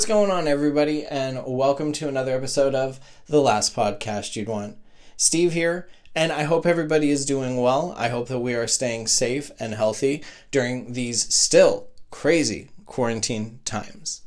What's 0.00 0.08
going 0.08 0.30
on, 0.30 0.48
everybody, 0.48 1.04
and 1.04 1.42
welcome 1.46 1.92
to 1.92 2.08
another 2.08 2.34
episode 2.34 2.74
of 2.74 2.98
The 3.26 3.42
Last 3.42 3.76
Podcast 3.76 4.34
You'd 4.34 4.48
Want. 4.48 4.78
Steve 5.18 5.52
here, 5.52 5.90
and 6.14 6.32
I 6.32 6.44
hope 6.44 6.64
everybody 6.64 7.10
is 7.10 7.26
doing 7.26 7.60
well. 7.60 7.94
I 7.98 8.08
hope 8.08 8.28
that 8.28 8.38
we 8.38 8.54
are 8.54 8.66
staying 8.66 9.08
safe 9.08 9.50
and 9.60 9.74
healthy 9.74 10.24
during 10.50 10.94
these 10.94 11.34
still 11.34 11.88
crazy 12.10 12.70
quarantine 12.86 13.60
times. 13.66 14.22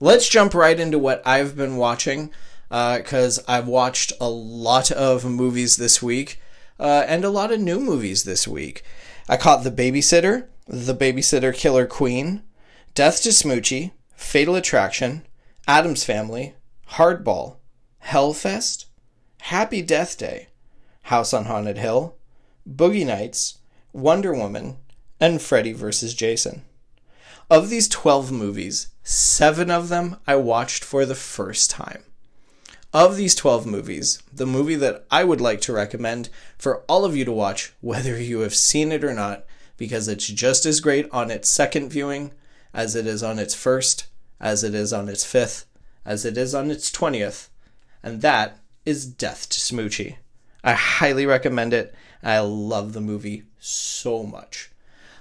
Let's 0.00 0.28
jump 0.28 0.52
right 0.52 0.80
into 0.80 0.98
what 0.98 1.22
I've 1.24 1.56
been 1.56 1.76
watching, 1.76 2.32
because 2.68 3.38
uh, 3.38 3.42
I've 3.46 3.68
watched 3.68 4.12
a 4.20 4.28
lot 4.28 4.90
of 4.90 5.24
movies 5.24 5.76
this 5.76 6.02
week, 6.02 6.40
uh, 6.80 7.04
and 7.06 7.24
a 7.24 7.30
lot 7.30 7.52
of 7.52 7.60
new 7.60 7.78
movies 7.78 8.24
this 8.24 8.48
week. 8.48 8.82
I 9.28 9.36
caught 9.36 9.62
The 9.62 9.70
Babysitter, 9.70 10.48
The 10.66 10.92
Babysitter 10.92 11.54
Killer 11.54 11.86
Queen, 11.86 12.42
Death 12.96 13.22
to 13.22 13.28
Smoochy, 13.28 13.92
Fatal 14.18 14.56
Attraction, 14.56 15.24
Addams 15.66 16.04
Family, 16.04 16.54
Hardball, 16.90 17.56
Hellfest, 18.04 18.86
Happy 19.42 19.80
Death 19.80 20.18
Day, 20.18 20.48
House 21.02 21.32
on 21.32 21.46
Haunted 21.46 21.78
Hill, 21.78 22.16
Boogie 22.68 23.06
Nights, 23.06 23.58
Wonder 23.92 24.34
Woman, 24.34 24.76
and 25.20 25.40
Freddy 25.40 25.72
vs. 25.72 26.12
Jason. 26.14 26.62
Of 27.48 27.70
these 27.70 27.88
12 27.88 28.30
movies, 28.30 28.88
seven 29.02 29.70
of 29.70 29.88
them 29.88 30.16
I 30.26 30.34
watched 30.34 30.84
for 30.84 31.06
the 31.06 31.14
first 31.14 31.70
time. 31.70 32.02
Of 32.92 33.16
these 33.16 33.36
12 33.36 33.66
movies, 33.66 34.20
the 34.30 34.46
movie 34.46 34.76
that 34.76 35.06
I 35.12 35.24
would 35.24 35.40
like 35.40 35.60
to 35.62 35.72
recommend 35.72 36.28
for 36.58 36.80
all 36.88 37.04
of 37.04 37.16
you 37.16 37.24
to 37.24 37.32
watch, 37.32 37.72
whether 37.80 38.20
you 38.20 38.40
have 38.40 38.54
seen 38.54 38.90
it 38.92 39.04
or 39.04 39.14
not, 39.14 39.46
because 39.76 40.08
it's 40.08 40.26
just 40.26 40.66
as 40.66 40.80
great 40.80 41.08
on 41.12 41.30
its 41.30 41.48
second 41.48 41.90
viewing 41.90 42.32
as 42.72 42.94
it 42.94 43.06
is 43.06 43.22
on 43.22 43.38
its 43.38 43.54
first, 43.54 44.06
as 44.40 44.62
it 44.62 44.74
is 44.74 44.92
on 44.92 45.08
its 45.08 45.24
fifth, 45.24 45.66
as 46.04 46.24
it 46.24 46.36
is 46.36 46.54
on 46.54 46.70
its 46.70 46.90
twentieth, 46.90 47.50
and 48.02 48.22
that 48.22 48.58
is 48.84 49.06
Death 49.06 49.48
to 49.50 49.58
Smoochy. 49.58 50.16
I 50.64 50.72
highly 50.72 51.26
recommend 51.26 51.72
it. 51.72 51.94
I 52.22 52.38
love 52.40 52.92
the 52.92 53.00
movie 53.00 53.44
so 53.58 54.22
much. 54.22 54.70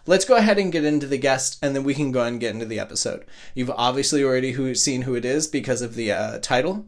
Let's 0.06 0.26
go 0.26 0.38
ahead 0.38 0.58
and 0.58 0.72
get 0.72 0.86
into 0.86 1.06
the 1.06 1.18
guest, 1.18 1.60
and 1.62 1.76
then 1.76 1.84
we 1.84 1.94
can 1.94 2.12
go 2.12 2.24
and 2.24 2.40
get 2.40 2.54
into 2.54 2.66
the 2.66 2.80
episode. 2.80 3.26
You've 3.54 3.72
obviously 3.72 4.24
already 4.24 4.54
who, 4.54 4.74
seen 4.74 5.02
who 5.02 5.16
it 5.16 5.26
is 5.26 5.48
because 5.48 5.82
of 5.82 5.96
the 5.96 6.12
uh, 6.12 6.40
title, 6.40 6.86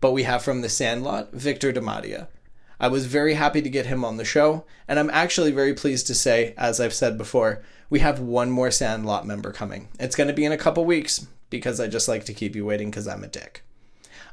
but 0.00 0.12
we 0.12 0.22
have 0.22 0.42
from 0.42 0.62
The 0.62 0.70
Sandlot, 0.70 1.32
Victor 1.32 1.72
DiMattia. 1.72 2.28
I 2.80 2.88
was 2.88 3.06
very 3.06 3.34
happy 3.34 3.60
to 3.60 3.68
get 3.68 3.86
him 3.86 4.04
on 4.04 4.16
the 4.16 4.24
show, 4.24 4.64
and 4.88 4.98
I'm 4.98 5.10
actually 5.10 5.52
very 5.52 5.74
pleased 5.74 6.06
to 6.06 6.14
say, 6.14 6.54
as 6.56 6.80
I've 6.80 6.94
said 6.94 7.18
before, 7.18 7.62
we 7.94 8.00
have 8.00 8.18
one 8.18 8.50
more 8.50 8.72
Sandlot 8.72 9.24
member 9.24 9.52
coming. 9.52 9.86
It's 10.00 10.16
going 10.16 10.26
to 10.26 10.34
be 10.34 10.44
in 10.44 10.50
a 10.50 10.56
couple 10.56 10.84
weeks 10.84 11.28
because 11.48 11.78
I 11.78 11.86
just 11.86 12.08
like 12.08 12.24
to 12.24 12.34
keep 12.34 12.56
you 12.56 12.66
waiting 12.66 12.90
because 12.90 13.06
I'm 13.06 13.22
a 13.22 13.28
dick. 13.28 13.62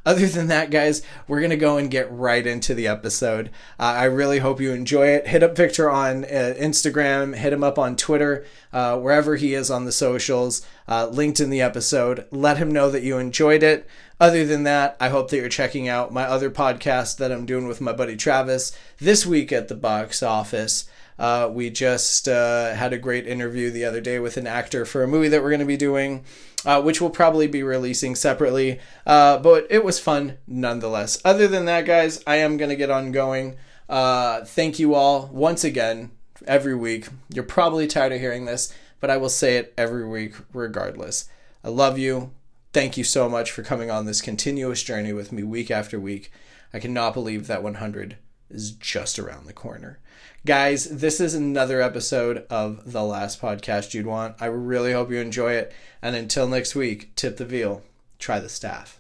Other 0.04 0.26
than 0.26 0.48
that, 0.48 0.72
guys, 0.72 1.04
we're 1.28 1.42
going 1.42 1.52
to 1.52 1.58
go 1.58 1.78
and 1.78 1.92
get 1.92 2.12
right 2.12 2.48
into 2.48 2.74
the 2.74 2.88
episode. 2.88 3.52
Uh, 3.80 3.84
I 3.84 4.06
really 4.06 4.40
hope 4.40 4.60
you 4.60 4.72
enjoy 4.72 5.10
it. 5.10 5.28
Hit 5.28 5.44
up 5.44 5.56
Victor 5.56 5.92
on 5.92 6.24
uh, 6.24 6.56
Instagram, 6.58 7.36
hit 7.36 7.54
him 7.54 7.64
up 7.64 7.78
on 7.78 7.96
Twitter, 7.96 8.48
uh, 8.74 8.98
wherever 8.98 9.36
he 9.36 9.54
is 9.54 9.70
on 9.70 9.86
the 9.86 9.92
socials, 9.92 10.66
uh, 10.88 11.06
linked 11.06 11.40
in 11.40 11.52
the 11.52 11.62
episode. 11.62 12.26
Let 12.32 12.58
him 12.58 12.72
know 12.72 12.90
that 12.90 13.04
you 13.04 13.20
enjoyed 13.20 13.62
it. 13.62 13.88
Other 14.20 14.44
than 14.44 14.64
that, 14.64 14.98
I 15.00 15.10
hope 15.10 15.30
that 15.30 15.38
you're 15.38 15.50
checking 15.50 15.88
out 15.88 16.12
my 16.12 16.24
other 16.24 16.50
podcast 16.50 17.18
that 17.18 17.32
I'm 17.32 17.46
doing 17.46 17.68
with 17.68 17.80
my 17.80 17.94
buddy 17.94 18.18
Travis 18.18 18.76
this 18.98 19.24
week 19.24 19.52
at 19.52 19.68
the 19.68 19.76
box 19.76 20.24
office. 20.24 20.90
Uh, 21.22 21.48
we 21.48 21.70
just 21.70 22.28
uh, 22.28 22.74
had 22.74 22.94
a 22.94 22.98
great 22.98 23.28
interview 23.28 23.70
the 23.70 23.86
other 23.86 24.02
day 24.02 24.18
with 24.18 24.38
an 24.38 24.48
actor 24.48 24.86
for 24.86 25.04
a 25.04 25.08
movie 25.08 25.28
that 25.28 25.44
we're 25.44 25.52
going 25.52 25.60
to 25.60 25.66
be 25.68 25.78
doing, 25.78 26.26
uh, 26.66 26.82
which 26.82 27.00
we'll 27.00 27.12
probably 27.12 27.46
be 27.46 27.62
releasing 27.62 28.16
separately. 28.16 28.80
Uh, 29.06 29.38
but 29.38 29.68
it 29.70 29.84
was 29.84 30.00
fun 30.00 30.40
nonetheless. 30.48 31.22
Other 31.24 31.48
than 31.48 31.66
that, 31.66 31.86
guys, 31.86 32.24
I 32.26 32.38
am 32.38 32.58
going 32.58 32.72
to 32.72 32.76
get 32.76 32.90
on 32.90 33.12
going. 33.12 33.58
Uh, 33.88 34.44
thank 34.46 34.80
you 34.80 34.96
all 34.96 35.30
once 35.32 35.64
again 35.64 36.10
every 36.48 36.74
week. 36.74 37.10
You're 37.30 37.44
probably 37.44 37.86
tired 37.86 38.14
of 38.14 38.20
hearing 38.20 38.46
this, 38.46 38.74
but 39.00 39.12
I 39.12 39.18
will 39.18 39.30
say 39.30 39.58
it 39.58 39.76
every 39.78 40.08
week 40.08 40.34
regardless. 40.54 41.30
I 41.64 41.70
love 41.70 42.00
you. 42.00 42.32
Thank 42.74 42.98
you 42.98 43.04
so 43.04 43.30
much 43.30 43.52
for 43.52 43.62
coming 43.62 43.92
on 43.92 44.08
this 44.08 44.22
continuous 44.22 44.82
journey 44.82 45.14
with 45.14 45.32
me 45.32 45.44
week 45.44 45.70
after 45.70 46.00
week. 46.00 46.32
I 46.74 46.80
cannot 46.80 47.14
believe 47.14 47.46
that 47.46 47.62
100 47.62 48.18
is 48.50 48.72
just 48.72 49.20
around 49.20 49.46
the 49.46 49.54
corner. 49.54 50.00
Guys, 50.44 50.86
this 50.86 51.20
is 51.20 51.36
another 51.36 51.84
episode 51.84 52.48
of 52.50 52.92
The 52.92 53.04
Last 53.04 53.40
Podcast 53.40 53.94
You'd 53.94 54.08
Want. 54.08 54.38
I 54.40 54.48
really 54.48 54.92
hope 54.92 55.12
you 55.12 55.18
enjoy 55.18 55.54
it. 55.54 55.72
And 56.02 56.16
until 56.16 56.48
next 56.48 56.74
week, 56.74 57.16
tip 57.16 57.38
the 57.38 57.46
veal, 57.46 57.84
try 58.18 58.40
the 58.40 58.50
staff. 58.50 59.00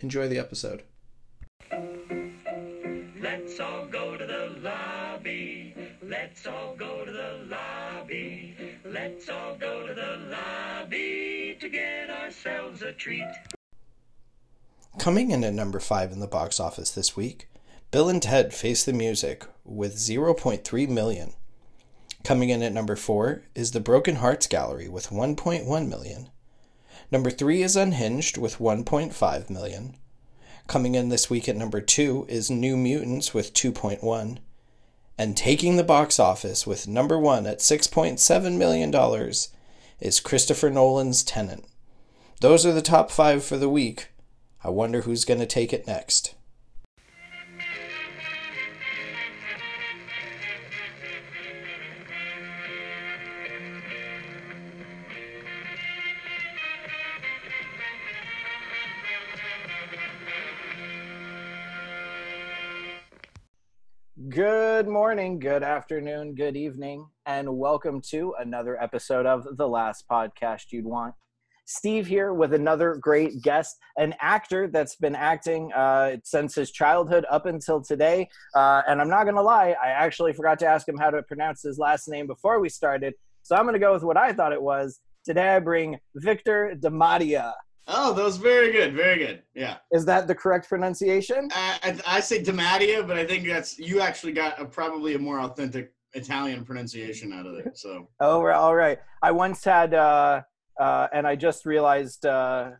Enjoy 0.00 0.28
the 0.28 0.38
episode. 0.38 0.82
Let's 3.18 3.58
all 3.60 3.86
go 3.86 4.18
to 4.18 4.26
the 4.26 4.58
lobby. 4.60 5.74
Let's 6.02 6.46
all 6.46 6.76
go 6.76 7.06
to 7.06 7.10
the 7.10 7.46
lobby. 7.46 8.54
Let's 8.84 9.30
all 9.30 9.56
go 9.56 9.86
to 9.86 9.94
the 9.94 10.18
lobby 10.28 11.56
to 11.60 11.68
get 11.70 12.10
ourselves 12.10 12.82
a 12.82 12.92
treat. 12.92 13.32
Coming 14.98 15.30
in 15.30 15.44
at 15.44 15.54
number 15.54 15.80
five 15.80 16.12
in 16.12 16.20
the 16.20 16.26
box 16.26 16.60
office 16.60 16.90
this 16.90 17.16
week 17.16 17.48
Bill 17.90 18.10
and 18.10 18.20
Ted 18.20 18.52
Face 18.52 18.84
the 18.84 18.92
Music 18.92 19.46
with 19.64 19.96
0.3 19.96 20.88
million. 20.88 21.32
Coming 22.22 22.48
in 22.48 22.62
at 22.62 22.72
number 22.72 22.96
4 22.96 23.42
is 23.54 23.72
The 23.72 23.80
Broken 23.80 24.16
Hearts 24.16 24.46
Gallery 24.46 24.88
with 24.88 25.10
1.1 25.10 25.88
million. 25.88 26.30
Number 27.10 27.30
3 27.30 27.62
is 27.62 27.76
Unhinged 27.76 28.38
with 28.38 28.58
1.5 28.58 29.50
million. 29.50 29.96
Coming 30.66 30.94
in 30.94 31.10
this 31.10 31.28
week 31.28 31.48
at 31.48 31.56
number 31.56 31.80
2 31.80 32.26
is 32.28 32.50
New 32.50 32.76
Mutants 32.76 33.34
with 33.34 33.52
2.1. 33.52 34.38
And 35.18 35.36
taking 35.36 35.76
the 35.76 35.84
box 35.84 36.18
office 36.18 36.66
with 36.66 36.88
number 36.88 37.18
1 37.18 37.46
at 37.46 37.58
6.7 37.58 38.56
million 38.56 38.90
dollars 38.90 39.50
is 40.00 40.18
Christopher 40.18 40.70
Nolan's 40.70 41.22
Tenet. 41.22 41.64
Those 42.40 42.66
are 42.66 42.72
the 42.72 42.82
top 42.82 43.10
5 43.10 43.44
for 43.44 43.56
the 43.56 43.68
week. 43.68 44.08
I 44.62 44.70
wonder 44.70 45.02
who's 45.02 45.24
going 45.24 45.40
to 45.40 45.46
take 45.46 45.72
it 45.72 45.86
next. 45.86 46.34
Good 64.34 64.88
morning, 64.88 65.38
good 65.38 65.62
afternoon, 65.62 66.34
good 66.34 66.56
evening, 66.56 67.06
and 67.24 67.56
welcome 67.56 68.00
to 68.10 68.34
another 68.40 68.82
episode 68.82 69.26
of 69.26 69.46
The 69.56 69.68
Last 69.68 70.06
Podcast 70.10 70.72
You'd 70.72 70.86
Want. 70.86 71.14
Steve 71.66 72.08
here 72.08 72.34
with 72.34 72.52
another 72.52 72.96
great 73.00 73.42
guest, 73.42 73.76
an 73.96 74.12
actor 74.20 74.66
that's 74.66 74.96
been 74.96 75.14
acting 75.14 75.72
uh, 75.72 76.16
since 76.24 76.56
his 76.56 76.72
childhood 76.72 77.24
up 77.30 77.46
until 77.46 77.80
today. 77.80 78.28
Uh, 78.56 78.82
and 78.88 79.00
I'm 79.00 79.08
not 79.08 79.22
going 79.22 79.36
to 79.36 79.40
lie, 79.40 79.76
I 79.80 79.90
actually 79.90 80.32
forgot 80.32 80.58
to 80.58 80.66
ask 80.66 80.88
him 80.88 80.98
how 80.98 81.10
to 81.10 81.22
pronounce 81.22 81.62
his 81.62 81.78
last 81.78 82.08
name 82.08 82.26
before 82.26 82.58
we 82.58 82.68
started. 82.68 83.14
So 83.44 83.54
I'm 83.54 83.62
going 83.62 83.74
to 83.74 83.78
go 83.78 83.92
with 83.92 84.02
what 84.02 84.16
I 84.16 84.32
thought 84.32 84.52
it 84.52 84.60
was. 84.60 84.98
Today 85.24 85.50
I 85.50 85.60
bring 85.60 85.96
Victor 86.16 86.74
DiMattia. 86.82 87.52
Oh, 87.86 88.14
that 88.14 88.24
was 88.24 88.36
very 88.36 88.72
good. 88.72 88.94
Very 88.94 89.18
good. 89.18 89.42
Yeah. 89.54 89.76
Is 89.92 90.04
that 90.06 90.26
the 90.26 90.34
correct 90.34 90.68
pronunciation? 90.68 91.48
I, 91.52 91.78
I, 91.82 92.16
I 92.16 92.20
say 92.20 92.42
DiMattia, 92.42 93.06
but 93.06 93.16
I 93.16 93.26
think 93.26 93.46
that's 93.46 93.78
you 93.78 94.00
actually 94.00 94.32
got 94.32 94.60
a, 94.60 94.64
probably 94.64 95.14
a 95.14 95.18
more 95.18 95.40
authentic 95.40 95.92
Italian 96.14 96.64
pronunciation 96.64 97.32
out 97.32 97.46
of 97.46 97.54
it. 97.54 97.76
So. 97.76 98.08
Oh, 98.20 98.46
all 98.46 98.74
right. 98.74 98.98
I 99.22 99.32
once 99.32 99.62
had, 99.64 99.94
uh, 99.94 100.42
uh, 100.80 101.08
and 101.12 101.26
I 101.26 101.36
just 101.36 101.66
realized 101.66 102.24
uh, 102.24 102.70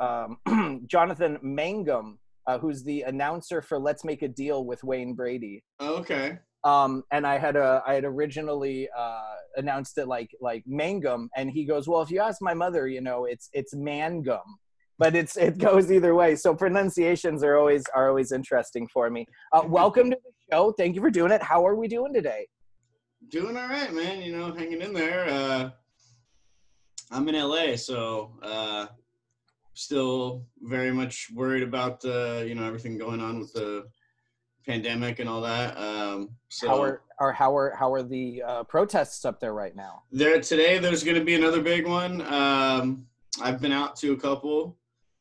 um, 0.00 0.38
Jonathan 0.86 1.38
Mangum, 1.42 2.18
uh, 2.46 2.58
who's 2.58 2.82
the 2.82 3.02
announcer 3.02 3.62
for 3.62 3.78
Let's 3.78 4.04
Make 4.04 4.22
a 4.22 4.28
Deal 4.28 4.64
with 4.64 4.82
Wayne 4.82 5.14
Brady. 5.14 5.62
Okay. 5.80 6.38
Um, 6.64 7.04
and 7.12 7.26
I 7.26 7.38
had 7.38 7.56
a, 7.56 7.82
I 7.86 7.94
had 7.94 8.04
originally 8.04 8.88
uh, 8.96 9.34
announced 9.56 9.98
it 9.98 10.06
like 10.06 10.30
like 10.40 10.62
mangum, 10.66 11.30
and 11.36 11.50
he 11.50 11.64
goes, 11.64 11.88
"Well, 11.88 12.02
if 12.02 12.10
you 12.10 12.20
ask 12.20 12.40
my 12.40 12.54
mother, 12.54 12.88
you 12.88 13.00
know, 13.00 13.24
it's 13.24 13.48
it's 13.52 13.74
mangum." 13.74 14.58
But 14.98 15.14
it's 15.14 15.36
it 15.36 15.58
goes 15.58 15.90
either 15.90 16.14
way. 16.14 16.36
So 16.36 16.54
pronunciations 16.54 17.42
are 17.42 17.56
always 17.56 17.84
are 17.94 18.08
always 18.08 18.32
interesting 18.32 18.88
for 18.92 19.10
me. 19.10 19.26
Uh, 19.52 19.62
welcome 19.66 20.10
to 20.10 20.16
the 20.16 20.54
show. 20.54 20.72
Thank 20.72 20.94
you 20.94 21.00
for 21.00 21.10
doing 21.10 21.32
it. 21.32 21.42
How 21.42 21.66
are 21.66 21.74
we 21.74 21.88
doing 21.88 22.12
today? 22.12 22.46
Doing 23.28 23.56
all 23.56 23.68
right, 23.68 23.92
man. 23.92 24.22
You 24.22 24.36
know, 24.36 24.52
hanging 24.52 24.82
in 24.82 24.92
there. 24.92 25.26
Uh, 25.28 25.70
I'm 27.10 27.28
in 27.28 27.34
LA, 27.34 27.76
so 27.76 28.32
uh, 28.42 28.86
still 29.74 30.46
very 30.62 30.92
much 30.92 31.28
worried 31.32 31.62
about 31.62 32.04
uh, 32.04 32.42
you 32.46 32.54
know 32.54 32.64
everything 32.64 32.98
going 32.98 33.20
on 33.20 33.40
with 33.40 33.52
the 33.52 33.84
pandemic 34.66 35.18
and 35.18 35.28
all 35.28 35.40
that. 35.42 35.76
Um, 35.76 36.30
so 36.48 36.68
how 36.68 36.82
are, 36.82 37.02
are 37.18 37.32
how 37.32 37.56
are 37.56 37.74
how 37.74 37.92
are 37.92 38.02
the 38.02 38.42
uh, 38.42 38.64
protests 38.64 39.24
up 39.24 39.40
there 39.40 39.54
right 39.54 39.74
now? 39.74 40.02
There 40.12 40.40
today. 40.40 40.78
There's 40.78 41.04
going 41.04 41.18
to 41.18 41.24
be 41.24 41.34
another 41.34 41.60
big 41.62 41.86
one. 41.86 42.20
Um, 42.22 43.06
I've 43.42 43.60
been 43.60 43.72
out 43.72 43.96
to 43.96 44.12
a 44.12 44.16
couple. 44.16 44.76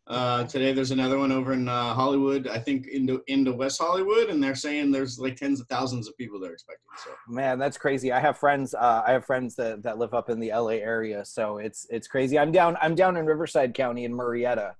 Uh, 0.06 0.44
today 0.44 0.74
there's 0.74 0.92
another 0.92 1.18
one 1.18 1.32
over 1.32 1.54
in 1.54 1.70
uh, 1.70 1.94
Hollywood. 1.94 2.48
I 2.48 2.60
think 2.60 2.88
into 2.88 3.24
into 3.28 3.54
West 3.54 3.82
Hollywood, 3.82 4.30
and 4.30 4.44
they're 4.44 4.54
saying 4.54 4.92
there's 4.92 5.18
like 5.18 5.38
tens 5.38 5.62
of 5.62 5.68
thousands 5.68 6.10
of 6.10 6.18
people 6.18 6.40
they're 6.42 6.52
expecting. 6.52 6.86
So 7.04 7.12
Man, 7.30 7.58
that's 7.58 7.78
crazy. 7.78 8.12
I 8.12 8.20
have 8.20 8.38
friends. 8.38 8.74
Uh, 8.74 9.04
I 9.08 9.14
have 9.14 9.26
friends 9.26 9.56
that, 9.56 9.82
that 9.84 9.98
live 9.98 10.14
up 10.14 10.30
in 10.30 10.40
the 10.42 10.50
LA 10.52 10.80
area, 10.82 11.24
so 11.24 11.58
it's 11.58 11.88
it's 11.90 12.08
crazy. 12.08 12.38
I'm 12.38 12.52
down. 12.52 12.76
I'm 12.82 12.96
down 12.96 13.16
in 13.16 13.26
Riverside 13.26 13.74
County 13.74 14.04
in 14.04 14.14
Murrieta. 14.14 14.74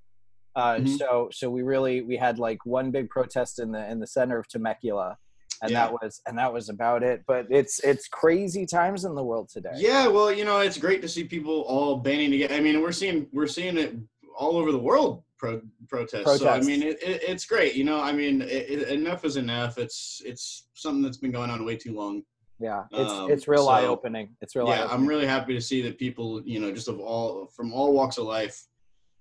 Uh, 0.56 0.76
Mhm. 0.76 0.98
So 0.98 1.30
so 1.32 1.50
we 1.50 1.62
really 1.64 2.02
we 2.02 2.18
had 2.18 2.38
like 2.38 2.66
one 2.66 2.92
big 2.92 3.10
protest 3.10 3.60
in 3.60 3.72
the 3.72 3.90
in 3.90 4.00
the 4.02 4.08
center 4.08 4.38
of 4.38 4.48
Temecula, 4.50 5.18
and 5.64 5.72
Yeah. 5.72 5.86
that 5.88 5.94
was 5.94 6.22
and 6.28 6.38
that 6.38 6.54
was 6.54 6.70
about 6.70 7.02
it. 7.02 7.24
But 7.26 7.48
it's 7.50 7.80
it's 7.80 8.08
crazy 8.08 8.66
times 8.68 9.06
in 9.06 9.16
the 9.16 9.24
world 9.24 9.50
today. 9.50 9.72
yeah, 9.76 10.08
well, 10.08 10.32
you 10.32 10.46
know, 10.46 10.60
it's 10.60 10.78
great 10.78 11.02
to 11.02 11.08
see 11.10 11.24
people 11.24 11.62
all 11.62 11.98
banding 11.98 12.30
together. 12.32 12.54
I 12.56 12.60
mean, 12.60 12.82
we're 12.82 12.92
seeing 12.92 13.28
we're 13.34 13.48
seeing 13.48 13.78
it 13.78 13.96
all 14.38 14.58
over 14.58 14.72
the 14.72 14.78
world. 14.80 15.24
Pro, 15.40 15.62
protests. 15.90 16.40
So 16.40 16.48
I 16.48 16.62
mean, 16.62 16.82
it, 16.84 17.04
it, 17.04 17.22
it's 17.28 17.46
great. 17.46 17.76
You 17.76 17.84
know, 17.84 18.00
I 18.02 18.14
mean, 18.14 18.42
it, 18.44 18.88
enough 18.90 19.26
is 19.26 19.36
enough. 19.36 19.78
It's 19.78 20.22
it's 20.26 20.68
something 20.74 21.02
that's 21.02 21.18
been 21.18 21.32
going 21.32 21.50
on 21.50 21.66
way 21.66 21.76
too 21.76 21.94
long. 21.94 22.24
Yeah, 22.60 22.84
it's 22.92 23.12
Um, 23.12 23.30
it's 23.32 23.46
real 23.48 23.66
so- 23.66 23.70
eye 23.72 23.86
opening. 23.86 24.36
It's 24.42 24.56
real 24.56 24.68
eye 24.68 24.78
yeah. 24.78 24.88
I'm 24.90 25.06
really 25.06 25.26
happy 25.26 25.54
to 25.54 25.60
see 25.60 25.82
that 25.82 25.98
people, 25.98 26.42
you 26.46 26.60
know, 26.62 26.72
just 26.72 26.88
of 26.88 26.98
all 27.00 27.48
from 27.56 27.74
all 27.74 27.92
walks 27.94 28.18
of 28.18 28.26
life, 28.26 28.58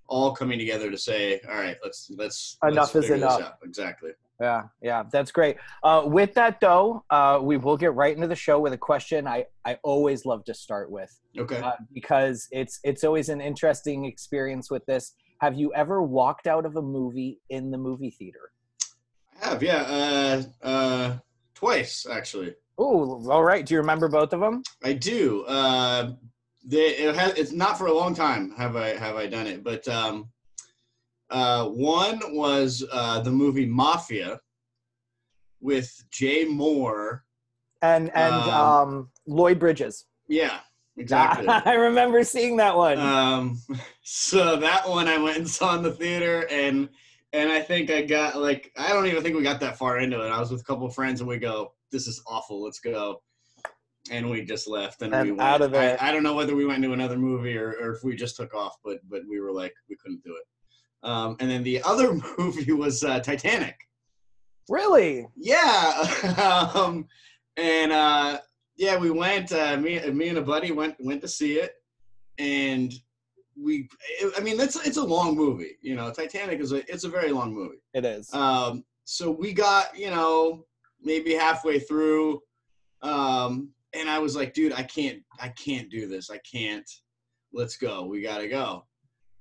all 0.06 0.30
coming 0.32 0.58
together 0.60 0.90
to 0.92 0.98
say, 0.98 1.40
all 1.48 1.56
right, 1.56 1.76
let's 1.82 2.08
let's 2.16 2.56
Enough 2.62 2.94
let's 2.94 3.06
is 3.06 3.10
enough. 3.10 3.40
out." 3.40 3.54
Exactly. 3.64 4.10
Yeah, 4.42 4.62
yeah, 4.82 5.04
that's 5.12 5.30
great. 5.30 5.56
Uh, 5.84 6.02
with 6.04 6.34
that 6.34 6.58
though, 6.60 7.04
uh, 7.10 7.38
we 7.40 7.58
will 7.58 7.76
get 7.76 7.94
right 7.94 8.12
into 8.12 8.26
the 8.26 8.34
show 8.34 8.58
with 8.58 8.72
a 8.72 8.78
question 8.78 9.28
I 9.28 9.46
I 9.64 9.78
always 9.84 10.26
love 10.26 10.44
to 10.46 10.54
start 10.54 10.90
with. 10.90 11.16
Okay. 11.38 11.60
uh, 11.60 11.74
because 11.94 12.48
it's 12.50 12.80
it's 12.82 13.04
always 13.04 13.28
an 13.28 13.40
interesting 13.40 14.04
experience 14.04 14.68
with 14.68 14.84
this. 14.86 15.12
Have 15.40 15.54
you 15.54 15.72
ever 15.74 16.02
walked 16.02 16.48
out 16.48 16.66
of 16.66 16.74
a 16.74 16.82
movie 16.82 17.40
in 17.50 17.70
the 17.70 17.78
movie 17.78 18.10
theater? 18.10 18.50
I 19.40 19.50
have, 19.50 19.62
yeah, 19.62 19.82
uh, 20.62 20.66
uh, 20.66 21.18
twice 21.54 22.04
actually. 22.10 22.56
Oh, 22.78 23.30
all 23.30 23.44
right. 23.44 23.64
Do 23.64 23.74
you 23.74 23.80
remember 23.80 24.08
both 24.08 24.32
of 24.32 24.40
them? 24.40 24.64
I 24.82 24.94
do. 24.94 25.44
Uh, 25.44 26.14
they, 26.64 26.96
it 26.96 27.14
has, 27.14 27.34
it's 27.34 27.52
not 27.52 27.78
for 27.78 27.86
a 27.86 27.94
long 27.94 28.12
time 28.12 28.54
have 28.56 28.74
I 28.74 28.96
have 28.96 29.14
I 29.14 29.28
done 29.28 29.46
it, 29.46 29.62
but 29.62 29.86
um, 29.86 30.31
uh, 31.32 31.66
one 31.68 32.20
was 32.34 32.84
uh, 32.92 33.20
the 33.20 33.30
movie 33.30 33.66
Mafia 33.66 34.38
with 35.60 35.90
Jay 36.10 36.44
Mohr. 36.44 37.20
And 37.82 38.10
and 38.14 38.34
um, 38.34 38.88
Um, 38.88 39.10
Lloyd 39.26 39.58
Bridges. 39.58 40.04
Yeah, 40.28 40.60
exactly. 40.96 41.48
I 41.48 41.74
remember 41.74 42.22
seeing 42.24 42.56
that 42.58 42.76
one. 42.76 42.98
um, 42.98 43.60
so 44.04 44.56
that 44.56 44.88
one 44.88 45.08
I 45.08 45.18
went 45.18 45.38
and 45.38 45.48
saw 45.48 45.74
in 45.76 45.82
the 45.82 45.90
theater, 45.92 46.46
and 46.50 46.88
and 47.32 47.50
I 47.50 47.60
think 47.60 47.90
I 47.90 48.02
got 48.02 48.36
like 48.40 48.70
I 48.76 48.90
don't 48.92 49.06
even 49.06 49.22
think 49.22 49.36
we 49.36 49.42
got 49.42 49.58
that 49.60 49.76
far 49.78 49.98
into 49.98 50.24
it. 50.24 50.28
I 50.30 50.38
was 50.38 50.50
with 50.52 50.60
a 50.60 50.64
couple 50.64 50.86
of 50.86 50.94
friends, 50.94 51.20
and 51.20 51.28
we 51.28 51.38
go, 51.38 51.72
"This 51.90 52.06
is 52.06 52.22
awful. 52.26 52.62
Let's 52.62 52.78
go." 52.80 53.22
And 54.10 54.28
we 54.28 54.42
just 54.44 54.66
left, 54.66 55.02
and, 55.02 55.14
And 55.14 55.24
we 55.26 55.30
went. 55.32 55.42
out 55.42 55.62
of 55.62 55.70
there. 55.70 55.96
I, 56.00 56.08
I 56.08 56.12
don't 56.12 56.24
know 56.24 56.34
whether 56.34 56.56
we 56.56 56.66
went 56.66 56.82
to 56.82 56.92
another 56.92 57.16
movie 57.16 57.56
or, 57.56 57.74
or 57.80 57.92
if 57.92 58.02
we 58.02 58.16
just 58.16 58.36
took 58.36 58.52
off, 58.54 58.74
but 58.84 58.98
but 59.08 59.22
we 59.28 59.40
were 59.40 59.52
like 59.52 59.72
we 59.88 59.96
couldn't 59.96 60.22
do 60.24 60.30
it. 60.36 60.44
Um, 61.02 61.36
and 61.40 61.50
then 61.50 61.62
the 61.62 61.82
other 61.82 62.14
movie 62.38 62.72
was 62.72 63.02
uh, 63.04 63.20
Titanic. 63.20 63.76
really? 64.68 65.26
Yeah. 65.36 66.70
um, 66.74 67.06
and 67.56 67.92
uh, 67.92 68.38
yeah, 68.76 68.96
we 68.96 69.10
went. 69.10 69.52
Uh, 69.52 69.76
me, 69.76 70.00
me 70.10 70.28
and 70.28 70.38
a 70.38 70.42
buddy 70.42 70.72
went 70.72 70.96
went 71.00 71.20
to 71.22 71.28
see 71.28 71.54
it, 71.54 71.74
and 72.38 72.92
we. 73.60 73.88
I 74.36 74.40
mean, 74.40 74.56
that's 74.56 74.86
it's 74.86 74.96
a 74.96 75.04
long 75.04 75.36
movie. 75.36 75.76
You 75.82 75.96
know, 75.96 76.10
Titanic 76.10 76.60
is 76.60 76.72
a 76.72 76.78
it's 76.92 77.04
a 77.04 77.08
very 77.08 77.30
long 77.30 77.52
movie. 77.52 77.82
It 77.94 78.04
is. 78.04 78.32
Um, 78.32 78.84
so 79.04 79.30
we 79.30 79.52
got 79.52 79.98
you 79.98 80.10
know 80.10 80.64
maybe 81.02 81.34
halfway 81.34 81.78
through, 81.78 82.40
um, 83.02 83.70
and 83.92 84.08
I 84.08 84.18
was 84.18 84.34
like, 84.36 84.54
dude, 84.54 84.72
I 84.72 84.82
can't 84.82 85.22
I 85.40 85.48
can't 85.48 85.90
do 85.90 86.08
this. 86.08 86.30
I 86.30 86.38
can't. 86.38 86.88
Let's 87.52 87.76
go. 87.76 88.06
We 88.06 88.22
gotta 88.22 88.48
go. 88.48 88.86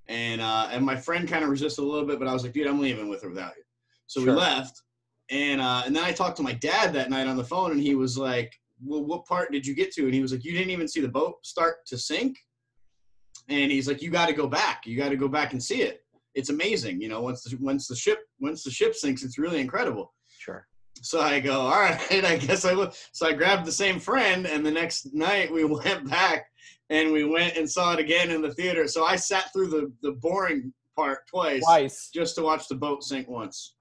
And 0.07 0.41
uh, 0.41 0.67
and 0.71 0.85
my 0.85 0.95
friend 0.95 1.27
kind 1.27 1.43
of 1.43 1.49
resisted 1.49 1.83
a 1.83 1.87
little 1.87 2.05
bit, 2.07 2.19
but 2.19 2.27
I 2.27 2.33
was 2.33 2.43
like, 2.43 2.53
dude, 2.53 2.67
I'm 2.67 2.79
leaving 2.81 3.07
with 3.09 3.23
or 3.23 3.29
without 3.29 3.53
you. 3.55 3.63
So 4.07 4.21
Sure. 4.23 4.33
we 4.33 4.39
left, 4.39 4.81
and 5.29 5.61
uh, 5.61 5.83
and 5.85 5.95
then 5.95 6.03
I 6.03 6.11
talked 6.11 6.37
to 6.37 6.43
my 6.43 6.53
dad 6.53 6.91
that 6.93 7.09
night 7.09 7.27
on 7.27 7.37
the 7.37 7.43
phone, 7.43 7.71
and 7.71 7.79
he 7.79 7.95
was 7.95 8.17
like, 8.17 8.53
well, 8.83 9.03
what 9.05 9.25
part 9.25 9.51
did 9.51 9.65
you 9.65 9.73
get 9.73 9.91
to? 9.93 10.03
And 10.05 10.13
he 10.13 10.21
was 10.21 10.31
like, 10.33 10.43
you 10.43 10.51
didn't 10.51 10.71
even 10.71 10.87
see 10.87 10.99
the 11.01 11.07
boat 11.07 11.45
start 11.45 11.85
to 11.87 11.97
sink. 11.97 12.37
And 13.47 13.71
he's 13.71 13.87
like, 13.87 14.01
you 14.01 14.09
got 14.09 14.27
to 14.27 14.33
go 14.33 14.47
back. 14.47 14.85
You 14.85 14.97
got 14.97 15.09
to 15.09 15.15
go 15.15 15.27
back 15.27 15.53
and 15.53 15.61
see 15.63 15.81
it. 15.81 16.03
It's 16.35 16.49
amazing. 16.49 17.01
You 17.01 17.09
know, 17.09 17.21
once 17.21 17.43
the 17.43 17.55
once 17.57 17.87
the 17.87 17.95
ship 17.95 18.19
once 18.39 18.63
the 18.63 18.71
ship 18.71 18.95
sinks, 18.95 19.23
it's 19.23 19.37
really 19.37 19.59
incredible. 19.61 20.13
sure. 20.27 20.67
So 21.03 21.19
I 21.19 21.39
go, 21.39 21.61
all 21.61 21.79
right, 21.79 21.99
I 22.25 22.37
guess 22.37 22.63
I 22.65 22.73
will. 22.73 22.91
So 23.13 23.27
I 23.27 23.33
grabbed 23.33 23.65
the 23.65 23.71
same 23.71 23.99
friend, 23.99 24.45
and 24.45 24.65
the 24.65 24.71
next 24.71 25.13
night 25.13 25.51
we 25.51 25.63
went 25.79 26.09
back 26.09 26.47
and 26.91 27.11
we 27.11 27.23
went 27.23 27.55
and 27.57 27.67
saw 27.69 27.93
it 27.93 27.99
again 27.99 28.29
in 28.29 28.41
the 28.41 28.53
theater. 28.53 28.87
So 28.87 29.05
I 29.05 29.15
sat 29.15 29.51
through 29.53 29.69
the 29.69 29.91
the 30.03 30.11
boring 30.11 30.71
part 30.95 31.19
twice, 31.27 31.63
Twice. 31.63 32.09
just 32.13 32.35
to 32.35 32.43
watch 32.43 32.67
the 32.67 32.75
boat 32.75 33.03
sink 33.03 33.27
once. 33.29 33.75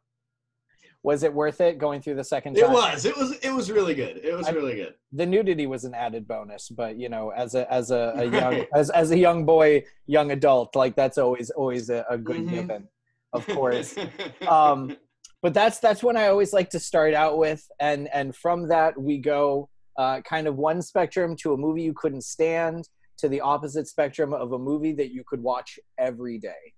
Was 1.02 1.22
it 1.22 1.32
worth 1.32 1.62
it 1.62 1.78
going 1.78 2.02
through 2.02 2.16
the 2.16 2.24
second 2.24 2.58
It 2.58 2.68
was, 2.68 3.06
it 3.06 3.16
was, 3.16 3.32
it 3.38 3.50
was 3.50 3.70
really 3.70 3.94
good. 3.94 4.18
It 4.22 4.34
was 4.36 4.46
I- 4.46 4.50
really 4.50 4.74
good. 4.76 4.94
The 5.12 5.24
nudity 5.24 5.66
was 5.66 5.84
an 5.84 5.94
added 5.94 6.28
bonus, 6.28 6.68
but 6.68 6.98
you 6.98 7.08
know, 7.08 7.30
as 7.30 7.54
a 7.54 7.70
as 7.72 7.90
a, 7.90 8.12
a 8.16 8.24
young 8.38 8.52
Right. 8.54 8.68
as 8.74 8.90
as 8.90 9.10
a 9.10 9.18
young 9.18 9.44
boy, 9.46 9.84
young 10.06 10.30
adult, 10.30 10.76
like 10.76 10.94
that's 10.94 11.18
always 11.18 11.50
always 11.50 11.90
a, 11.90 12.04
a 12.08 12.16
good 12.18 12.42
Mhm. 12.46 12.50
given, 12.50 12.88
of 13.32 13.46
course. 13.46 13.96
um, 14.48 14.96
but 15.42 15.54
that's 15.54 15.78
that's 15.80 16.02
when 16.02 16.16
I 16.18 16.26
always 16.28 16.52
like 16.52 16.68
to 16.70 16.78
start 16.78 17.14
out 17.14 17.38
with, 17.38 17.66
and 17.80 18.08
and 18.12 18.36
from 18.36 18.68
that 18.68 19.00
we 19.00 19.16
go 19.18 19.68
uh, 19.98 20.20
kind 20.20 20.46
of 20.46 20.56
one 20.58 20.80
spectrum 20.82 21.34
to 21.36 21.54
a 21.54 21.56
movie 21.56 21.82
you 21.82 21.94
couldn't 21.94 22.22
stand 22.24 22.88
to 23.20 23.28
the 23.28 23.40
opposite 23.40 23.86
spectrum 23.86 24.32
of 24.32 24.52
a 24.52 24.58
movie 24.58 24.92
that 24.94 25.12
you 25.12 25.22
could 25.26 25.42
watch 25.42 25.78
every 25.98 26.38
day. 26.38 26.74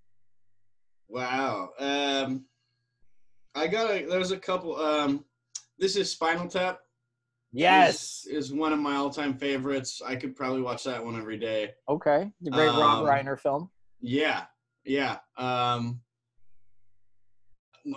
Wow. 1.08 1.70
Um, 1.78 2.46
I 3.54 3.66
got 3.66 3.90
a. 3.90 4.06
There's 4.06 4.30
a 4.30 4.38
couple. 4.38 4.76
Um, 4.76 5.24
this 5.78 5.96
is 5.96 6.10
Spinal 6.10 6.48
Tap. 6.48 6.78
Yes. 7.52 8.24
is, 8.26 8.46
is 8.46 8.52
one 8.52 8.72
of 8.72 8.78
my 8.78 8.96
all-time 8.96 9.34
favorites. 9.34 10.00
I 10.04 10.16
could 10.16 10.34
probably 10.34 10.62
watch 10.62 10.84
that 10.84 11.04
one 11.04 11.18
every 11.18 11.36
day. 11.36 11.72
Okay. 11.86 12.32
The 12.40 12.50
great 12.50 12.68
Rob 12.68 13.00
Um, 13.00 13.04
Reiner 13.04 13.38
film. 13.38 13.70
Yeah, 14.00 14.44
yeah. 14.84 15.18
Um, 15.36 16.00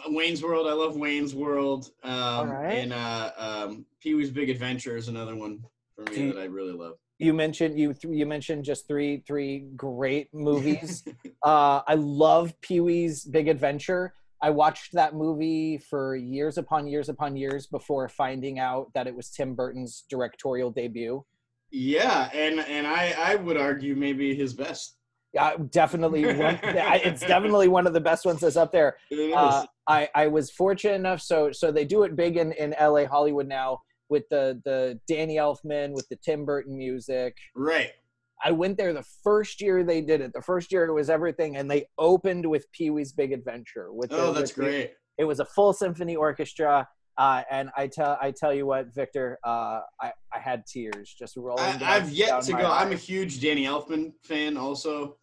Wayne's 0.08 0.44
World. 0.44 0.68
I 0.68 0.74
love 0.74 0.98
Wayne's 0.98 1.34
World. 1.34 1.90
Um, 2.04 2.12
All 2.14 2.46
right. 2.48 2.74
And 2.74 2.92
uh, 2.92 3.32
um, 3.38 3.86
Pee 4.02 4.14
Wee's 4.16 4.30
Big 4.30 4.50
Adventure 4.50 4.98
is 4.98 5.08
another 5.08 5.36
one 5.38 5.64
for 5.96 6.04
me 6.12 6.32
that 6.32 6.40
I 6.40 6.46
really 6.46 6.74
love. 6.74 6.98
You 7.18 7.34
mentioned 7.34 7.80
you 7.80 7.94
th- 7.94 8.14
you 8.14 8.26
mentioned 8.26 8.66
just 8.66 8.88
three 8.88 9.24
three 9.26 9.68
great 9.76 10.30
movies. 10.34 11.04
uh, 11.44 11.82
I 11.88 11.96
love 11.96 12.54
Pee 12.62 12.82
Wee's 12.82 13.24
Big 13.24 13.48
Adventure. 13.48 14.14
I 14.42 14.50
watched 14.50 14.94
that 14.94 15.16
movie 15.16 15.78
for 15.78 16.16
years 16.16 16.58
upon 16.58 16.88
years 16.88 17.08
upon 17.10 17.38
years 17.38 17.68
before 17.68 18.08
finding 18.10 18.60
out 18.60 18.92
that 18.94 19.08
it 19.08 19.16
was 19.16 19.30
Tim 19.30 19.56
Burton's 19.56 20.04
directorial 20.10 20.72
debut. 20.72 21.24
yeah, 21.72 22.30
and 22.34 22.60
and 22.60 22.86
I 22.86 23.16
I 23.18 23.36
would 23.36 23.58
argue 23.58 23.96
maybe 23.96 24.36
his 24.36 24.54
best. 24.54 24.98
Yeah, 25.34 25.56
definitely. 25.72 26.26
One, 26.38 26.60
it's 26.64 27.22
definitely 27.22 27.68
one 27.68 27.88
of 27.88 27.94
the 27.94 28.00
best 28.02 28.26
ones 28.26 28.40
that's 28.42 28.56
up 28.56 28.72
there. 28.72 28.98
It 29.12 29.16
is. 29.16 29.36
Uh, 29.36 29.66
I, 29.88 30.08
I 30.16 30.28
was 30.28 30.50
fortunate 30.50 30.94
enough, 30.96 31.22
so 31.22 31.52
so 31.52 31.72
they 31.72 31.84
do 31.86 32.04
it 32.04 32.16
big 32.16 32.38
in, 32.38 32.52
in 32.54 32.74
LA, 32.80 33.06
Hollywood 33.06 33.48
now 33.48 33.80
with 34.10 34.24
the 34.30 34.62
the 34.66 35.00
Danny 35.08 35.36
Elfman 35.38 35.92
with 35.94 36.08
the 36.10 36.16
Tim 36.18 36.46
Burton 36.46 36.78
music. 36.78 37.36
right. 37.56 37.92
I 38.44 38.52
went 38.52 38.78
there 38.78 38.92
the 38.94 39.06
first 39.24 39.62
year 39.62 39.84
they 39.84 40.02
did 40.02 40.20
it. 40.20 40.34
The 40.34 40.42
first 40.42 40.72
year 40.72 40.86
it 40.86 40.94
was 40.94 41.10
everything, 41.10 41.56
and 41.56 41.72
they 41.72 41.88
opened 41.98 42.46
with 42.46 42.70
Pee 42.74 42.90
Wee's 42.90 43.14
Big 43.14 43.32
Adventure. 43.32 43.94
With 43.94 44.10
the- 44.10 44.18
Oh, 44.18 44.34
that's 44.34 44.56
with 44.56 44.66
the- 44.66 44.72
great. 44.72 44.92
it 45.18 45.24
was 45.24 45.40
a 45.40 45.46
full 45.46 45.72
symphony 45.72 46.18
orchestra, 46.18 46.88
uh, 47.18 47.44
and 47.50 47.70
I 47.78 47.88
tell 47.88 48.18
I 48.22 48.32
tell 48.32 48.54
you 48.54 48.66
what, 48.66 48.94
Victor, 48.94 49.40
uh, 49.44 49.82
I 50.02 50.12
I 50.34 50.40
had 50.40 50.66
tears 50.68 51.16
just 51.18 51.38
rolling. 51.38 51.64
I, 51.64 51.78
down- 51.78 51.84
I've 51.90 52.12
yet 52.12 52.42
to 52.44 52.52
go. 52.52 52.70
I'm 52.70 52.92
a 52.92 52.96
huge 52.98 53.40
Danny 53.40 53.64
Elfman 53.66 54.12
fan, 54.24 54.58
also, 54.58 55.18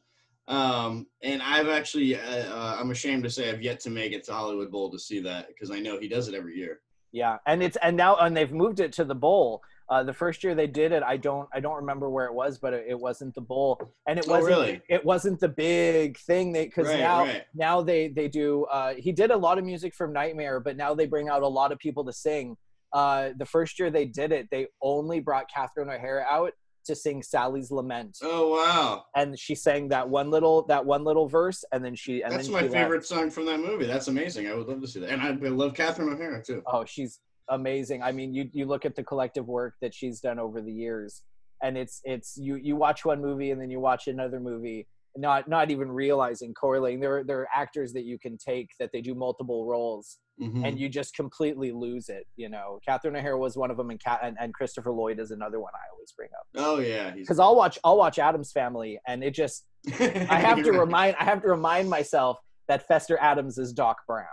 um, 0.48 1.06
and 1.22 1.42
I've 1.42 1.68
actually 1.68 2.16
uh, 2.16 2.20
uh, 2.20 2.76
I'm 2.80 2.90
ashamed 2.90 3.24
to 3.24 3.30
say 3.30 3.50
I've 3.50 3.62
yet 3.62 3.78
to 3.80 3.90
make 3.90 4.12
it 4.12 4.24
to 4.24 4.32
Hollywood 4.32 4.72
Bowl 4.72 4.90
to 4.90 4.98
see 4.98 5.20
that 5.20 5.48
because 5.48 5.70
I 5.70 5.78
know 5.80 6.00
he 6.00 6.08
does 6.08 6.28
it 6.28 6.34
every 6.34 6.56
year. 6.56 6.80
Yeah, 7.12 7.38
and 7.46 7.62
it's 7.62 7.76
and 7.82 7.96
now 7.96 8.16
and 8.16 8.36
they've 8.36 8.52
moved 8.52 8.80
it 8.80 8.92
to 8.94 9.04
the 9.04 9.14
bowl. 9.14 9.62
Uh, 9.88 10.02
the 10.02 10.12
first 10.14 10.42
year 10.42 10.54
they 10.54 10.66
did 10.66 10.92
it, 10.92 11.02
I 11.02 11.18
don't 11.18 11.46
I 11.52 11.60
don't 11.60 11.76
remember 11.76 12.08
where 12.08 12.24
it 12.24 12.32
was, 12.32 12.58
but 12.58 12.72
it, 12.72 12.86
it 12.88 12.98
wasn't 12.98 13.34
the 13.34 13.42
bowl, 13.42 13.78
and 14.06 14.18
it 14.18 14.24
Oh, 14.26 14.32
wasn't 14.32 14.46
really? 14.48 14.82
it 14.88 15.04
wasn't 15.04 15.38
the 15.40 15.48
big 15.48 16.18
thing 16.18 16.52
they 16.52 16.64
because 16.66 16.86
Right, 16.88 16.98
now 17.00 17.24
right. 17.24 17.44
now 17.54 17.82
they 17.82 18.08
they 18.08 18.28
do. 18.28 18.64
Uh, 18.64 18.94
he 18.94 19.12
did 19.12 19.30
a 19.30 19.36
lot 19.36 19.58
of 19.58 19.64
music 19.64 19.94
from 19.94 20.12
Nightmare, 20.14 20.60
but 20.60 20.76
now 20.76 20.94
they 20.94 21.06
bring 21.06 21.28
out 21.28 21.42
a 21.42 21.48
lot 21.48 21.70
of 21.72 21.78
people 21.78 22.04
to 22.06 22.12
sing. 22.12 22.56
Uh, 22.94 23.30
the 23.36 23.46
first 23.46 23.78
year 23.78 23.90
they 23.90 24.06
did 24.06 24.32
it, 24.32 24.48
they 24.50 24.66
only 24.80 25.20
brought 25.20 25.50
Catherine 25.50 25.88
O'Hara 25.90 26.24
out 26.30 26.52
to 26.84 26.94
sing 26.94 27.22
Sally's 27.22 27.70
Lament, 27.70 28.18
Oh 28.22 28.50
wow, 28.56 29.04
and 29.16 29.38
she 29.38 29.54
sang 29.54 29.88
that 29.88 30.08
one 30.08 30.30
little 30.30 30.62
that 30.66 30.84
one 30.84 31.04
little 31.04 31.28
verse, 31.28 31.64
and 31.72 31.84
then 31.84 31.94
she 31.94 32.22
and 32.22 32.32
that's 32.32 32.44
then 32.44 32.52
my 32.52 32.58
she 32.60 32.68
left. 32.68 32.74
favorite 32.74 33.04
song 33.06 33.30
from 33.30 33.46
that 33.46 33.60
movie. 33.60 33.86
That's 33.86 34.08
amazing. 34.08 34.48
I 34.48 34.54
would 34.54 34.66
love 34.68 34.80
to 34.80 34.86
see 34.88 35.00
that, 35.00 35.10
and 35.10 35.22
I, 35.22 35.28
I 35.28 35.50
love 35.50 35.74
Catherine 35.74 36.12
O'Hara 36.12 36.42
too. 36.42 36.62
Oh, 36.66 36.84
she's 36.84 37.20
amazing. 37.48 38.02
I 38.02 38.12
mean, 38.12 38.32
you 38.34 38.48
you 38.52 38.66
look 38.66 38.84
at 38.84 38.94
the 38.96 39.02
collective 39.02 39.46
work 39.48 39.74
that 39.80 39.94
she's 39.94 40.20
done 40.20 40.38
over 40.38 40.60
the 40.60 40.72
years, 40.72 41.22
and 41.62 41.76
it's 41.76 42.00
it's 42.04 42.36
you 42.36 42.56
you 42.56 42.76
watch 42.76 43.04
one 43.04 43.20
movie 43.20 43.50
and 43.50 43.60
then 43.60 43.70
you 43.70 43.80
watch 43.80 44.08
another 44.08 44.40
movie, 44.40 44.86
not 45.16 45.48
not 45.48 45.70
even 45.70 45.90
realizing 45.90 46.54
correlating. 46.54 47.00
There 47.00 47.22
there 47.24 47.40
are 47.40 47.48
actors 47.54 47.92
that 47.92 48.04
you 48.04 48.18
can 48.18 48.36
take 48.38 48.70
that 48.78 48.90
they 48.92 49.00
do 49.00 49.14
multiple 49.14 49.66
roles, 49.66 50.18
Mhm. 50.40 50.66
and 50.66 50.78
you 50.80 50.88
just 50.88 51.14
completely 51.14 51.70
lose 51.72 52.08
it. 52.08 52.26
You 52.36 52.48
know, 52.48 52.80
Catherine 52.86 53.16
O'Hara 53.16 53.38
was 53.38 53.56
one 53.56 53.70
of 53.70 53.76
them, 53.76 53.90
and 53.90 54.00
and, 54.22 54.36
and 54.40 54.54
Christopher 54.54 54.90
Lloyd 54.90 55.18
is 55.20 55.30
another 55.30 55.60
one 55.60 55.72
I 55.74 55.84
always 55.92 56.12
bring 56.12 56.30
up 56.38 56.46
oh 56.56 56.80
yeah, 56.80 57.10
because 57.10 57.38
I'll 57.38 57.56
watch 57.56 57.78
I'll 57.84 57.96
watch 57.98 58.18
Addams 58.18 58.52
Family, 58.52 58.98
and 59.06 59.22
it 59.22 59.32
just 59.34 59.66
I 60.00 60.38
have 60.40 60.62
to 60.62 60.72
remind 60.72 61.16
I 61.20 61.24
have 61.24 61.42
to 61.42 61.48
remind 61.48 61.90
myself 61.90 62.38
that 62.68 62.86
Fester 62.86 63.18
Addams 63.18 63.58
is 63.58 63.72
Doc 63.72 63.98
Brown. 64.06 64.26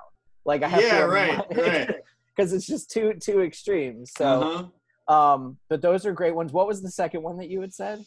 Like 0.46 0.64
I 0.64 0.68
have 0.70 0.82
Yeah, 0.84 1.00
to 1.02 1.08
right, 1.08 1.46
right. 1.58 1.90
because 2.36 2.54
it's 2.54 2.66
just 2.66 2.90
too 2.90 3.14
too 3.16 3.42
extreme. 3.42 4.06
So, 4.06 4.26
Uh-huh. 4.26 5.14
um, 5.14 5.58
but 5.68 5.82
those 5.82 6.06
are 6.06 6.14
great 6.14 6.36
ones. 6.36 6.54
What 6.54 6.68
was 6.68 6.82
the 6.82 6.92
second 6.92 7.22
one 7.24 7.38
that 7.38 7.50
you 7.50 7.60
had 7.60 7.74
said? 7.74 8.06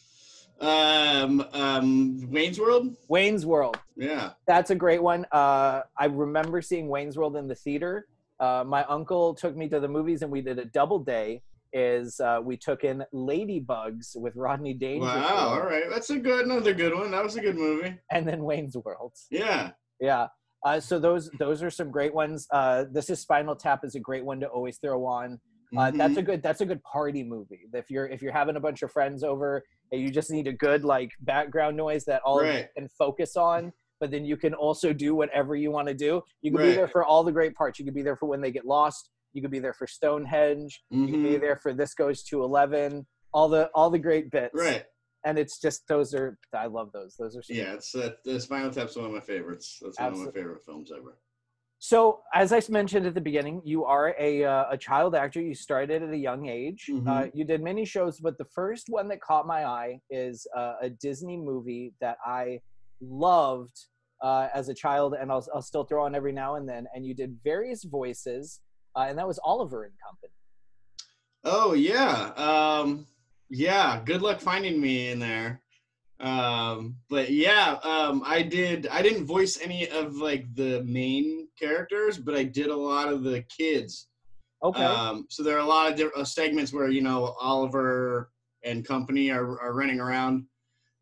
Um, 0.62 1.44
um, 1.52 2.30
Wayne's 2.30 2.58
World. 2.60 2.96
Wayne's 3.08 3.44
World. 3.44 3.76
Yeah. 3.96 4.30
That's 4.46 4.70
a 4.70 4.74
great 4.74 5.02
one. 5.02 5.26
Uh, 5.32 5.82
I 5.98 6.06
remember 6.06 6.62
seeing 6.62 6.88
Wayne's 6.88 7.16
World 7.16 7.36
in 7.36 7.48
the 7.48 7.54
theater. 7.54 8.06
Uh, 8.38 8.62
my 8.66 8.84
uncle 8.84 9.34
took 9.34 9.56
me 9.56 9.68
to 9.68 9.80
the 9.80 9.88
movies, 9.88 10.22
and 10.22 10.30
we 10.30 10.40
did 10.40 10.58
a 10.58 10.64
double 10.64 10.98
day. 11.00 11.42
Is 11.74 12.20
uh, 12.20 12.38
we 12.42 12.56
took 12.58 12.84
in 12.84 13.02
Ladybugs 13.14 14.14
with 14.14 14.36
Rodney 14.36 14.74
Dangerfield, 14.74 15.22
Wow. 15.24 15.48
All 15.54 15.62
right, 15.62 15.84
that's 15.88 16.10
a 16.10 16.18
good, 16.18 16.44
another 16.44 16.74
good 16.74 16.94
one. 16.94 17.10
That 17.10 17.24
was 17.24 17.36
a 17.36 17.40
good 17.40 17.56
movie. 17.56 17.94
and 18.10 18.28
then 18.28 18.42
Wayne's 18.44 18.76
World. 18.76 19.14
Yeah. 19.30 19.70
Yeah. 19.98 20.26
Uh, 20.64 20.78
so 20.80 20.98
those 20.98 21.30
those 21.38 21.62
are 21.62 21.70
some 21.70 21.90
great 21.90 22.14
ones. 22.14 22.46
Uh, 22.52 22.84
this 22.92 23.08
is 23.10 23.20
Spinal 23.20 23.56
Tap 23.56 23.84
is 23.84 23.94
a 23.94 24.00
great 24.00 24.24
one 24.24 24.38
to 24.40 24.46
always 24.48 24.76
throw 24.78 25.04
on. 25.06 25.40
Uh, 25.76 25.90
That's 25.90 26.18
a 26.18 26.22
good 26.22 26.42
that's 26.42 26.60
a 26.60 26.66
good 26.66 26.82
party 26.84 27.24
movie. 27.24 27.60
If 27.72 27.90
you're 27.90 28.06
if 28.06 28.20
you're 28.20 28.32
having 28.32 28.56
a 28.56 28.60
bunch 28.60 28.82
of 28.82 28.92
friends 28.92 29.24
over 29.24 29.64
you 30.00 30.10
just 30.10 30.30
need 30.30 30.46
a 30.46 30.52
good 30.52 30.84
like 30.84 31.10
background 31.20 31.76
noise 31.76 32.04
that 32.06 32.22
all 32.24 32.40
of 32.40 32.46
you 32.46 32.64
can 32.76 32.88
focus 32.88 33.36
on, 33.36 33.72
but 34.00 34.10
then 34.10 34.24
you 34.24 34.36
can 34.36 34.54
also 34.54 34.92
do 34.92 35.14
whatever 35.14 35.54
you 35.54 35.70
want 35.70 35.88
to 35.88 35.94
do. 35.94 36.22
You 36.40 36.50
can 36.50 36.60
be 36.62 36.72
there 36.74 36.88
for 36.88 37.04
all 37.04 37.22
the 37.22 37.32
great 37.32 37.54
parts. 37.54 37.78
You 37.78 37.84
could 37.84 37.94
be 37.94 38.02
there 38.02 38.16
for 38.16 38.26
when 38.26 38.40
they 38.40 38.50
get 38.50 38.64
lost. 38.64 39.10
You 39.34 39.42
could 39.42 39.50
be 39.50 39.58
there 39.58 39.74
for 39.74 39.86
Stonehenge. 39.86 40.82
You 40.90 41.06
could 41.06 41.22
be 41.22 41.30
Mhm. 41.36 41.40
there 41.40 41.56
for 41.56 41.72
this 41.72 41.94
goes 41.94 42.22
to 42.24 42.42
eleven. 42.42 43.06
All 43.34 43.48
the 43.48 43.70
all 43.74 43.90
the 43.90 43.98
great 43.98 44.30
bits. 44.30 44.54
Right. 44.54 44.84
And 45.24 45.38
it's 45.38 45.60
just 45.60 45.86
those 45.88 46.14
are 46.14 46.36
I 46.52 46.66
love 46.66 46.90
those. 46.92 47.14
Those 47.16 47.36
are 47.36 47.42
Yeah, 47.48 47.74
it's 47.74 47.94
uh, 47.94 48.10
the 48.24 48.40
Spinal 48.40 48.70
Tap's 48.70 48.96
one 48.96 49.06
of 49.06 49.12
my 49.12 49.20
favorites. 49.20 49.78
That's 49.82 49.98
one 49.98 50.12
of 50.12 50.18
my 50.18 50.30
favorite 50.32 50.62
films 50.64 50.90
ever. 50.90 51.16
So, 51.84 52.20
as 52.32 52.52
I 52.52 52.62
mentioned 52.68 53.06
at 53.06 53.14
the 53.14 53.20
beginning, 53.20 53.60
you 53.64 53.84
are 53.84 54.14
a 54.16 54.44
uh, 54.44 54.66
a 54.70 54.78
child 54.78 55.16
actor. 55.16 55.40
You 55.40 55.52
started 55.52 56.00
at 56.04 56.10
a 56.10 56.16
young 56.16 56.46
age. 56.46 56.88
Uh, 56.88 56.94
Mhm. 56.94 57.30
you 57.34 57.44
did 57.44 57.60
many 57.60 57.84
shows, 57.84 58.20
but 58.20 58.38
the 58.38 58.44
first 58.44 58.86
one 58.88 59.08
that 59.08 59.20
caught 59.20 59.48
my 59.48 59.64
eye 59.66 60.00
is 60.08 60.46
uh, 60.56 60.74
a 60.80 60.88
Disney 60.88 61.36
movie 61.36 61.92
that 62.00 62.18
I 62.24 62.60
loved 63.00 63.76
uh, 64.20 64.46
as 64.54 64.68
a 64.68 64.74
child, 64.74 65.14
and 65.18 65.32
I'll, 65.32 65.44
I'll 65.52 65.60
still 65.72 65.82
throw 65.82 66.04
on 66.04 66.14
every 66.14 66.30
now 66.30 66.54
and 66.54 66.68
then. 66.68 66.86
And 66.94 67.04
you 67.04 67.14
did 67.14 67.36
various 67.42 67.82
voices, 67.82 68.60
uh, 68.94 69.06
and 69.08 69.18
that 69.18 69.26
was 69.26 69.40
Oliver 69.42 69.82
and 69.82 69.94
Company. 70.06 70.34
Oh 71.42 71.72
yeah, 71.74 72.30
um, 72.36 73.08
yeah. 73.50 74.00
Good 74.04 74.22
luck 74.22 74.38
finding 74.40 74.80
me 74.80 75.08
in 75.10 75.18
there. 75.18 75.60
Um, 76.20 76.98
but 77.10 77.30
yeah, 77.32 77.80
um, 77.82 78.22
I 78.24 78.42
did. 78.42 78.86
I 78.86 79.02
didn't 79.02 79.24
voice 79.26 79.58
any 79.60 79.88
of 79.88 80.14
like 80.14 80.46
the 80.54 80.84
main 80.84 81.41
characters, 81.66 82.18
but 82.18 82.34
I 82.34 82.44
did 82.44 82.68
a 82.68 82.76
lot 82.76 83.08
of 83.08 83.22
the 83.22 83.42
kids. 83.42 84.08
Okay. 84.64 84.82
Um, 84.82 85.26
so 85.28 85.42
there 85.42 85.56
are 85.56 85.60
a 85.60 85.64
lot 85.66 85.90
of 85.90 85.96
different 85.96 86.26
segments 86.28 86.72
where 86.72 86.88
you 86.88 87.02
know 87.02 87.34
Oliver 87.40 88.30
and 88.64 88.86
company 88.86 89.30
are, 89.30 89.60
are 89.60 89.74
running 89.74 90.00
around, 90.00 90.44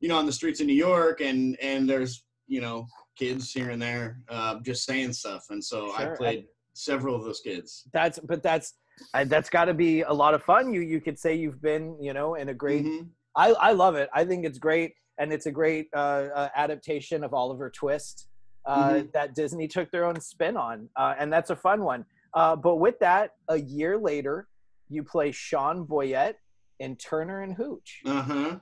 you 0.00 0.08
know, 0.08 0.16
on 0.16 0.26
the 0.26 0.32
streets 0.32 0.60
of 0.60 0.66
New 0.66 0.74
York, 0.74 1.20
and 1.20 1.58
and 1.60 1.88
there's 1.88 2.24
you 2.46 2.60
know 2.60 2.86
kids 3.18 3.52
here 3.52 3.70
and 3.70 3.80
there 3.80 4.20
uh, 4.28 4.60
just 4.62 4.84
saying 4.84 5.12
stuff, 5.12 5.46
and 5.50 5.62
so 5.62 5.92
I 5.94 6.04
Sure, 6.04 6.16
played 6.16 6.46
several 6.74 7.14
of 7.14 7.24
those 7.24 7.40
kids. 7.40 7.84
that's 7.92 8.18
but 8.20 8.42
that's 8.42 8.74
uh, 9.14 9.24
that's 9.24 9.50
got 9.50 9.64
to 9.66 9.74
be 9.74 10.02
a 10.02 10.12
lot 10.12 10.34
of 10.34 10.42
fun. 10.42 10.72
You 10.72 10.80
you 10.80 11.00
could 11.00 11.18
say 11.18 11.34
you've 11.34 11.60
been 11.62 11.96
you 12.00 12.12
know 12.12 12.34
in 12.34 12.48
a 12.48 12.54
great 12.54 12.84
Mhm. 12.86 13.08
I, 13.36 13.52
I 13.52 13.72
love 13.72 13.94
it. 13.94 14.08
I 14.12 14.24
think 14.24 14.44
it's 14.44 14.58
great, 14.58 14.94
and 15.18 15.32
it's 15.32 15.46
a 15.46 15.52
great 15.52 15.86
uh, 15.94 16.26
uh, 16.34 16.48
adaptation 16.56 17.22
of 17.22 17.32
Oliver 17.32 17.70
Twist 17.70 18.26
uh, 18.70 18.90
Mhm. 18.92 19.12
that 19.12 19.34
Disney 19.34 19.66
took 19.66 19.90
their 19.90 20.04
own 20.04 20.20
spin 20.20 20.56
on, 20.56 20.88
uh, 20.96 21.14
and 21.18 21.32
that's 21.32 21.50
a 21.50 21.56
fun 21.56 21.82
one. 21.82 22.04
Uh, 22.34 22.54
but 22.56 22.76
with 22.76 22.98
that, 23.00 23.32
a 23.48 23.56
year 23.56 23.98
later, 23.98 24.48
you 24.88 25.02
play 25.02 25.32
Sean 25.32 25.84
Boyette 25.86 26.36
in 26.78 26.96
Turner 26.96 27.42
and 27.42 27.54
Hooch. 27.54 28.00
Uh 28.06 28.22
huh. 28.22 28.58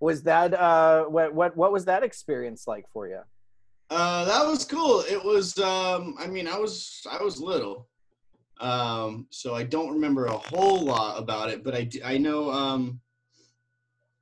Was 0.00 0.22
that 0.24 0.54
uh, 0.54 1.04
what 1.04 1.34
what 1.34 1.56
what 1.56 1.72
was 1.72 1.84
that 1.86 2.02
experience 2.02 2.66
like 2.66 2.86
for 2.92 3.08
you? 3.08 3.20
Uh, 3.90 4.24
that 4.24 4.46
was 4.46 4.64
cool. 4.64 5.00
It 5.08 5.22
was. 5.22 5.58
Um, 5.58 6.14
I 6.18 6.26
mean, 6.26 6.46
I 6.48 6.58
was 6.58 7.04
I 7.10 7.22
was 7.22 7.40
little, 7.40 7.88
um, 8.60 9.26
so 9.30 9.54
I 9.54 9.64
don't 9.64 9.92
remember 9.92 10.26
a 10.26 10.36
whole 10.38 10.80
lot 10.84 11.18
about 11.18 11.50
it. 11.50 11.62
But 11.64 11.74
I 11.74 11.88
I 12.04 12.18
know. 12.18 12.50
Um, 12.50 13.00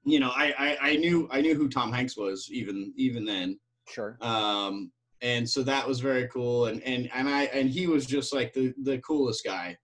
you 0.05 0.19
know, 0.19 0.31
I, 0.35 0.55
I 0.59 0.91
I 0.91 0.97
knew 0.97 1.29
I 1.31 1.41
knew 1.43 1.55
who 1.55 1.69
Tom 1.69 1.93
Hanks 1.93 2.17
was 2.17 2.49
even 2.51 2.93
even 2.97 3.25
then. 3.25 3.59
Sure. 3.89 4.17
Um, 4.21 4.91
and 5.23 5.49
so 5.49 5.63
that 5.63 5.87
was 5.87 6.01
very 6.01 6.29
cool. 6.29 6.67
And 6.67 6.83
and 6.83 7.11
and 7.15 7.29
I 7.29 7.45
and 7.45 7.69
he 7.71 7.87
was 7.87 8.07
just 8.07 8.35
like 8.35 8.53
the 8.53 8.75
the 8.83 8.99
coolest 8.99 9.45
guy. 9.45 9.77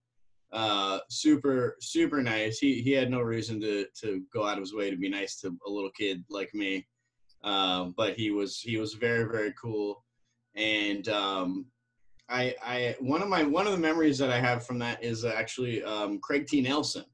Uh, 0.51 0.99
super 1.09 1.75
super 1.81 2.21
nice. 2.21 2.59
He 2.59 2.81
he 2.81 2.91
had 2.91 3.11
no 3.11 3.21
reason 3.21 3.59
to 3.61 3.85
to 4.01 4.23
go 4.33 4.45
out 4.45 4.57
of 4.57 4.61
his 4.61 4.73
way 4.73 4.89
to 4.89 4.97
be 4.97 5.09
nice 5.09 5.39
to 5.41 5.57
a 5.65 5.69
little 5.69 5.91
kid 5.91 6.23
like 6.29 6.53
me 6.53 6.87
um, 7.43 7.93
but 7.97 8.15
he 8.15 8.31
was 8.31 8.59
he 8.59 8.77
was 8.77 8.93
very 8.93 9.23
very 9.23 9.53
cool 9.59 10.03
and 10.55 11.07
um, 11.09 11.65
I 12.29 12.55
I 12.63 12.95
one 12.99 13.21
of 13.21 13.29
my 13.29 13.43
one 13.43 13.67
of 13.67 13.73
the 13.73 13.79
memories 13.79 14.17
that 14.17 14.29
I 14.29 14.39
have 14.39 14.65
from 14.65 14.79
that 14.79 15.03
is 15.03 15.23
actually 15.23 15.83
um, 15.83 16.19
Craig 16.19 16.47
T 16.47 16.61
Nelson 16.61 17.05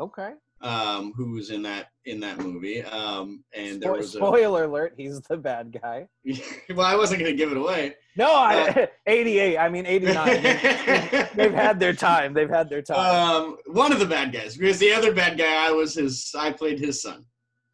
Okay. 0.00 0.32
Um, 0.60 1.12
who 1.16 1.32
was 1.32 1.50
in 1.50 1.62
that 1.62 1.90
in 2.04 2.18
that 2.20 2.38
movie 2.38 2.82
um, 2.82 3.44
and 3.54 3.80
there 3.80 3.92
was 3.92 4.14
a 4.14 4.18
spoiler 4.18 4.64
alert: 4.64 4.94
he's 4.96 5.20
the 5.20 5.36
bad 5.36 5.76
guy. 5.82 6.08
well 6.74 6.86
I 6.86 6.96
wasn't 6.96 7.20
gonna 7.20 7.32
give 7.34 7.52
it 7.52 7.56
away 7.56 7.94
No, 8.16 8.34
I, 8.34 8.68
Uh, 8.68 8.86
88. 9.06 9.58
I 9.58 9.68
mean 9.68 9.86
89. 9.86 10.26
They've- 10.42 11.28
They've 11.34 11.54
had 11.54 11.78
their 11.78 11.92
time. 11.92 12.34
They've 12.34 12.48
had 12.50 12.68
their 12.68 12.82
time. 12.82 12.98
um, 12.98 13.56
one 13.66 13.92
of 13.92 14.00
the 14.00 14.06
bad 14.06 14.32
guys 14.32 14.56
because 14.56 14.78
the 14.78 14.92
other 14.92 15.12
bad 15.14 15.38
guy 15.38 15.68
I 15.68 15.70
was 15.70 15.94
his 15.94 16.34
I 16.38 16.52
played 16.52 16.78
his 16.80 17.00
son 17.02 17.24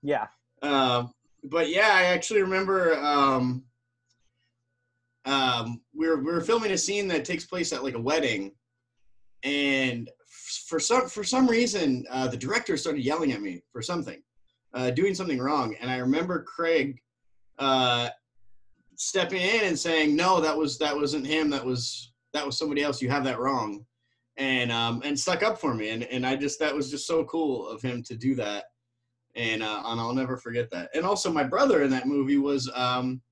yeah. 0.03 0.27
Um, 0.61 1.13
but 1.43 1.71
yeah, 1.71 1.89
I 1.91 2.05
actually 2.05 2.43
remember 2.43 2.95
um, 2.99 3.65
um, 5.25 5.81
we 5.95 6.07
were 6.09 6.19
we 6.19 6.33
were 6.33 6.41
filming 6.43 6.73
a 6.73 6.79
scene 6.79 7.09
that 7.09 7.25
takes 7.25 7.47
place 7.47 7.73
at 7.73 7.83
like 7.83 7.95
a 7.95 8.01
wedding, 8.01 8.53
and 9.43 10.11
for 10.75 10.81
some 10.81 11.09
for 11.09 11.23
some 11.23 11.47
reason 11.47 12.05
uh, 12.11 12.27
the 12.27 12.37
director 12.37 12.77
started 12.77 13.05
yelling 13.05 13.31
at 13.31 13.41
me 13.41 13.63
for 13.71 13.81
something, 13.81 14.21
uh, 14.75 14.91
doing 14.91 15.15
something 15.15 15.39
wrong, 15.39 15.77
and 15.81 15.89
I 15.89 15.99
remember 15.99 16.43
Craig 16.43 17.01
uh, 17.61 18.09
stepping 18.97 19.41
in 19.41 19.67
and 19.67 19.79
saying, 19.79 20.17
"No, 20.17 20.41
that 20.41 20.57
was 20.57 20.77
that 20.79 20.97
wasn't 20.97 21.29
him. 21.29 21.49
That 21.49 21.65
was 21.65 22.13
that 22.33 22.45
was 22.45 22.59
somebody 22.59 22.83
else. 22.83 23.01
You 23.01 23.09
have 23.09 23.23
that 23.23 23.39
wrong." 23.39 23.87
And 24.37 24.73
um, 24.73 25.01
and 25.05 25.17
stuck 25.17 25.45
up 25.45 25.61
for 25.61 25.75
me, 25.75 25.91
and, 25.91 26.03
and 26.03 26.27
I 26.27 26.35
just 26.35 26.59
that 26.59 26.75
was 26.75 26.91
just 26.91 27.07
so 27.07 27.23
cool 27.27 27.69
of 27.69 27.81
him 27.81 28.03
to 28.03 28.17
do 28.17 28.35
that 28.35 28.65
and 29.37 29.63
uh, 29.63 29.81
and 29.87 30.01
I'll 30.01 30.13
never 30.13 30.37
forget 30.37 30.73
that. 30.73 30.91
And 30.93 31.07
also, 31.07 31.31
my 31.31 31.45
brother 31.45 31.85
in 31.85 31.91
that 31.91 32.09
movie 32.09 32.39
was 32.39 32.69
um, 32.75 33.23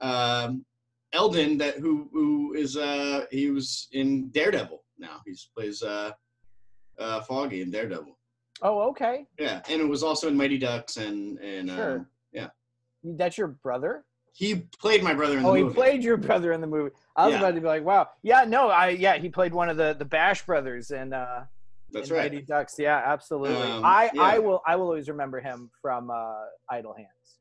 um, 0.00 0.64
Elden, 1.12 1.58
that 1.58 1.78
who 1.78 2.08
who 2.12 2.54
is 2.54 2.76
uh, 2.76 3.24
he 3.32 3.50
was 3.50 3.88
in 3.90 4.28
Daredevil 4.28 4.84
now. 4.96 5.22
He 5.26 5.34
plays 5.56 5.82
uh, 5.82 6.12
uh, 6.98 7.20
Foggy 7.22 7.62
in 7.62 7.70
Daredevil. 7.70 8.16
Oh, 8.62 8.88
okay. 8.90 9.26
Yeah, 9.38 9.60
and 9.68 9.80
it 9.80 9.88
was 9.88 10.02
also 10.02 10.28
in 10.28 10.36
Mighty 10.36 10.58
Ducks 10.58 10.96
and 10.96 11.38
and 11.38 11.70
Sure. 11.70 11.96
um, 12.36 12.50
That's 13.04 13.38
your 13.38 13.48
brother? 13.48 14.04
he 14.34 14.54
played 14.80 15.02
my 15.02 15.12
brother 15.14 15.36
in 15.36 15.42
the 15.42 15.48
movie. 15.48 15.62
Oh, 15.62 15.68
he 15.68 15.74
played 15.74 16.04
your 16.04 16.16
brother 16.16 16.52
in 16.52 16.60
the 16.60 16.66
movie. 16.66 16.94
I 17.16 17.24
was 17.26 17.32
Yeah. 17.32 17.38
about 17.40 17.54
to 17.56 17.60
be 17.60 17.66
like, 17.66 17.82
wow. 17.84 18.08
Yeah, 18.22 18.44
no, 18.44 18.68
I 18.68 18.90
yeah, 18.90 19.16
he 19.16 19.28
played 19.28 19.52
one 19.52 19.68
of 19.68 19.76
the 19.76 19.94
the 19.98 20.04
Bash 20.04 20.44
brothers 20.46 20.90
in 20.92 21.12
uh 21.12 21.46
That's 21.92 22.10
right. 22.10 22.30
Mighty 22.30 22.44
Ducks. 22.44 22.74
Yeah, 22.78 23.02
absolutely. 23.04 23.56
Um, 23.70 23.84
I 23.84 24.10
yeah. 24.14 24.22
I 24.22 24.38
will 24.38 24.60
I 24.66 24.76
will 24.76 24.86
always 24.86 25.08
remember 25.08 25.40
him 25.40 25.70
from 25.82 26.10
uh 26.10 26.44
Idle 26.70 26.94
Hands. 26.94 27.37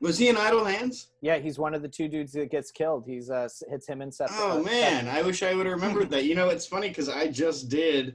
Was 0.00 0.16
he 0.16 0.28
in 0.28 0.36
Idle 0.36 0.64
Hands? 0.64 1.08
Yeah, 1.22 1.38
he's 1.38 1.58
one 1.58 1.74
of 1.74 1.82
the 1.82 1.88
two 1.88 2.08
dudes 2.08 2.32
that 2.32 2.50
gets 2.50 2.70
killed. 2.70 3.04
He's 3.06 3.30
uh 3.30 3.48
hits 3.68 3.86
him 3.88 4.00
and 4.00 4.14
Seth. 4.14 4.30
Oh 4.32 4.60
uh, 4.60 4.62
man, 4.62 5.08
I 5.08 5.22
wish 5.22 5.42
I 5.42 5.54
would 5.54 5.66
have 5.66 5.74
remembered 5.74 6.10
that. 6.10 6.24
You 6.24 6.34
know, 6.36 6.50
it's 6.50 6.66
funny 6.66 6.88
because 6.88 7.08
I 7.08 7.26
just 7.28 7.68
did 7.68 8.14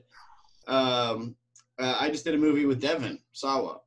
um, 0.67 1.35
uh, 1.79 1.97
I 1.99 2.09
just 2.09 2.23
did 2.23 2.35
a 2.35 2.37
movie 2.37 2.65
with 2.65 2.79
Devon 2.79 3.19
Sawa. 3.33 3.81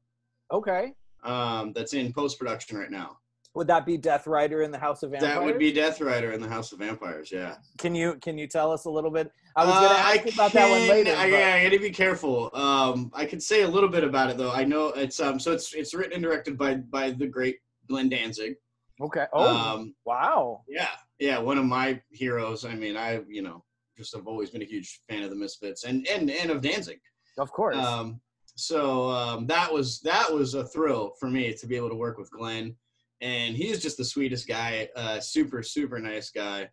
Okay. 0.53 0.93
Um, 1.25 1.73
that's 1.73 1.95
in 1.95 2.13
post 2.13 2.39
production 2.39 2.77
right 2.77 2.91
now. 2.91 3.19
Would 3.55 3.69
that 3.69 3.87
be 3.87 3.97
Death 3.97 4.27
Rider 4.27 4.61
in 4.61 4.71
the 4.71 4.79
House 4.79 5.03
of 5.03 5.13
Vampires? 5.13 5.33
That 5.35 5.43
would 5.43 5.59
be 5.59 5.73
Death 5.73 6.03
Rider 6.03 6.33
in 6.33 6.43
the 6.43 6.49
House 6.49 6.73
of 6.73 6.81
Vampires. 6.81 7.33
Yeah. 7.33 7.55
Can 7.79 7.95
you 7.95 8.17
can 8.21 8.37
you 8.37 8.47
tell 8.47 8.71
us 8.71 8.85
a 8.85 8.91
little 8.91 9.11
bit? 9.11 9.33
I 9.57 9.65
was 9.65 9.75
going 9.75 9.89
to 9.89 9.95
Uh, 9.95 9.99
ask 10.27 10.35
about 10.35 10.53
that 10.53 10.69
one 10.71 10.81
can- 10.81 10.89
later. 10.91 11.13
I, 11.17 11.31
but- 11.31 11.39
yeah, 11.39 11.55
I 11.55 11.65
gotta 11.65 11.81
be 11.81 11.91
careful. 11.91 12.51
Um, 12.55 13.11
I 13.15 13.25
could 13.25 13.43
say 13.43 13.63
a 13.63 13.69
little 13.69 13.89
bit 13.89 14.05
about 14.05 14.29
it 14.29 14.37
though. 14.37 14.53
I 14.53 14.65
know 14.65 14.89
it's 14.89 15.19
um, 15.19 15.41
so 15.41 15.53
it's 15.53 15.73
it's 15.73 15.95
written 15.95 16.13
and 16.13 16.23
directed 16.23 16.59
by 16.59 16.75
by 16.75 17.13
the 17.13 17.27
great 17.27 17.57
Glenn 17.89 18.09
Danzig. 18.09 18.55
Okay. 19.01 19.27
Oh, 19.33 19.47
Um, 19.75 19.95
wow. 20.05 20.63
yeah, 20.69 20.89
yeah, 21.19 21.39
one 21.39 21.59
of 21.59 21.65
my 21.67 22.01
heroes. 22.11 22.65
I 22.65 22.75
mean, 22.75 22.97
I 22.97 23.21
you 23.29 23.43
know 23.43 23.65
just 23.97 24.15
have 24.15 24.27
always 24.27 24.51
been 24.51 24.63
a 24.63 24.67
huge 24.67 25.01
fan 25.09 25.23
of 25.23 25.31
the 25.31 25.37
Misfits 25.37 25.85
and 25.85 26.07
and 26.09 26.31
and 26.31 26.51
of 26.51 26.61
Danzig. 26.63 26.99
Of 27.39 27.51
course. 27.53 27.77
Um, 27.77 28.21
so 28.55 29.11
um, 29.11 29.47
that 29.49 29.71
was 29.73 30.01
that 30.01 30.33
was 30.33 30.55
a 30.55 30.67
thrill 30.67 31.13
for 31.21 31.29
me 31.29 31.53
to 31.55 31.67
be 31.67 31.77
able 31.77 31.91
to 31.91 31.95
work 31.95 32.17
with 32.19 32.31
Glenn, 32.31 32.75
and 33.21 33.55
he's 33.55 33.83
just 33.83 33.99
the 33.99 34.05
sweetest 34.05 34.49
guy, 34.49 34.89
uh, 34.97 35.21
super 35.21 35.63
super 35.63 35.99
nice 35.99 36.31
guy. 36.31 36.69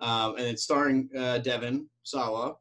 Um, 0.00 0.34
and 0.36 0.46
it's 0.46 0.64
starring 0.64 1.08
uh, 1.16 1.38
Devon 1.38 1.88
Sawa. 2.02 2.56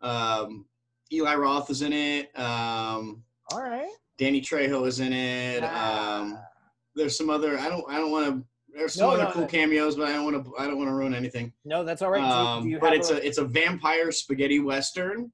Um, 0.00 0.64
Eli 1.12 1.34
Roth 1.34 1.68
is 1.68 1.82
in 1.82 1.92
it. 1.92 2.26
Um, 2.38 3.22
All 3.52 3.60
right. 3.60 3.90
Danny 4.16 4.40
Trejo 4.40 4.86
is 4.86 5.00
in 5.00 5.12
it. 5.12 5.62
Um, 5.64 6.38
there's 6.96 7.16
some 7.16 7.30
other. 7.30 7.58
I 7.58 7.68
don't. 7.68 7.84
I 7.88 7.96
don't 7.96 8.10
want 8.10 8.26
to. 8.26 8.44
There's 8.72 8.94
some 8.94 9.08
No, 9.08 9.14
other 9.14 9.24
no, 9.24 9.30
cool 9.32 9.42
no. 9.42 9.48
cameos, 9.48 9.96
but 9.96 10.08
I 10.08 10.12
don't 10.12 10.24
want 10.32 10.44
to. 10.44 10.54
I 10.58 10.66
don't 10.66 10.76
want 10.78 10.88
to 10.88 10.94
ruin 10.94 11.14
anything. 11.14 11.52
no, 11.64 11.82
that's 11.84 12.02
all 12.02 12.10
right. 12.10 12.20
Do 12.20 12.26
you- 12.26 12.32
Um, 12.32 12.62
do 12.64 12.68
you 12.70 12.78
but 12.78 12.92
it's 12.92 13.10
a 13.10 13.24
it's 13.26 13.38
a 13.38 13.44
vampire 13.44 14.12
spaghetti 14.12 14.60
western. 14.60 15.32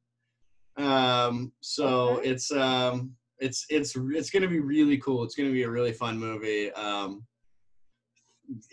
Um, 0.79 1.53
so 1.61 2.19
Okay. 2.19 2.31
it's 2.31 2.51
um 2.53 3.15
it's 3.39 3.67
it's 3.71 3.95
it's 3.97 4.31
gonna 4.31 4.49
be 4.49 4.61
really 4.61 4.99
cool. 4.99 5.23
It's 5.25 5.35
gonna 5.35 5.51
be 5.53 5.63
a 5.65 5.71
really 5.71 5.93
fun 5.93 6.19
movie. 6.19 6.71
Um, 6.73 7.27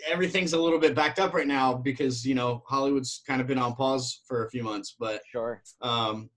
everything's 0.08 0.54
a 0.54 0.60
little 0.60 0.80
bit 0.80 0.96
backed 0.96 1.20
up 1.20 1.34
right 1.34 1.48
now 1.48 1.74
because 1.74 2.26
you 2.26 2.36
know 2.36 2.64
Hollywood's 2.68 3.22
kind 3.28 3.42
of 3.42 3.48
been 3.48 3.58
on 3.58 3.76
pause 3.76 4.22
for 4.28 4.46
a 4.46 4.50
few 4.50 4.64
months, 4.64 4.96
but 5.00 5.22
sure. 5.32 5.62
um, 5.82 6.30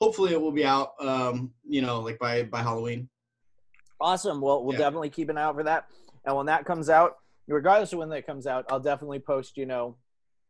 hopefully 0.00 0.32
it 0.32 0.40
will 0.40 0.52
be 0.52 0.64
out. 0.64 0.90
Um, 1.00 1.52
you 1.64 1.82
know, 1.82 2.00
like 2.00 2.18
by 2.18 2.42
by 2.44 2.62
Halloween. 2.62 3.08
Awesome. 4.02 4.40
Well, 4.40 4.64
we'll 4.64 4.74
Yeah. 4.74 4.80
definitely 4.80 5.10
keep 5.10 5.28
an 5.30 5.38
eye 5.38 5.42
out 5.42 5.54
for 5.54 5.62
that. 5.62 5.86
And 6.24 6.36
when 6.36 6.46
that 6.46 6.64
comes 6.64 6.90
out, 6.90 7.16
regardless 7.48 7.92
of 7.92 7.98
when 8.00 8.08
that 8.10 8.26
comes 8.26 8.46
out, 8.46 8.66
I'll 8.70 8.80
definitely 8.80 9.20
post. 9.20 9.56
You 9.56 9.66
know 9.66 9.96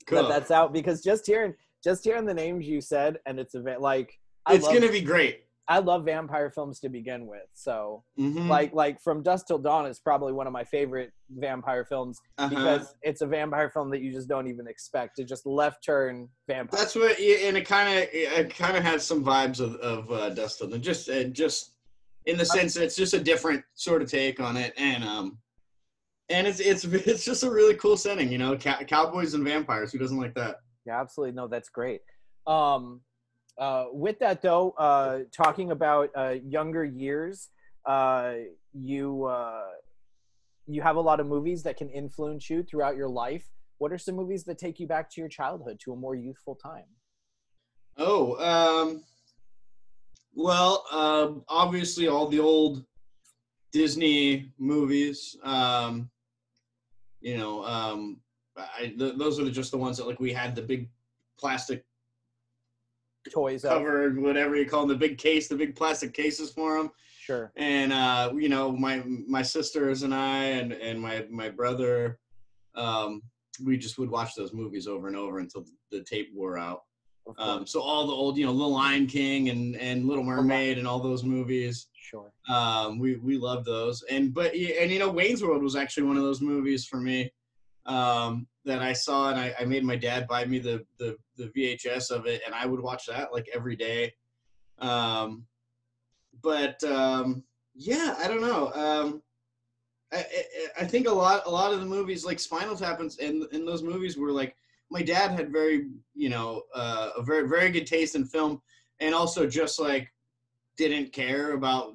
Cool. 0.07 0.23
that 0.23 0.29
that's 0.29 0.51
out 0.51 0.73
because 0.73 1.03
just 1.03 1.27
hearing 1.27 1.55
just 1.85 2.05
hearing 2.05 2.25
the 2.25 2.35
names 2.35 2.67
you 2.67 2.81
said 2.81 3.19
and 3.27 3.39
it's 3.39 3.55
a 3.55 3.61
va- 3.63 3.79
like 3.79 4.19
I 4.47 4.55
it's 4.55 4.65
love, 4.65 4.75
gonna 4.75 4.91
be 4.91 5.01
great. 5.01 5.45
I 5.69 5.79
love 5.79 6.05
vampire 6.05 6.51
films 6.51 6.81
to 6.81 6.89
begin 6.89 7.27
with. 7.29 7.47
So 7.55 8.03
Mhm. 8.19 8.49
like 8.49 8.73
like 8.75 9.01
from 9.01 9.23
Dusk 9.23 9.47
Till 9.47 9.59
Dawn 9.59 9.87
is 9.87 10.01
probably 10.01 10.33
one 10.33 10.47
of 10.49 10.53
my 10.53 10.65
favorite 10.65 11.13
vampire 11.31 11.85
films 11.85 12.21
Uh-huh. 12.39 12.49
because 12.49 12.95
it's 13.03 13.21
a 13.21 13.27
vampire 13.27 13.71
film 13.71 13.89
that 13.91 14.01
you 14.01 14.13
just 14.13 14.29
don't 14.29 14.49
even 14.49 14.67
expect. 14.67 15.19
It 15.21 15.25
just 15.25 15.47
left 15.47 15.85
turn 15.85 16.29
vampire. 16.49 16.79
That's 16.81 16.95
what, 16.97 17.19
and 17.19 17.57
it 17.57 17.65
kind 17.67 17.97
of 17.99 18.09
it 18.13 18.55
kind 18.55 18.77
of 18.77 18.83
has 18.83 19.07
some 19.07 19.25
vibes 19.25 19.61
of 19.61 19.77
of 19.77 20.11
uh, 20.11 20.31
Dusk 20.31 20.59
Till 20.59 20.69
Dawn. 20.69 20.83
Just 20.83 21.09
uh, 21.09 21.25
just 21.25 21.72
in 22.27 22.39
the 22.39 22.45
sense 22.45 22.75
that 22.75 22.85
it's 22.85 22.97
just 22.97 23.15
a 23.15 23.21
different 23.21 23.65
sort 23.75 24.03
of 24.03 24.11
take 24.11 24.41
on 24.41 24.57
it, 24.57 24.73
and 24.77 25.05
um, 25.05 25.39
and 26.29 26.47
it's 26.47 26.61
it's 26.61 26.85
it's 26.85 27.25
just 27.25 27.43
a 27.43 27.51
really 27.51 27.75
cool 27.75 27.97
setting, 27.97 28.31
you 28.31 28.39
know, 28.39 28.57
cow- 28.57 28.83
cowboys 28.85 29.35
and 29.35 29.45
vampires. 29.45 29.93
Who 29.93 29.99
doesn't 29.99 30.19
like 30.19 30.35
that? 30.35 30.57
Yeah, 30.87 31.01
absolutely. 31.01 31.35
No, 31.35 31.49
that's 31.49 31.69
great. 31.69 32.01
Um, 32.47 33.01
uh, 33.59 33.87
with 33.93 34.19
that 34.21 34.43
though, 34.43 34.71
uh, 34.79 35.21
talking 35.37 35.71
about 35.71 36.11
uh, 36.17 36.37
younger 36.45 36.85
years, 36.85 37.51
uh, 37.87 38.35
you 38.73 39.25
uh, 39.25 39.67
you 40.67 40.83
have 40.83 40.97
a 40.97 41.01
lot 41.01 41.21
of 41.21 41.27
movies 41.27 41.63
that 41.65 41.77
can 41.77 41.89
influence 41.91 42.49
you 42.49 42.63
throughout 42.63 42.97
your 42.97 43.09
life. 43.09 43.45
What 43.79 43.93
are 43.93 43.99
some 43.99 44.15
movies 44.15 44.45
that 44.45 44.59
take 44.59 44.79
you 44.79 44.87
back 44.87 45.11
to 45.11 45.21
your 45.21 45.29
childhood, 45.29 45.81
to 45.85 45.93
a 45.93 45.97
more 45.97 46.15
youthful 46.15 46.55
time? 46.55 46.85
Oh, 47.99 48.37
um, 48.39 49.03
well, 50.35 50.85
um, 50.91 51.45
obviously 51.49 52.09
all 52.09 52.29
the 52.29 52.41
old 52.41 52.85
Disney 53.73 54.53
movies. 54.59 55.37
Um, 55.43 56.11
you 57.21 57.37
know, 57.37 57.65
um, 57.65 58.21
I, 58.57 58.95
th- 58.99 59.17
those 59.17 59.39
are 59.39 59.45
the, 59.45 59.51
just 59.51 59.71
the 59.71 59.79
ones 59.79 59.97
that 59.97 60.07
like 60.07 60.21
we 60.21 60.33
had 60.33 60.55
the 60.55 60.63
big 60.63 60.91
plastic 61.39 61.85
Toys 63.31 63.65
up, 63.65 63.79
covered, 63.79 64.21
whatever 64.21 64.57
you 64.57 64.67
call 64.67 64.81
them, 64.81 64.89
the 64.89 65.09
big 65.09 65.19
case, 65.19 65.49
the 65.49 65.55
big 65.55 65.77
plastic 65.77 66.13
cases 66.13 66.51
for 66.51 66.77
them. 66.77 66.91
sure. 67.21 67.53
And 67.57 67.93
uh, 67.93 68.33
you 68.35 68.49
know, 68.49 68.73
my 68.73 69.03
my 69.07 69.43
sisters 69.43 70.03
and 70.03 70.15
I 70.15 70.45
and 70.45 70.73
and 70.73 71.01
my 71.01 71.27
my 71.31 71.49
brother, 71.49 72.19
um, 72.75 73.23
we 73.65 73.77
just 73.77 73.99
would 73.99 74.11
watch 74.11 74.35
those 74.35 74.53
movies 74.53 74.87
over 74.87 75.07
and 75.07 75.17
over 75.17 75.39
until 75.39 75.65
the 75.91 76.03
tape 76.03 76.31
wore 76.35 76.59
out. 76.59 76.83
Um, 77.39 77.67
so 77.67 77.81
all 77.81 78.07
the 78.07 78.13
old, 78.13 78.37
you 78.37 78.45
know, 78.47 78.57
The 78.57 78.65
Lion 78.65 79.07
King 79.07 79.49
and 79.49 79.77
and 79.77 80.07
Little 80.07 80.25
Mermaid 80.25 80.79
and 80.79 80.87
all 80.87 81.01
those 81.01 81.25
movies, 81.25 81.89
Sure. 81.95 82.31
um, 82.49 82.99
we 82.99 83.17
we 83.17 83.39
love 83.39 83.65
those. 83.65 84.03
And 84.11 84.35
but 84.35 84.53
and 84.55 84.91
you 84.91 84.99
know, 84.99 85.11
Wayne's 85.11 85.43
World 85.43 85.63
was 85.63 85.77
actually 85.77 86.05
one 86.05 86.17
of 86.17 86.23
those 86.23 86.41
movies 86.41 86.85
for 86.85 86.99
me 86.99 87.33
um, 87.87 88.47
that 88.65 88.81
I 88.81 88.93
saw, 88.93 89.31
and 89.31 89.39
I, 89.41 89.55
I 89.59 89.65
made 89.65 89.85
my 89.85 89.97
dad 89.97 90.27
buy 90.29 90.45
me 90.45 90.59
the, 90.59 90.85
the 90.99 91.17
the 91.37 91.47
VHS 91.57 92.11
of 92.11 92.27
it, 92.27 92.43
and 92.45 92.55
I 92.55 92.67
would 92.67 92.81
watch 92.81 93.07
that 93.07 93.33
like 93.33 93.49
every 93.55 93.77
day. 93.77 94.13
Um, 94.79 95.47
but 96.43 96.83
um, 96.85 97.45
yeah, 97.75 98.17
I 98.19 98.29
don't 98.29 98.43
know. 98.43 98.73
Um, 98.73 99.23
I, 100.13 100.19
I 100.19 100.83
I 100.83 100.85
think 100.85 101.07
a 101.07 101.13
lot 101.13 101.43
a 101.47 101.51
lot 101.51 101.73
of 101.73 101.81
the 101.81 101.87
movies 101.87 102.25
like 102.25 102.41
Spinal 102.41 102.77
Tap 102.77 103.01
and 103.01 103.15
in 103.53 103.65
those 103.65 103.83
movies 103.83 104.17
were 104.17 104.33
like 104.33 104.57
my 104.93 105.03
dad 105.03 105.33
had 105.33 105.51
very 105.51 105.89
you 106.15 106.29
know 106.29 106.63
uh, 106.75 107.11
a 107.17 107.23
very 107.23 107.49
very 107.49 107.71
good 107.71 107.87
taste 107.87 108.15
in 108.15 108.25
film, 108.25 108.61
and 109.01 109.15
also 109.15 109.47
just 109.47 109.81
like 109.81 110.07
didn't 110.77 111.13
care 111.13 111.53
about 111.53 111.93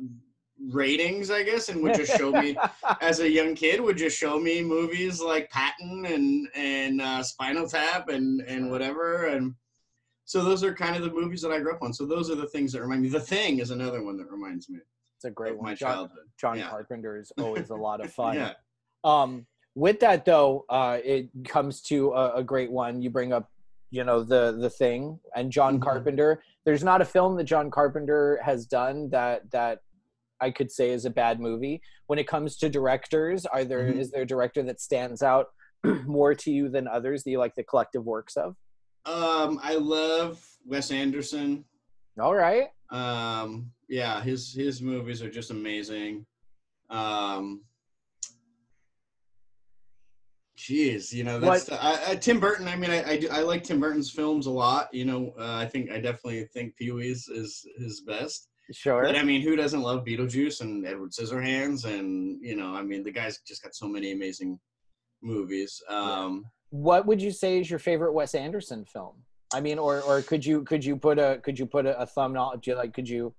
ratings, 0.71 1.29
I 1.29 1.43
guess, 1.43 1.69
and 1.69 1.83
would 1.83 1.95
just 1.95 2.17
show 2.17 2.31
me 2.31 2.57
as 3.01 3.19
a 3.19 3.29
young 3.29 3.53
kid 3.53 3.79
would 3.79 3.97
just 3.97 4.17
show 4.17 4.39
me 4.39 4.63
movies 4.63 5.21
like 5.21 5.49
Patton 5.51 6.05
and 6.05 6.47
and 6.55 7.01
uh, 7.01 7.23
Spinal 7.23 7.69
Tap 7.69 8.09
and 8.09 8.41
and 8.41 8.71
whatever 8.71 9.27
and 9.27 9.53
so 10.25 10.43
those 10.43 10.61
are 10.61 10.73
kind 10.73 10.97
of 10.97 11.03
the 11.03 11.11
movies 11.11 11.41
that 11.41 11.53
I 11.53 11.59
grew 11.59 11.73
up 11.73 11.81
on. 11.81 11.93
So 11.93 12.05
those 12.05 12.29
are 12.29 12.35
the 12.35 12.47
things 12.47 12.73
that 12.73 12.81
remind 12.81 13.01
me. 13.01 13.07
The 13.07 13.17
Thing 13.19 13.59
is 13.59 13.71
another 13.71 14.03
one 14.03 14.17
that 14.17 14.29
reminds 14.29 14.69
me 14.69 14.79
it's 15.15 15.23
a 15.23 15.31
great 15.31 15.53
of 15.53 15.59
my 15.59 15.69
one. 15.69 15.75
John, 15.77 15.93
childhood. 15.93 16.25
John 16.37 16.57
Yeah. 16.57 16.69
Carpenter 16.69 17.17
is 17.17 17.31
always 17.37 17.69
a 17.69 17.75
lot 17.75 18.03
of 18.03 18.11
fun. 18.19 18.35
Yeah. 18.35 18.53
Um, 19.05 19.47
with 19.77 19.99
that 19.99 20.25
though, 20.25 20.65
uh, 20.69 20.97
it 21.03 21.29
comes 21.47 21.81
to 21.83 22.11
a, 22.13 22.37
a 22.37 22.43
great 22.43 22.71
one. 22.71 23.01
You 23.03 23.11
bring 23.11 23.31
up, 23.31 23.47
you 23.91 24.03
know, 24.03 24.23
the 24.23 24.57
the 24.59 24.69
thing 24.71 25.19
and 25.35 25.51
John 25.51 25.77
Mhm. 25.79 25.83
Carpenter. 25.83 26.41
There's 26.65 26.83
not 26.83 26.99
a 27.01 27.05
film 27.05 27.35
that 27.37 27.43
John 27.45 27.69
Carpenter 27.69 28.39
has 28.43 28.65
done 28.65 29.09
that 29.11 29.49
that 29.51 29.79
I 30.41 30.49
could 30.51 30.71
say 30.71 30.89
is 30.89 31.05
a 31.05 31.09
bad 31.11 31.39
movie. 31.39 31.81
When 32.07 32.17
it 32.19 32.27
comes 32.27 32.57
to 32.57 32.69
directors, 32.69 33.45
are 33.45 33.63
there 33.63 33.87
is 33.87 34.07
Mhm. 34.09 34.11
there 34.13 34.21
a 34.23 34.25
director 34.33 34.63
that 34.63 34.81
stands 34.81 35.21
out 35.21 35.47
more 36.05 36.33
to 36.33 36.51
you 36.51 36.69
than 36.69 36.87
others 36.87 37.23
that 37.23 37.29
you 37.31 37.37
like 37.37 37.53
the 37.55 37.63
collective 37.63 38.03
works 38.05 38.35
of? 38.35 38.55
Um, 39.05 39.59
I 39.61 39.75
love 39.75 40.43
Wes 40.65 40.89
Anderson. 40.91 41.63
All 42.19 42.33
right. 42.35 42.69
Um, 42.89 43.71
yeah, 43.87 44.21
his 44.21 44.53
his 44.53 44.81
movies 44.81 45.21
are 45.21 45.29
just 45.29 45.51
amazing. 45.51 46.25
Um, 46.89 47.61
Jeez, 50.57 51.13
you 51.13 51.23
know 51.23 51.39
that's 51.39 51.71
I, 51.71 51.99
I, 52.09 52.15
Tim 52.15 52.39
Burton. 52.39 52.67
I 52.67 52.75
mean, 52.75 52.89
I, 52.89 53.03
I 53.03 53.27
I 53.31 53.41
like 53.41 53.63
Tim 53.63 53.79
Burton's 53.79 54.09
films 54.09 54.47
a 54.47 54.51
lot. 54.51 54.91
You 54.91 55.05
know, 55.05 55.33
uh, 55.39 55.55
I 55.55 55.65
think 55.67 55.91
I 55.91 55.99
definitely 55.99 56.45
think 56.45 56.75
Pee 56.75 56.91
Wee's 56.91 57.27
is 57.27 57.65
his 57.77 58.01
best. 58.01 58.49
Sure. 58.71 59.03
But 59.03 59.15
I 59.15 59.23
mean, 59.23 59.41
who 59.41 59.55
doesn't 59.55 59.81
love 59.81 60.03
Beetlejuice 60.03 60.61
and 60.61 60.85
Edward 60.85 61.11
Scissorhands? 61.11 61.85
And 61.85 62.41
you 62.41 62.55
know, 62.55 62.73
I 62.73 62.81
mean, 62.81 63.03
the 63.03 63.11
guy's 63.11 63.39
just 63.47 63.61
got 63.63 63.75
so 63.75 63.87
many 63.87 64.11
amazing 64.11 64.59
movies. 65.21 65.81
Um, 65.89 66.45
what 66.69 67.05
would 67.05 67.21
you 67.21 67.31
say 67.31 67.59
is 67.59 67.69
your 67.69 67.79
favorite 67.79 68.13
Wes 68.13 68.35
Anderson 68.35 68.83
film? 68.83 69.23
I 69.53 69.61
mean, 69.61 69.79
or 69.79 70.01
or 70.01 70.21
could 70.21 70.45
you 70.45 70.63
could 70.63 70.83
you 70.83 70.97
put 70.97 71.19
a 71.19 71.39
could 71.43 71.57
you 71.57 71.65
put 71.65 71.85
a, 71.85 71.97
a 71.99 72.05
thumbnail? 72.05 72.53
Do 72.61 72.71
you 72.71 72.77
like 72.77 72.93
could 72.93 73.07
you 73.07 73.33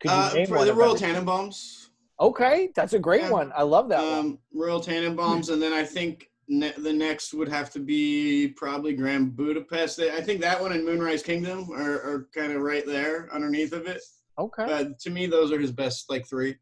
could 0.00 0.10
you 0.10 0.16
uh, 0.16 0.32
name 0.34 0.46
for 0.46 0.56
one 0.56 0.66
the 0.66 0.74
Royal 0.74 0.94
Tenenbaums. 0.94 1.88
Okay, 2.18 2.70
that's 2.74 2.92
a 2.92 2.98
great 2.98 3.22
Yeah. 3.22 3.30
one. 3.30 3.52
I 3.54 3.62
love 3.62 3.88
that 3.88 4.02
one. 4.02 4.18
Um, 4.18 4.38
Royal 4.54 4.80
Tenenbaums, 4.80 5.48
and 5.52 5.60
then 5.60 5.72
I 5.72 5.84
think 5.84 6.29
ne- 6.50 6.74
the 6.76 6.92
next 6.92 7.32
would 7.32 7.48
have 7.48 7.70
to 7.70 7.78
be 7.80 8.48
probably 8.56 8.92
Grand 8.92 9.34
Budapest. 9.36 10.00
I 10.00 10.20
think 10.20 10.40
that 10.42 10.60
one 10.60 10.72
and 10.72 10.84
Moonrise 10.84 11.22
Kingdom 11.22 11.70
are, 11.72 11.94
are 12.02 12.28
kind 12.34 12.52
of 12.52 12.60
right 12.60 12.84
there 12.84 13.28
underneath 13.32 13.72
of 13.72 13.86
it. 13.86 14.02
Okay, 14.38 14.64
Uh, 14.64 14.84
to 15.00 15.10
me, 15.10 15.26
those 15.26 15.52
are 15.52 15.58
his 15.58 15.72
best 15.72 16.10
like 16.10 16.26
three. 16.26 16.56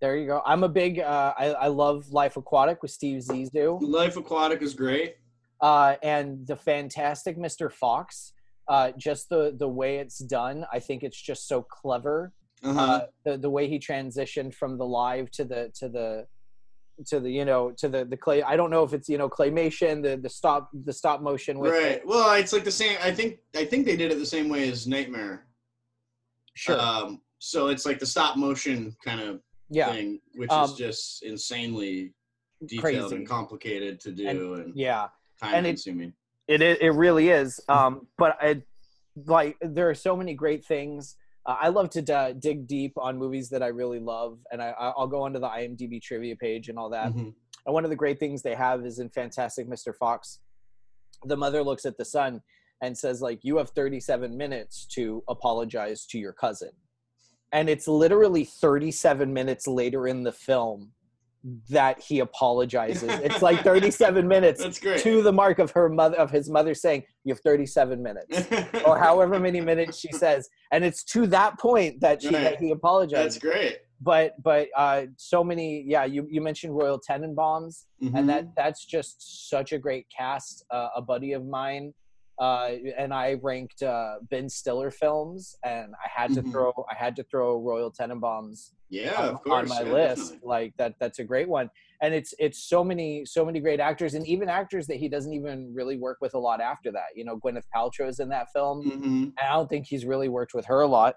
there 0.00 0.16
you 0.16 0.26
go. 0.26 0.42
I'm 0.46 0.62
a 0.64 0.68
big. 0.68 1.00
Uh, 1.00 1.32
I 1.38 1.46
I 1.52 1.66
love 1.68 2.10
Life 2.10 2.36
Aquatic 2.36 2.82
with 2.82 2.90
Steve 2.90 3.22
Zissou, 3.22 3.78
Life 3.82 4.16
Aquatic 4.16 4.62
is 4.62 4.74
great. 4.74 5.16
uh, 5.60 5.96
and 6.02 6.46
the 6.46 6.56
fantastic 6.56 7.36
Mr. 7.36 7.70
Fox. 7.72 8.32
Uh, 8.68 8.92
just 8.96 9.28
the 9.28 9.54
the 9.58 9.68
way 9.68 9.98
it's 9.98 10.18
done, 10.18 10.64
I 10.72 10.78
think 10.78 11.02
it's 11.02 11.20
just 11.20 11.48
so 11.48 11.62
clever. 11.62 12.32
Uh-huh. 12.62 12.80
uh, 12.80 13.00
the 13.24 13.38
the 13.38 13.50
way 13.50 13.68
he 13.68 13.78
transitioned 13.78 14.54
from 14.54 14.76
the 14.78 14.84
live 14.86 15.30
to 15.32 15.44
the 15.44 15.70
to 15.80 15.88
the 15.88 16.26
to 17.06 17.20
the 17.20 17.30
you 17.30 17.44
know 17.44 17.70
to 17.72 17.88
the 17.88 18.04
the 18.04 18.16
clay 18.16 18.42
i 18.42 18.56
don't 18.56 18.70
know 18.70 18.82
if 18.84 18.92
it's 18.92 19.08
you 19.08 19.16
know 19.16 19.28
claymation 19.28 20.02
the 20.02 20.16
the 20.16 20.28
stop 20.28 20.70
the 20.84 20.92
stop 20.92 21.22
motion 21.22 21.58
with 21.58 21.72
right. 21.72 21.92
it. 21.92 22.02
Well, 22.06 22.34
it's 22.34 22.52
like 22.52 22.64
the 22.64 22.70
same. 22.70 22.98
I 23.02 23.10
think 23.10 23.38
I 23.56 23.64
think 23.64 23.86
they 23.86 23.96
did 23.96 24.12
it 24.12 24.18
the 24.18 24.26
same 24.26 24.48
way 24.48 24.68
as 24.68 24.86
Nightmare. 24.86 25.46
sure 26.54 26.78
Um, 26.80 27.20
so 27.38 27.68
it's 27.68 27.86
like 27.86 27.98
the 27.98 28.06
stop 28.06 28.36
motion 28.36 28.94
kind 29.04 29.20
of 29.20 29.40
yeah 29.70 29.90
thing, 29.92 30.20
which 30.34 30.50
Um, 30.50 30.64
is 30.64 30.74
just 30.74 31.22
insanely 31.22 32.12
detailed 32.66 32.82
crazy. 32.82 33.16
and 33.16 33.26
complicated 33.28 34.00
to 34.00 34.12
do 34.12 34.28
and, 34.54 34.72
yeah 34.76 35.08
time 35.40 35.54
and 35.54 35.66
it- 35.66 35.70
consuming. 35.70 36.12
It 36.48 36.60
it, 36.62 36.82
it 36.82 36.90
really 36.90 37.28
is. 37.30 37.60
Um, 37.68 38.08
but 38.18 38.36
I 38.40 38.62
like 39.26 39.56
there 39.60 39.88
are 39.88 39.94
so 39.94 40.16
many 40.16 40.34
great 40.34 40.64
things. 40.64 41.16
Uh, 41.46 41.56
I 41.60 41.68
love 41.68 41.90
to 41.90 42.02
d- 42.02 42.34
dig 42.38 42.66
deep 42.66 42.92
on 42.96 43.16
movies 43.18 43.48
that 43.50 43.62
I 43.62 43.68
really 43.68 43.98
love, 44.00 44.38
and 44.52 44.62
I 44.62 44.70
I'll 44.78 45.06
go 45.06 45.22
onto 45.22 45.38
the 45.40 45.48
IMDb 45.48 46.00
trivia 46.02 46.36
page 46.36 46.68
and 46.68 46.78
all 46.78 46.90
that. 46.90 47.12
Mhm. 47.12 47.34
And 47.66 47.74
one 47.74 47.84
of 47.84 47.90
the 47.90 47.96
great 47.96 48.18
things 48.18 48.42
they 48.42 48.54
have 48.54 48.84
is 48.86 48.98
in 48.98 49.10
Fantastic 49.10 49.68
Mr. 49.68 49.94
Fox, 49.94 50.40
the 51.24 51.36
mother 51.36 51.62
looks 51.62 51.84
at 51.84 51.96
the 51.98 52.04
son 52.04 52.42
and 52.82 52.96
says 52.96 53.20
like, 53.20 53.40
"You 53.42 53.56
have 53.58 53.70
37 53.70 54.36
minutes 54.36 54.86
to 54.94 55.22
apologize 55.28 56.06
to 56.06 56.18
your 56.18 56.32
cousin," 56.32 56.72
and 57.52 57.68
it's 57.68 57.86
literally 57.88 58.44
37 58.44 59.32
minutes 59.32 59.66
later 59.66 60.06
in 60.08 60.22
the 60.22 60.32
film 60.32 60.92
that 61.70 61.98
he 62.00 62.20
apologizes. 62.20 63.08
it's 63.22 63.40
like 63.42 63.62
37 63.62 64.26
minutes 64.28 64.62
to 64.80 65.22
the 65.22 65.32
mark 65.32 65.58
of 65.58 65.70
her 65.70 65.88
mother 65.88 66.16
of 66.16 66.30
his 66.30 66.50
mother 66.50 66.74
saying 66.74 67.02
you 67.24 67.32
have 67.32 67.40
37 67.40 68.02
minutes 68.02 68.46
or 68.84 68.98
however 68.98 69.38
many 69.40 69.60
minutes 69.60 69.98
she 69.98 70.12
says 70.12 70.48
and 70.72 70.84
it's 70.84 71.02
to 71.04 71.26
that 71.26 71.58
point 71.58 72.00
that 72.00 72.20
she 72.22 72.28
Right. 72.28 72.42
that 72.42 72.60
he 72.60 72.70
apologizes. 72.72 73.34
That's 73.34 73.38
great. 73.38 73.78
but 74.02 74.34
but 74.42 74.68
uh 74.76 75.02
so 75.16 75.42
many 75.42 75.82
yeah 75.86 76.04
you 76.04 76.26
you 76.30 76.40
mentioned 76.42 76.74
royal 76.76 77.00
tenenbaums 77.00 77.84
Mhm. 78.02 78.18
and 78.18 78.28
that 78.28 78.54
that's 78.56 78.84
just 78.84 79.48
such 79.50 79.72
a 79.72 79.78
great 79.78 80.06
cast 80.16 80.64
uh, 80.70 80.88
a 80.96 81.00
buddy 81.02 81.32
of 81.32 81.46
mine 81.46 81.94
uh 82.40 82.70
and 82.96 83.12
i 83.12 83.34
ranked 83.42 83.82
uh 83.82 84.14
ben 84.30 84.48
stiller 84.48 84.90
films 84.90 85.54
and 85.64 85.92
i 86.04 86.08
had 86.08 86.32
to 86.32 86.42
Mhm. 86.42 86.50
throw 86.50 86.72
i 86.90 86.94
had 86.94 87.14
to 87.16 87.22
throw 87.24 87.58
royal 87.60 87.92
tenenbaums 87.92 88.70
yeah, 88.92 89.28
on, 89.28 89.36
course. 89.38 89.62
on 89.62 89.68
my 89.68 89.82
yeah, 89.88 89.92
list 89.92 90.22
definitely. 90.22 90.48
like 90.48 90.76
that 90.76 90.94
that's 90.98 91.20
a 91.20 91.24
great 91.24 91.48
one 91.48 91.70
and 92.02 92.12
it's 92.12 92.34
it's 92.40 92.64
so 92.68 92.82
many 92.82 93.24
so 93.24 93.44
many 93.44 93.60
great 93.60 93.78
actors 93.78 94.14
and 94.14 94.26
even 94.26 94.48
actors 94.48 94.86
that 94.88 94.96
he 94.96 95.08
doesn't 95.08 95.32
even 95.32 95.72
really 95.72 95.96
work 95.96 96.18
with 96.20 96.34
a 96.34 96.38
lot 96.38 96.60
after 96.60 96.90
that 96.90 97.06
you 97.14 97.24
know 97.24 97.38
gwyneth 97.38 97.62
paltrow's 97.74 98.18
in 98.18 98.28
that 98.30 98.48
film 98.52 98.82
Mhm. 98.84 99.22
and 99.24 99.32
i 99.40 99.52
don't 99.52 99.68
think 99.68 99.86
he's 99.86 100.04
really 100.04 100.28
worked 100.28 100.54
with 100.54 100.64
her 100.66 100.80
a 100.80 100.88
lot 100.88 101.14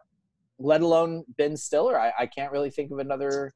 let 0.60 0.82
alone 0.82 1.24
ben 1.38 1.58
stiller 1.58 2.00
i, 2.00 2.12
I 2.20 2.26
can't 2.28 2.52
really 2.52 2.70
think 2.70 2.92
of 2.92 3.00
another 3.00 3.54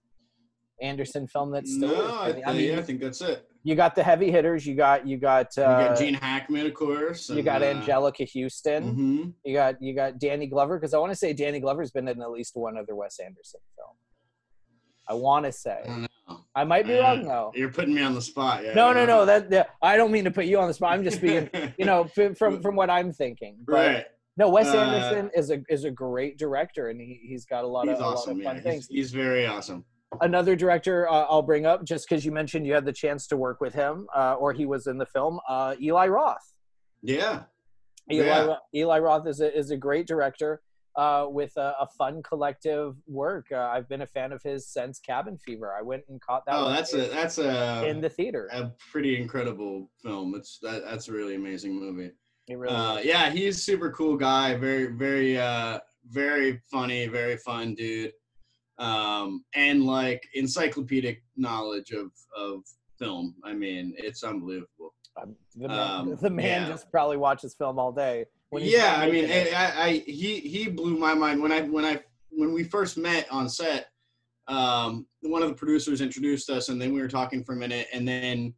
anderson 0.82 1.28
film 1.28 1.52
that's 1.52 1.74
still 1.74 1.90
No, 1.90 2.16
I, 2.16 2.42
I 2.46 2.54
mean 2.54 2.72
yeah, 2.72 2.80
I 2.80 2.82
think 2.84 3.00
that's 3.02 3.22
it. 3.22 3.48
you 3.64 3.76
got 3.76 3.96
the 3.96 4.04
heavy 4.04 4.32
hitters 4.32 4.66
you 4.66 4.76
got 4.76 5.08
you 5.08 5.18
got 5.18 5.58
uh, 5.58 5.88
got 5.90 5.98
Gene 5.98 6.14
Hackman, 6.14 6.66
of 6.68 6.74
course. 6.74 7.30
you 7.30 7.38
and, 7.38 7.46
got 7.46 7.62
uh, 7.64 7.66
angelica 7.66 8.26
huston 8.32 8.96
mhm. 8.96 9.34
you 9.44 9.54
got 9.54 9.82
you 9.82 9.96
got 9.96 10.20
danny 10.20 10.48
glover 10.48 10.78
because 10.78 10.94
i 10.94 10.98
want 10.98 11.12
to 11.12 11.16
say 11.16 11.34
danny 11.34 11.60
glover's 11.60 11.92
been 11.92 12.08
in 12.08 12.22
at 12.22 12.30
least 12.32 12.56
one 12.56 12.78
other 12.78 12.96
wes 12.96 13.20
anderson 13.20 13.60
film 13.76 13.96
i 15.10 15.14
want 15.14 15.46
to 15.46 15.52
say 15.52 15.82
I. 15.88 16.08
I 16.56 16.64
might 16.66 16.86
be 16.86 16.98
Uh, 16.98 17.02
wrong 17.04 17.24
though. 17.24 17.52
You're 17.56 17.72
putting 17.72 17.94
me 17.94 18.02
on 18.02 18.14
the 18.16 18.22
spot. 18.22 18.64
Yeah. 18.66 18.74
No, 18.74 18.92
no, 18.92 19.06
no. 19.06 19.26
That, 19.26 19.50
that 19.52 19.70
I 19.82 19.96
don't 19.96 20.12
mean 20.12 20.26
to 20.26 20.32
put 20.32 20.46
you 20.46 20.60
on 20.60 20.68
the 20.68 20.74
spot. 20.74 20.92
I'm 20.92 21.04
just 21.04 21.22
being, 21.22 21.50
you 21.78 21.86
know, 21.86 22.10
from 22.16 22.36
from 22.36 22.76
what 22.76 22.90
I'm 22.90 23.14
thinking. 23.14 23.58
But 23.66 23.74
right. 23.74 24.06
no, 24.36 24.50
Wes 24.50 24.68
Uh, 24.74 24.80
Anderson 24.80 25.30
is 25.36 25.52
a 25.52 25.62
is 25.70 25.86
a 25.86 25.92
great 25.92 26.38
director, 26.38 26.90
and 26.90 27.00
he 27.00 27.22
he's 27.30 27.46
got 27.46 27.64
a 27.64 27.68
lot 27.68 27.88
He's 27.88 27.96
of 27.98 28.02
awesome. 28.04 28.08
a 28.08 28.34
lot 28.34 28.34
of 28.34 28.38
Yeah, 28.42 28.44
fun 28.50 28.56
he's, 28.56 28.64
things. 28.64 28.88
he's 28.90 29.12
very 29.12 29.46
awesome. 29.46 29.86
Another 30.22 30.56
director 30.56 31.08
uh, 31.10 31.26
I'll 31.30 31.42
bring 31.42 31.66
up, 31.66 31.84
just 31.84 32.08
because 32.08 32.26
you 32.26 32.32
mentioned 32.32 32.66
you 32.66 32.74
had 32.74 32.86
the 32.86 32.94
chance 32.94 33.28
to 33.28 33.38
work 33.38 33.60
with 33.60 33.74
him, 33.74 34.08
uh, 34.16 34.36
or 34.36 34.54
he 34.54 34.66
was 34.66 34.88
in 34.88 34.98
the 34.98 35.06
film. 35.06 35.40
Uh, 35.48 35.76
Eli 35.82 36.08
Roth. 36.08 36.54
Yeah. 37.02 37.44
Eli, 38.12 38.26
Yeah. 38.26 38.56
Eli 38.74 39.00
Roth 39.00 39.28
is 39.28 39.42
a 39.42 39.56
is 39.56 39.72
a 39.72 39.78
great 39.78 40.08
director. 40.08 40.62
Uh, 40.96 41.28
with 41.30 41.56
a, 41.58 41.76
a 41.80 41.88
fun 41.96 42.24
collective 42.24 42.96
work, 43.06 43.46
uh, 43.52 43.58
I've 43.72 43.88
been 43.88 44.02
a 44.02 44.08
fan 44.08 44.32
of 44.32 44.42
his 44.42 44.68
since 44.68 44.98
Cabin 45.00 45.38
Fever. 45.38 45.76
I 45.78 45.84
went 45.84 46.02
and 46.10 46.20
caught 46.20 46.44
that. 46.48 46.56
Oh, 46.56 46.70
that's 46.70 46.94
in, 46.94 47.02
a 47.02 47.08
that's 47.10 47.38
a 47.38 47.86
in 47.88 48.02
the 48.02 48.10
theater. 48.10 48.50
a 48.52 48.72
pretty 48.92 49.22
incredible 49.22 49.92
film. 50.02 50.34
It's 50.36 50.58
that 50.64 50.84
that's 50.86 51.08
a 51.10 51.12
really 51.12 51.36
amazing 51.36 51.80
movie. 51.80 52.12
It 52.48 52.58
really 52.58 52.74
Uh, 52.74 52.98
yeah, 53.00 53.30
he's 53.30 53.58
a 53.58 53.60
super 53.60 53.92
cool 53.92 54.16
guy. 54.18 54.56
Very 54.56 54.88
very 54.88 55.38
uh 55.38 55.80
very 56.10 56.62
funny, 56.72 57.06
very 57.08 57.38
fun 57.38 57.76
dude. 57.76 58.14
Um, 58.80 59.44
and 59.56 59.84
like 59.86 60.24
encyclopedic 60.36 61.24
knowledge 61.36 61.92
of 61.92 62.12
of 62.36 62.62
film. 63.00 63.36
I 63.44 63.54
mean, 63.54 63.94
it's 63.98 64.24
unbelievable. 64.24 64.94
Um, 65.20 65.36
the 65.56 65.68
man, 65.68 65.80
Um, 65.80 66.18
the 66.22 66.30
man 66.30 66.62
yeah. 66.64 66.68
just 66.68 66.92
probably 66.92 67.18
watches 67.18 67.56
film 67.56 67.80
all 67.80 67.92
day. 67.92 68.26
yeah 68.52 68.96
i 69.00 69.10
mean. 69.10 69.26
I, 69.30 69.50
I, 69.52 69.84
I 69.86 69.92
he 70.06 70.40
he 70.40 70.70
blew 70.70 70.96
my 70.98 71.14
mind 71.14 71.42
when 71.42 71.52
i 71.52 71.62
when 71.62 71.84
i 71.84 72.00
when 72.30 72.54
we 72.54 72.64
first 72.64 72.98
met 72.98 73.28
on 73.32 73.50
set 73.50 73.88
um 74.48 75.06
one 75.22 75.42
of 75.44 75.50
the 75.50 75.56
producers 75.56 76.00
introduced 76.02 76.50
us 76.50 76.70
and 76.70 76.82
then 76.82 76.94
we 76.94 77.02
were 77.02 77.08
talking 77.10 77.44
for 77.44 77.54
a 77.54 77.58
minute 77.58 77.88
and 77.92 78.08
then 78.08 78.54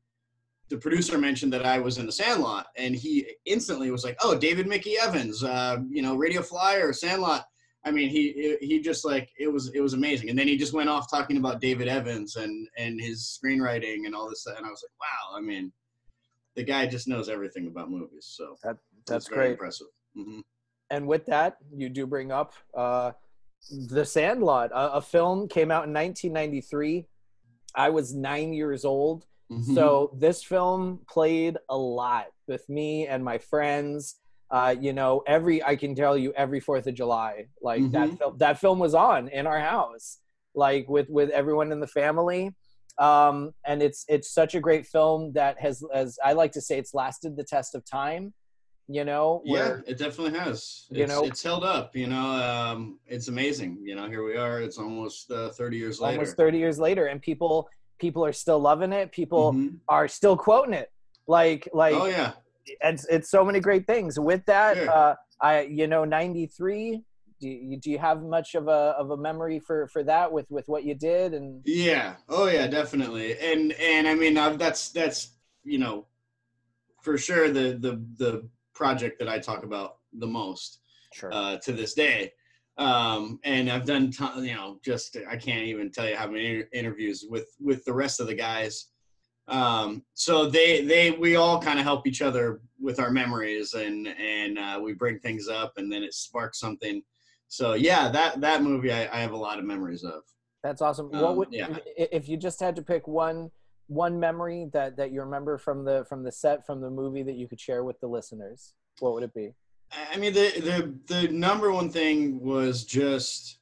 the 0.69 0.77
producer 0.77 1.17
mentioned 1.17 1.51
that 1.53 1.65
i 1.65 1.79
was 1.79 1.97
in 1.97 2.05
the 2.05 2.12
sandlot 2.12 2.67
and 2.77 2.93
he 2.95 3.25
instantly 3.45 3.89
was 3.89 4.03
like 4.03 4.17
oh 4.21 4.38
david 4.38 4.67
mickey 4.67 4.95
evans 5.01 5.43
uh 5.43 5.77
you 5.89 6.01
know 6.03 6.15
radio 6.15 6.41
flyer 6.41 6.93
sandlot 6.93 7.45
i 7.86 7.92
mean 7.92 8.10
he 8.10 8.58
he 8.62 8.80
just 8.80 9.06
like 9.06 9.30
it 9.39 9.48
was 9.48 9.70
it 9.74 9.82
was 9.82 9.94
amazing 9.94 10.30
and 10.30 10.38
then 10.38 10.48
he 10.48 10.58
just 10.58 10.74
went 10.74 10.89
off 10.89 11.10
talking 11.10 11.38
about 11.38 11.62
david 11.62 11.88
evans 11.88 12.36
and 12.36 12.68
and 12.78 13.00
his 13.00 13.39
screenwriting 13.39 14.06
and 14.06 14.13
all 14.15 14.28
this 14.30 14.46
and 14.46 14.65
i 14.65 14.70
was 14.70 14.84
like 14.84 15.00
wow 15.00 15.38
i 15.38 15.42
mean 15.42 15.72
the 16.56 16.63
guy 16.63 16.86
just 16.86 17.08
knows 17.08 17.30
everything 17.30 17.68
about 17.68 17.89
movies 17.89 18.28
so 18.38 18.56
That's 19.08 19.28
very 19.28 19.39
great. 19.39 19.52
impressive 19.52 19.88
hmm 20.15 20.42
And 20.92 21.08
with 21.08 21.26
that, 21.28 21.58
you 21.72 21.88
do 21.89 22.08
bring 22.08 22.32
up 22.32 22.54
uh, 22.76 23.12
The 23.96 24.04
Sandlot. 24.04 24.72
A, 24.72 24.94
a 24.94 25.02
film 25.02 25.48
came 25.48 25.70
out 25.70 25.86
in 25.88 25.94
1993. 25.94 27.06
I 27.76 27.89
was 27.89 28.15
nine 28.15 28.54
years 28.54 28.86
old. 28.86 29.26
Mm-hmm. 29.52 29.76
So 29.76 30.12
this 30.18 30.44
film 30.44 31.00
played 31.08 31.58
a 31.70 31.78
lot 31.78 32.28
with 32.48 32.68
me 32.70 33.06
and 33.08 33.24
my 33.24 33.38
friends. 33.38 34.15
Uh, 34.52 34.76
you 34.80 34.94
know, 34.94 35.22
every 35.28 35.64
I 35.64 35.76
can 35.76 35.94
tell 35.94 36.18
you 36.18 36.34
every 36.34 36.60
Fourth 36.60 36.88
of 36.88 36.96
July, 36.96 37.48
like 37.62 37.92
that 37.92 38.10
Mhm. 38.10 38.18
film. 38.18 38.38
That 38.40 38.58
film 38.60 38.80
was 38.80 38.96
on 38.96 39.28
in 39.28 39.46
our 39.46 39.60
house, 39.60 40.18
like 40.56 40.90
with 40.90 41.08
with 41.10 41.30
everyone 41.30 41.72
in 41.72 41.80
the 41.80 41.88
family. 41.88 42.56
Um, 42.98 43.54
and 43.66 43.82
it's 43.84 44.06
it's 44.10 44.30
such 44.34 44.56
a 44.56 44.60
great 44.60 44.86
film 44.88 45.34
that 45.34 45.60
has, 45.60 45.84
as 45.94 46.18
I 46.24 46.34
like 46.34 46.52
to 46.54 46.62
say, 46.62 46.78
it's 46.80 46.94
lasted 46.94 47.38
the 47.38 47.44
test 47.44 47.76
of 47.76 47.86
time. 47.86 48.34
You 48.92 49.06
know, 49.06 49.44
yeah, 49.46 49.78
it 49.86 50.00
definitely 50.00 50.38
has. 50.40 50.88
You 50.90 51.04
It's, 51.04 51.14
know- 51.14 51.24
it's 51.24 51.44
held 51.44 51.64
up. 51.64 51.96
You 51.96 52.08
know, 52.08 52.28
um, 52.32 53.00
it's 53.06 53.28
amazing. 53.28 53.78
You 53.84 53.94
know, 53.96 54.10
here 54.10 54.24
we 54.24 54.36
are. 54.36 54.62
It's 54.62 54.80
almost 54.80 55.30
uh, 55.30 55.50
30 55.52 55.78
years 55.78 56.02
later. 56.02 56.18
almost 56.18 56.38
30 56.38 56.58
years 56.58 56.80
later, 56.80 57.06
and 57.06 57.22
people 57.22 57.70
people 58.00 58.26
are 58.26 58.34
still 58.34 58.58
loving 58.60 58.94
it. 58.94 59.12
People 59.12 59.54
Mhm. 59.54 59.78
are 59.88 60.08
still 60.08 60.36
quoting 60.36 60.74
it. 60.74 60.90
Like 61.28 61.70
like 61.72 61.94
oh 61.94 62.06
yeah, 62.08 62.32
it's 62.82 63.05
it's 63.05 63.29
so 63.29 63.43
many 63.43 63.60
great 63.60 63.86
things 63.88 64.19
with 64.19 64.45
that 64.45 64.77
uh 64.88 65.15
i 65.41 65.62
you 65.62 65.88
know 65.88 66.05
93 66.05 67.03
do 67.39 67.47
you, 67.47 67.77
do 67.77 67.89
you 67.91 67.97
have 67.97 68.21
much 68.21 68.55
of 68.55 68.67
a 68.67 68.93
of 68.97 69.12
a 69.12 69.17
memory 69.17 69.60
for 69.60 69.88
for 69.88 70.03
that 70.03 70.32
with 70.32 70.49
with 70.49 70.67
what 70.67 70.84
you 70.84 70.93
did 70.93 71.34
and 71.34 71.62
yeah. 71.65 72.15
Oh 72.27 72.47
yeah, 72.47 72.67
definitely. 72.67 73.38
And 73.39 73.71
and 73.73 74.08
I 74.08 74.15
mean 74.15 74.38
uh, 74.38 74.51
that's 74.51 74.89
that's 74.89 75.36
you 75.63 75.79
know 75.79 76.05
for 77.01 77.17
sure 77.17 77.49
the 77.49 77.77
the 77.79 78.03
the 78.17 78.49
project 78.73 79.19
that 79.19 79.29
I 79.29 79.39
talk 79.39 79.63
about 79.63 79.97
the 80.13 80.27
most 80.27 80.79
sure 81.13 81.32
uh, 81.34 81.58
to 81.58 81.71
this 81.71 81.93
day. 81.93 82.34
Um, 82.77 83.39
and 83.43 83.69
I've 83.69 83.86
done, 83.86 84.10
ton, 84.10 84.43
you 84.45 84.53
know, 84.53 84.79
just 84.86 85.17
I 85.29 85.36
can't 85.36 85.65
even 85.65 85.91
tell 85.91 86.08
you 86.08 86.15
how 86.15 86.27
many 86.27 86.63
interviews 86.73 87.25
with 87.29 87.47
with 87.60 87.84
the 87.86 87.93
rest 87.93 88.19
of 88.19 88.27
the 88.27 88.36
guys. 88.36 88.88
Um, 89.50 90.04
so 90.14 90.50
they 90.50 90.84
they 90.86 91.12
we 91.12 91.36
all 91.36 91.62
kind 91.62 91.80
of 91.80 91.86
help 91.86 92.08
each 92.08 92.22
other 92.22 92.62
with 92.80 93.00
our 93.00 93.12
memories, 93.12 93.74
and 93.74 94.08
and 94.08 94.58
uh, 94.58 94.80
we 94.82 94.94
bring 94.94 95.20
things 95.20 95.48
up, 95.48 95.74
and 95.78 95.92
then 95.92 96.04
it 96.04 96.14
sparks 96.14 96.60
something. 96.60 97.02
So 97.48 97.74
yeah, 97.74 98.10
that 98.10 98.42
that 98.42 98.64
movie 98.64 98.92
I, 98.92 99.10
I 99.12 99.20
have 99.22 99.32
a 99.32 99.38
lot 99.38 99.60
of 99.60 99.66
memories 99.66 100.04
of. 100.04 100.24
that's 100.64 100.82
awesome 100.82 101.10
what 101.10 101.24
um, 101.24 101.36
would 101.38 101.48
yeah. 101.52 101.78
if 101.96 102.30
you 102.30 102.38
just 102.38 102.60
had 102.60 102.76
to 102.76 102.82
pick 102.82 103.08
one 103.08 103.50
one 103.88 104.20
memory 104.20 104.70
that 104.72 104.98
that 104.98 105.12
you 105.12 105.22
remember 105.22 105.58
from 105.58 105.84
the 105.84 106.06
from 106.08 106.24
the 106.24 106.32
set 106.32 106.66
from 106.66 106.80
the 106.80 106.90
movie 106.90 107.24
that 107.24 107.36
you 107.36 107.48
could 107.48 107.60
share 107.60 107.84
with 107.84 108.00
the 108.02 108.08
listeners 108.08 108.74
what 109.00 109.14
would 109.14 109.24
it 109.24 109.34
be 109.34 109.52
I 109.92 110.18
mean, 110.18 110.34
the 110.34 110.52
the 111.08 111.14
the 111.14 111.28
number 111.30 111.72
one 111.72 111.90
thing 111.90 112.40
was 112.42 112.84
just 112.84 113.60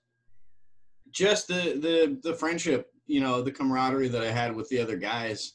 just 1.12 1.48
the 1.48 1.78
the 1.80 2.20
the 2.22 2.36
friendship, 2.36 2.92
you 3.06 3.22
know, 3.22 3.42
the 3.42 3.52
camaraderie 3.52 4.10
that 4.10 4.24
I 4.24 4.32
had 4.32 4.56
with 4.56 4.68
the 4.70 4.80
other 4.80 4.98
guys. 4.98 5.54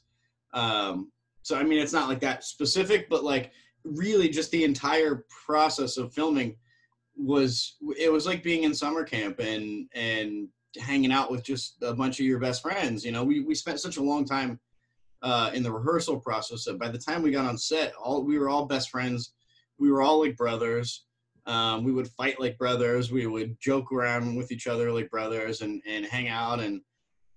Um, 0.53 1.11
so 1.43 1.57
I 1.57 1.63
mean, 1.63 1.81
it's 1.81 1.93
not 1.93 2.09
like 2.09 2.21
that 2.21 2.45
specific, 2.45 3.09
but 3.09 3.25
like 3.25 3.53
really 3.85 4.29
just 4.29 4.51
the 4.51 4.65
entire 4.65 5.25
process 5.47 5.97
of 5.97 6.15
filming 6.15 6.57
was 7.17 7.77
it 7.99 8.11
was 8.11 8.27
like 8.27 8.43
being 8.43 8.63
in 8.65 8.75
summer 8.75 9.05
camp 9.05 9.39
and 9.39 9.89
and 9.95 10.49
hanging 10.81 11.13
out 11.13 11.31
with 11.31 11.43
just 11.45 11.77
a 11.83 11.93
bunch 11.93 12.21
of 12.21 12.27
your 12.27 12.39
best 12.39 12.63
friends. 12.63 13.05
You 13.05 13.13
know, 13.13 13.25
we 13.25 13.41
we 13.41 13.55
spent 13.55 13.81
such 13.81 13.97
a 13.97 14.03
long 14.03 14.25
time 14.25 14.59
uh, 15.23 15.51
in 15.55 15.63
the 15.63 15.73
rehearsal 15.73 16.19
process 16.19 16.65
that 16.65 16.79
by 16.79 16.89
the 16.89 16.99
time 16.99 17.23
we 17.23 17.31
got 17.31 17.47
on 17.47 17.59
set, 17.59 17.95
all 17.95 18.25
we 18.25 18.39
were 18.39 18.49
all 18.49 18.67
best 18.67 18.91
friends. 18.91 19.35
We 19.79 19.91
were 19.91 20.03
all 20.03 20.21
like 20.21 20.37
brothers. 20.37 21.05
Um, 21.47 21.83
we 21.83 21.93
would 21.93 22.09
fight 22.09 22.41
like 22.41 22.57
brothers. 22.57 23.11
We 23.11 23.27
would 23.27 23.59
joke 23.61 23.93
around 23.93 24.37
with 24.37 24.53
each 24.53 24.67
other 24.67 24.93
like 24.93 25.11
brothers 25.11 25.61
and 25.61 25.83
and 25.87 26.05
hang 26.05 26.29
out. 26.29 26.61
And 26.61 26.81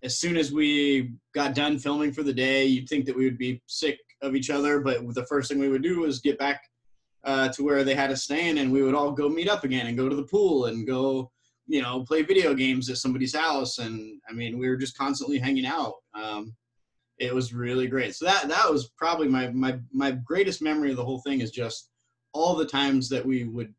as 0.03 0.19
soon 0.19 0.37
as 0.37 0.51
we 0.51 1.13
got 1.33 1.55
done 1.55 1.79
filming 1.79 2.11
for 2.11 2.23
the 2.23 2.33
day, 2.33 2.65
you'd 2.65 2.87
think 2.87 3.05
that 3.05 3.15
we 3.15 3.25
would 3.25 3.37
be 3.37 3.61
sick 3.67 3.99
of 4.21 4.35
each 4.35 4.49
other, 4.49 4.79
but 4.79 5.01
the 5.13 5.25
first 5.25 5.49
thing 5.49 5.59
we 5.59 5.69
would 5.69 5.83
do 5.83 6.01
was 6.01 6.19
get 6.19 6.37
back 6.37 6.61
uh, 7.23 7.49
to 7.49 7.63
where 7.63 7.83
they 7.83 7.95
had 7.95 8.11
us 8.11 8.23
staying, 8.23 8.59
and 8.59 8.71
we 8.71 8.83
would 8.83 8.95
all 8.95 9.11
go 9.11 9.27
meet 9.27 9.49
up 9.49 9.63
again 9.63 9.87
and 9.87 9.97
go 9.97 10.07
to 10.07 10.15
the 10.15 10.23
pool 10.23 10.65
and 10.65 10.85
go, 10.85 11.31
you 11.67 11.81
know, 11.81 12.03
play 12.05 12.21
video 12.21 12.53
games 12.53 12.89
at 12.89 12.97
somebody's 12.97 13.35
house. 13.35 13.79
And 13.79 14.21
I 14.29 14.33
mean, 14.33 14.59
we 14.59 14.69
were 14.69 14.77
just 14.77 14.97
constantly 14.97 15.39
hanging 15.39 15.65
out. 15.65 15.95
Um, 16.13 16.55
it 17.17 17.33
was 17.33 17.53
really 17.53 17.87
great. 17.87 18.15
So 18.15 18.25
that 18.25 18.47
that 18.47 18.71
was 18.71 18.89
probably 18.97 19.27
my 19.27 19.49
my 19.49 19.79
my 19.91 20.11
greatest 20.11 20.61
memory 20.61 20.91
of 20.91 20.97
the 20.97 21.05
whole 21.05 21.21
thing 21.21 21.41
is 21.41 21.51
just 21.51 21.89
all 22.33 22.55
the 22.55 22.65
times 22.65 23.09
that 23.09 23.25
we 23.25 23.45
would 23.45 23.73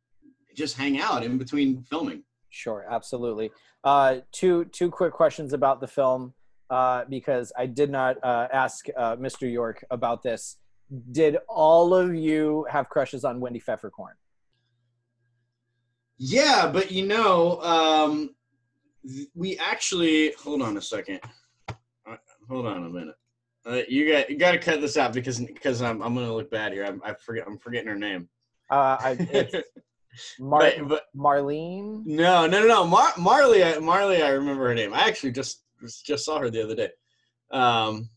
just 0.57 0.77
hang 0.77 0.99
out 0.99 1.23
in 1.23 1.39
between 1.39 1.83
filming. 1.85 2.25
Sure, 2.51 2.87
absolutely. 2.89 3.51
Uh, 3.85 4.19
two 4.33 4.65
two 4.67 4.91
quick 4.91 5.13
questions 5.13 5.53
about 5.53 5.81
the 5.81 5.87
film 5.87 6.35
uh, 6.71 7.05
because 7.09 7.53
I 7.57 7.67
did 7.67 7.91
not 7.91 8.17
uh, 8.23 8.49
ask 8.53 8.87
uh, 8.97 9.17
Mr. 9.17 9.51
York 9.51 9.85
about 9.91 10.23
this 10.23 10.57
did 11.13 11.39
all 11.49 11.95
of 11.95 12.15
you 12.15 12.67
have 12.71 12.89
crushes 12.89 13.25
on 13.25 13.41
Wendy 13.41 13.61
Peffercorn? 13.61 14.15
Yeah, 16.19 16.71
but 16.73 16.91
you 16.91 17.07
know, 17.07 17.61
um, 17.63 18.35
we 19.35 19.59
actually 19.59 20.33
hold 20.33 20.63
on 20.63 20.77
a 20.77 20.83
second. 20.83 21.21
Uh, 21.69 22.17
hold 22.49 22.67
on 22.67 22.85
a 22.85 22.89
minute. 22.89 23.17
Uh, 23.67 23.83
you 23.89 24.11
got 24.11 24.31
you 24.31 24.39
got 24.39 24.53
to 24.53 24.59
cut 24.59 24.81
this 24.81 24.97
out 24.97 25.13
because 25.13 25.41
because 25.41 25.83
I'm 25.83 26.01
I'm 26.01 26.15
gonna 26.15 26.33
look 26.33 26.51
bad 26.51 26.73
here. 26.73 26.85
I'm, 26.85 27.03
I 27.05 27.15
forget 27.15 27.45
I'm 27.47 27.59
forgetting 27.59 27.89
her 27.89 27.99
name. 27.99 28.29
Uh, 28.71 28.97
I, 28.99 29.49
Mar- 30.39 30.61
but, 30.61 30.89
but, 30.89 31.03
Marlene. 31.17 32.05
No, 32.07 32.47
no, 32.47 32.61
no, 32.61 32.67
no. 32.67 32.87
Mar- 32.87 33.15
Marley, 33.19 33.63
Marley. 33.81 34.23
I 34.23 34.31
remember 34.31 34.69
her 34.69 34.75
name. 34.75 34.95
I 34.95 35.01
actually 35.01 35.33
just 35.33 35.63
just 36.05 36.25
saw 36.25 36.39
her 36.39 36.51
the 36.51 36.63
other 36.63 36.75
day. 36.75 36.91
Um, 37.51 38.09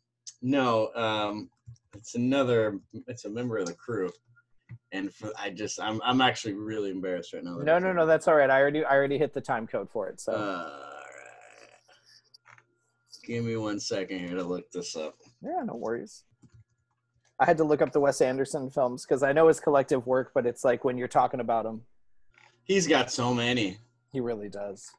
no, 0.41 0.93
um, 0.95 1.49
it's 1.95 2.15
another. 2.15 2.79
It's 3.07 3.25
a 3.25 3.29
member 3.29 3.57
of 3.57 3.67
the 3.67 3.73
crew, 3.73 4.11
and 4.91 5.13
for, 5.13 5.31
I 5.37 5.49
just 5.49 5.79
I'm 5.79 6.01
I'm 6.03 6.21
actually 6.21 6.53
really 6.53 6.91
embarrassed 6.91 7.33
right 7.33 7.43
now. 7.43 7.57
No, 7.57 7.79
no, 7.79 7.93
no, 7.93 8.05
that's 8.05 8.27
all 8.27 8.35
right. 8.35 8.49
I 8.49 8.59
already 8.59 8.85
I 8.85 8.95
already 8.95 9.17
hit 9.17 9.33
the 9.33 9.41
time 9.41 9.67
code 9.67 9.89
for 9.91 10.07
it. 10.09 10.19
So. 10.19 10.33
Uh, 10.33 10.85
Give 13.29 13.45
me 13.45 13.55
one 13.57 13.79
second 13.79 14.19
here 14.21 14.35
to 14.35 14.43
look 14.43 14.71
this 14.71 14.95
up. 14.95 15.15
Yeah, 15.43 15.61
no 15.63 15.75
worries. 15.75 16.23
I 17.39 17.45
had 17.45 17.57
to 17.57 17.63
look 17.63 17.79
up 17.79 17.91
the 17.91 17.99
Wes 17.99 18.21
Anderson 18.21 18.71
films 18.71 19.05
because 19.05 19.21
I 19.21 19.33
know 19.33 19.47
his 19.47 19.59
collective 19.59 20.07
work, 20.07 20.31
but 20.33 20.47
it's 20.47 20.63
like 20.63 20.83
when 20.83 20.97
you're 20.97 21.07
talking 21.07 21.39
about 21.39 21.63
him. 21.63 21.83
He's 22.69 22.85
got 22.85 23.11
so 23.11 23.33
many. 23.33 23.79
He 24.13 24.19
really 24.19 24.47
does. 24.47 24.91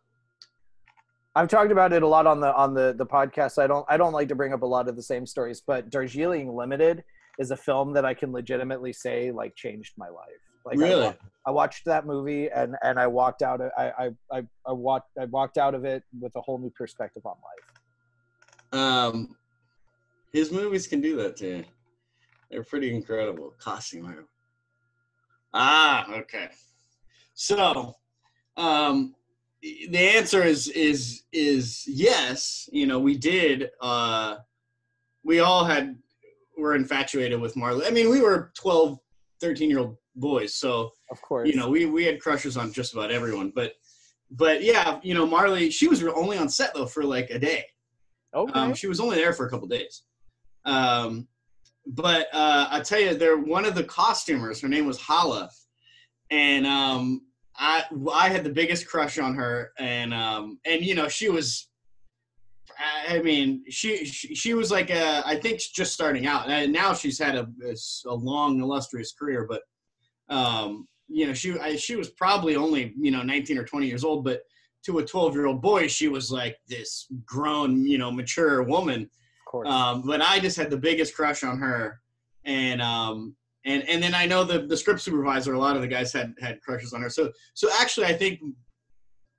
I've 1.37 1.47
talked 1.47 1.71
about 1.71 1.93
it 1.93 2.03
a 2.03 2.07
lot 2.07 2.27
on 2.27 2.41
the 2.41 2.53
on 2.53 2.75
the 2.75 2.93
the 2.99 3.07
podcast. 3.07 3.63
I 3.63 3.69
don't 3.69 3.87
I 3.89 3.97
don't 3.97 4.13
like 4.13 4.27
to 4.31 4.35
bring 4.35 4.53
up 4.53 4.63
a 4.63 4.67
lot 4.67 4.89
of 4.89 4.97
the 4.97 5.03
same 5.05 5.25
stories, 5.25 5.63
but 5.65 5.89
Darjeeling 5.89 6.53
Limited 6.53 7.05
is 7.39 7.53
a 7.53 7.57
film 7.57 7.93
that 7.93 8.05
I 8.05 8.13
can 8.13 8.33
legitimately 8.33 8.93
say 8.93 9.31
like 9.31 9.55
changed 9.55 9.93
my 9.97 10.09
life. 10.09 10.43
Like 10.67 10.79
really, 10.79 11.07
I, 11.07 11.17
I 11.47 11.53
watched 11.53 11.85
that 11.85 12.07
movie 12.07 12.51
and 12.51 12.75
and 12.83 12.99
I 12.99 13.07
walked 13.07 13.41
out. 13.41 13.61
I 13.79 13.93
I 13.97 14.11
I, 14.33 14.43
I 14.67 14.73
walked 14.73 15.11
I 15.17 15.27
walked 15.27 15.57
out 15.57 15.77
of 15.77 15.85
it 15.85 16.03
with 16.21 16.35
a 16.35 16.41
whole 16.41 16.59
new 16.59 16.71
perspective 16.71 17.23
on 17.25 17.37
life. 18.73 18.81
Um, 18.81 19.37
his 20.33 20.51
movies 20.51 20.89
can 20.89 21.01
do 21.01 21.15
that 21.19 21.37
too. 21.37 21.63
They're 22.51 22.65
pretty 22.65 22.93
incredible. 22.93 23.55
Costume. 23.61 24.27
Ah, 25.55 26.13
okay. 26.15 26.49
So, 27.41 27.95
um, 28.59 29.15
the 29.63 29.99
answer 29.99 30.43
is 30.43 30.69
is 30.69 31.23
is 31.33 31.85
yes. 31.87 32.69
You 32.71 32.87
know 32.87 32.99
we 32.99 33.17
did 33.17 33.71
uh 33.81 34.37
we 35.25 35.41
all 35.41 35.65
had 35.65 35.97
were 36.59 36.75
infatuated 36.75 37.41
with 37.41 37.57
marley 37.57 37.87
i 37.87 37.91
mean 37.91 38.11
we 38.11 38.21
were 38.21 38.53
12 38.55 38.99
13 39.41 39.71
year 39.71 39.79
old 39.79 39.97
boys 40.17 40.55
so 40.55 40.91
of 41.11 41.23
course. 41.23 41.49
you 41.49 41.57
know 41.57 41.71
we 41.71 41.87
we 41.87 42.05
had 42.05 42.21
crushes 42.21 42.59
on 42.59 42.73
just 42.73 42.93
about 42.93 43.11
everyone. 43.11 43.53
But 43.55 43.73
but 44.31 44.63
yeah 44.63 45.01
you 45.03 45.15
know 45.15 45.27
marley 45.27 45.71
she 45.71 45.89
was 45.89 46.05
only 46.05 46.37
on 46.37 46.51
set 46.51 46.75
though 46.75 46.85
for 46.85 47.05
like 47.05 47.31
a 47.31 47.39
day. 47.39 47.65
Okay. 48.35 48.53
Um, 48.53 48.75
she 48.75 48.87
was 48.87 49.01
only 49.01 49.17
there 49.17 49.33
for 49.33 49.47
a 49.47 49.51
couple 49.51 49.67
days. 49.67 50.03
Um 50.67 51.27
but 51.87 52.27
uh 52.35 52.69
i 52.71 52.81
tell 52.81 53.01
you 53.01 53.15
there 53.15 53.39
one 53.39 53.65
of 53.65 53.75
the 53.75 53.85
costumers 53.85 54.61
her 54.61 54.69
name 54.69 54.87
was 54.87 55.01
hala. 55.01 55.49
And 56.31 56.67
um 56.67 57.23
I 57.61 57.85
I 58.13 58.29
had 58.31 58.43
the 58.43 58.51
biggest 58.51 58.89
crush 58.89 59.19
on 59.19 59.35
her, 59.35 59.73
and 59.79 60.13
um 60.15 60.59
and 60.65 60.83
you 60.83 60.95
know 60.95 61.09
she 61.09 61.29
was. 61.29 61.69
I 63.09 63.19
mean, 63.19 63.63
she, 63.69 64.07
she 64.07 64.35
she 64.35 64.55
was 64.55 64.71
like 64.71 64.89
a, 64.89 65.23
I 65.27 65.37
think 65.37 65.61
just 65.61 65.93
starting 65.93 66.27
out, 66.27 66.49
and 66.49 66.73
now 66.73 66.95
she's 66.95 67.19
had 67.19 67.35
a, 67.35 67.47
a 68.07 68.15
long 68.15 68.63
illustrious 68.63 69.13
career. 69.13 69.47
But 69.47 69.63
um, 70.35 70.89
you 71.07 71.27
know, 71.27 71.35
she 71.35 71.59
I, 71.59 71.77
she 71.77 71.97
was 71.97 72.09
probably 72.11 72.57
only 72.57 72.95
you 72.99 73.11
know 73.11 73.23
19 73.23 73.59
or 73.59 73.65
20 73.65 73.87
years 73.87 74.03
old, 74.03 74.25
but 74.25 74.41
to 74.85 74.99
a 74.99 75.05
12 75.05 75.35
year 75.35 75.47
old 75.47 75.61
boy, 75.61 75.89
she 75.89 76.09
was 76.09 76.31
like 76.31 76.57
this 76.69 77.07
grown, 77.27 77.85
you 77.87 77.99
know, 77.99 78.11
mature 78.11 78.63
woman. 78.63 79.03
Of 79.03 79.51
course. 79.51 79.69
Um, 79.69 80.03
but 80.07 80.23
I 80.23 80.41
just 80.41 80.57
had 80.57 80.71
the 80.71 80.79
biggest 80.79 81.15
crush 81.15 81.45
on 81.45 81.59
her, 81.59 82.01
and 82.47 82.81
um, 82.81 83.37
and 83.65 83.87
and 83.89 84.03
then 84.03 84.15
I 84.15 84.27
know 84.27 84.45
the 84.45 84.61
the 84.61 84.77
script 84.77 85.01
supervisor. 85.01 85.55
A 85.55 85.59
lot 85.59 85.77
of 85.77 85.83
the 85.83 85.89
guys 85.89 86.13
had 86.13 86.35
had 86.41 86.61
crushes 86.63 86.93
on 86.93 87.03
her. 87.03 87.11
So 87.11 87.31
so 87.55 87.69
actually, 87.81 88.07
I 88.07 88.15
think 88.15 88.41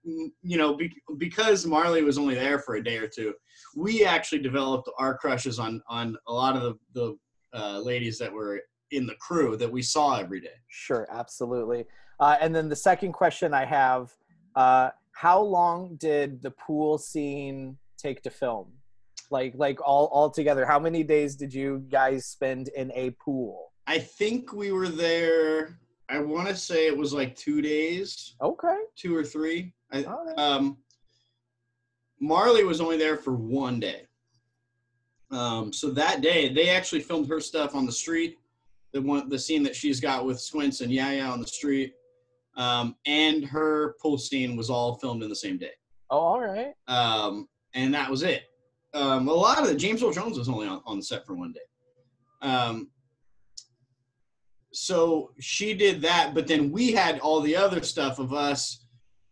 you 0.04 0.58
know 0.58 0.76
be, 0.76 0.92
because 1.18 1.66
Marley 1.66 2.04
was 2.04 2.18
only 2.18 2.36
there 2.36 2.60
for 2.60 2.76
a 2.76 2.84
day 2.84 2.98
or 2.98 3.08
two, 3.08 3.34
we 3.76 4.06
actually 4.06 4.40
developed 4.40 4.90
our 4.98 5.18
crushes 5.18 5.60
on 5.60 5.82
on 5.90 6.16
a 6.28 6.34
lot 6.34 6.56
of 6.56 6.62
the 6.62 6.76
the 6.94 7.18
uh, 7.54 7.80
ladies 7.80 8.18
that 8.20 8.32
were 8.32 8.62
in 8.92 9.08
the 9.08 9.16
crew 9.16 9.58
that 9.58 9.72
we 9.72 9.82
saw 9.82 10.18
every 10.18 10.40
day. 10.40 10.50
Sure, 10.68 11.08
absolutely. 11.12 11.86
Uh, 12.20 12.38
and 12.40 12.54
then 12.54 12.70
the 12.70 12.76
second 12.76 13.14
question 13.14 13.54
I 13.54 13.66
have: 13.66 14.12
uh, 14.56 14.90
How 15.14 15.42
long 15.42 15.96
did 16.00 16.42
the 16.44 16.52
pool 16.52 16.98
scene 17.00 17.78
take 17.98 18.22
to 18.24 18.30
film? 18.30 18.72
Like 19.32 19.54
like 19.56 19.80
all 19.84 20.06
all 20.08 20.30
together, 20.30 20.66
how 20.66 20.80
many 20.80 21.04
days 21.04 21.36
did 21.36 21.54
you 21.54 21.86
guys 21.90 22.28
spend 22.28 22.68
in 22.70 22.92
a 22.94 23.12
pool? 23.12 23.71
I 23.88 24.00
think 24.00 24.54
we 24.54 24.72
were 24.72 24.90
there. 24.90 25.80
I 26.10 26.20
want 26.20 26.48
to 26.48 26.56
say 26.56 26.88
it 26.88 26.98
was 26.98 27.14
like 27.14 27.36
two 27.36 27.62
days. 27.62 28.36
Okay. 28.42 28.78
Two 28.96 29.16
or 29.16 29.24
three. 29.24 29.74
I, 29.92 30.04
um, 30.38 30.78
Marley 32.20 32.64
was 32.64 32.82
only 32.82 32.98
there 32.98 33.18
for 33.18 33.34
one 33.34 33.80
day. 33.80 34.08
Um, 35.32 35.72
so 35.72 35.90
that 35.92 36.22
day, 36.22 36.54
they 36.54 36.70
actually 36.70 37.02
filmed 37.02 37.28
her 37.30 37.40
stuff 37.40 37.76
on 37.76 37.86
the 37.86 37.92
street. 37.92 38.38
The 38.92 39.02
one, 39.02 39.30
the 39.30 39.40
scene 39.40 39.64
that 39.64 39.76
she's 39.76 40.02
got 40.02 40.26
with 40.26 40.40
Squints 40.40 40.82
and 40.82 40.92
Yeah-Yeah 40.92 41.32
on 41.32 41.40
the 41.40 41.48
street, 41.48 41.94
um, 42.58 42.98
and 43.06 43.46
her 43.46 43.96
pool 44.02 44.18
scene 44.18 44.58
was 44.58 44.70
all 44.70 44.96
filmed 44.96 45.24
in 45.24 45.30
the 45.30 45.36
same 45.36 45.58
day. 45.58 45.72
Oh, 46.10 46.20
all 46.20 46.42
right. 46.42 46.74
Um, 46.88 47.48
and 47.74 47.94
that 47.94 48.12
was 48.12 48.24
it. 48.24 48.44
Um, 48.94 49.30
a 49.30 49.34
lot 49.34 49.62
of 49.62 49.70
the 49.70 49.76
James 49.76 50.04
Earl 50.04 50.12
Jones 50.12 50.38
was 50.38 50.50
only 50.50 50.68
on, 50.68 50.82
on 50.86 50.98
the 50.98 51.04
set 51.04 51.26
for 51.26 51.36
one 51.36 51.54
day. 51.54 52.48
Um, 52.48 52.90
so 54.74 55.32
she 55.40 55.74
did 55.74 56.02
that, 56.02 56.34
but 56.34 56.48
then 56.48 56.72
we 56.72 56.92
had 56.92 57.20
all 57.20 57.42
the 57.42 57.56
other 57.56 57.82
stuff 57.82 58.20
of 58.20 58.34
us 58.34 58.86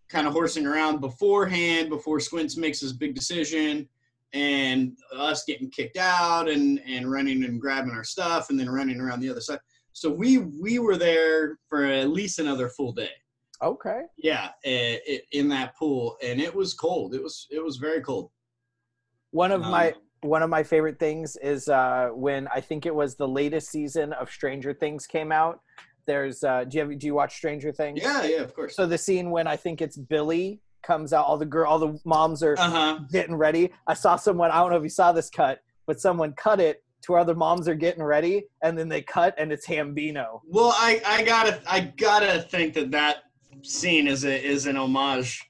kind 0.10 0.28
of 0.28 0.34
horsing 0.34 0.66
around 0.66 1.00
beforehand 1.00 1.90
before 1.90 2.20
Squints 2.20 2.58
makes 2.58 2.80
his 2.80 2.94
big 2.94 3.16
decision 3.16 3.88
and 4.34 4.98
us 5.16 5.44
getting 5.46 5.70
kicked 5.70 5.98
out 5.98 6.50
and 6.50 6.82
and 6.86 7.10
running 7.10 7.44
and 7.46 7.60
grabbing 7.60 7.92
our 7.92 8.04
stuff 8.04 8.50
and 8.50 8.60
then 8.60 8.70
running 8.70 9.00
around 9.00 9.22
the 9.22 9.30
other 9.30 9.42
side. 9.42 9.60
So 9.94 10.10
we 10.10 10.38
we 10.38 10.80
were 10.80 10.98
there 10.98 11.58
for 11.68 11.86
at 11.86 12.10
least 12.10 12.40
another 12.40 12.70
full 12.70 12.92
day. 12.92 13.10
Okay. 13.62 14.04
Yeah, 14.18 14.50
in 14.64 15.50
that 15.50 15.76
pool, 15.76 16.18
and 16.24 16.40
it 16.40 16.54
was 16.54 16.74
cold. 16.74 17.14
It 17.14 17.22
was 17.22 17.48
it 17.50 17.64
was 17.64 17.78
very 17.78 18.02
cold. 18.02 18.32
One 19.32 19.52
of 19.52 19.64
um, 19.64 19.72
my 19.72 19.94
one 20.22 20.44
of 20.44 20.50
my 20.50 20.64
favorite 20.64 21.00
things 21.00 21.38
is 21.38 21.68
uh, 21.70 22.10
when 22.14 22.48
I 22.54 22.62
think 22.62 22.86
it 22.86 22.94
was 22.94 23.16
the 23.16 23.28
latest 23.28 23.70
season 23.70 24.14
of 24.14 24.30
Stranger 24.30 24.74
Things 24.74 25.08
came 25.08 25.32
out. 25.32 25.62
There's 26.08 26.44
uh, 26.44 26.64
do 26.66 26.78
you 26.78 26.84
have, 26.84 27.00
do 27.00 27.08
you 27.08 27.14
watch 27.14 27.36
Stranger 27.36 27.72
Things? 27.72 28.00
Yeah, 28.02 28.24
yeah, 28.24 28.42
of 28.42 28.54
course. 28.56 28.76
So 28.76 28.86
the 28.86 28.98
scene 28.98 29.30
when 29.30 29.48
I 29.48 29.56
think 29.56 29.82
it's 29.82 29.98
Billy 29.98 30.62
comes 30.82 31.14
out, 31.14 31.26
all 31.26 31.38
the 31.38 31.46
girl, 31.46 31.70
all 31.70 31.80
the 31.80 32.00
moms 32.06 32.42
are 32.44 32.56
uh-huh. 32.58 33.00
getting 33.12 33.36
ready. 33.36 33.72
I 33.88 33.94
saw 33.94 34.16
someone. 34.16 34.52
I 34.52 34.56
don't 34.56 34.72
know 34.72 34.78
if 34.78 34.84
you 34.84 34.90
saw 34.90 35.12
this 35.12 35.30
cut, 35.30 35.60
but 35.86 36.00
someone 36.00 36.34
cut 36.34 36.60
it 36.60 36.84
to 37.04 37.14
where 37.14 37.24
the 37.24 37.36
moms 37.36 37.68
are 37.68 37.76
getting 37.76 38.04
ready, 38.04 38.44
and 38.64 38.78
then 38.78 38.90
they 38.90 39.02
cut, 39.02 39.36
and 39.38 39.52
it's 39.52 39.68
Hambino. 39.68 40.42
Well, 40.48 40.74
I 40.76 41.02
I 41.06 41.24
gotta 41.24 41.62
I 41.68 41.80
gotta 41.82 42.42
think 42.42 42.74
that 42.74 42.92
that 42.92 43.24
scene 43.62 44.08
is 44.08 44.26
a, 44.26 44.46
is 44.46 44.66
an 44.66 44.78
homage 44.78 45.49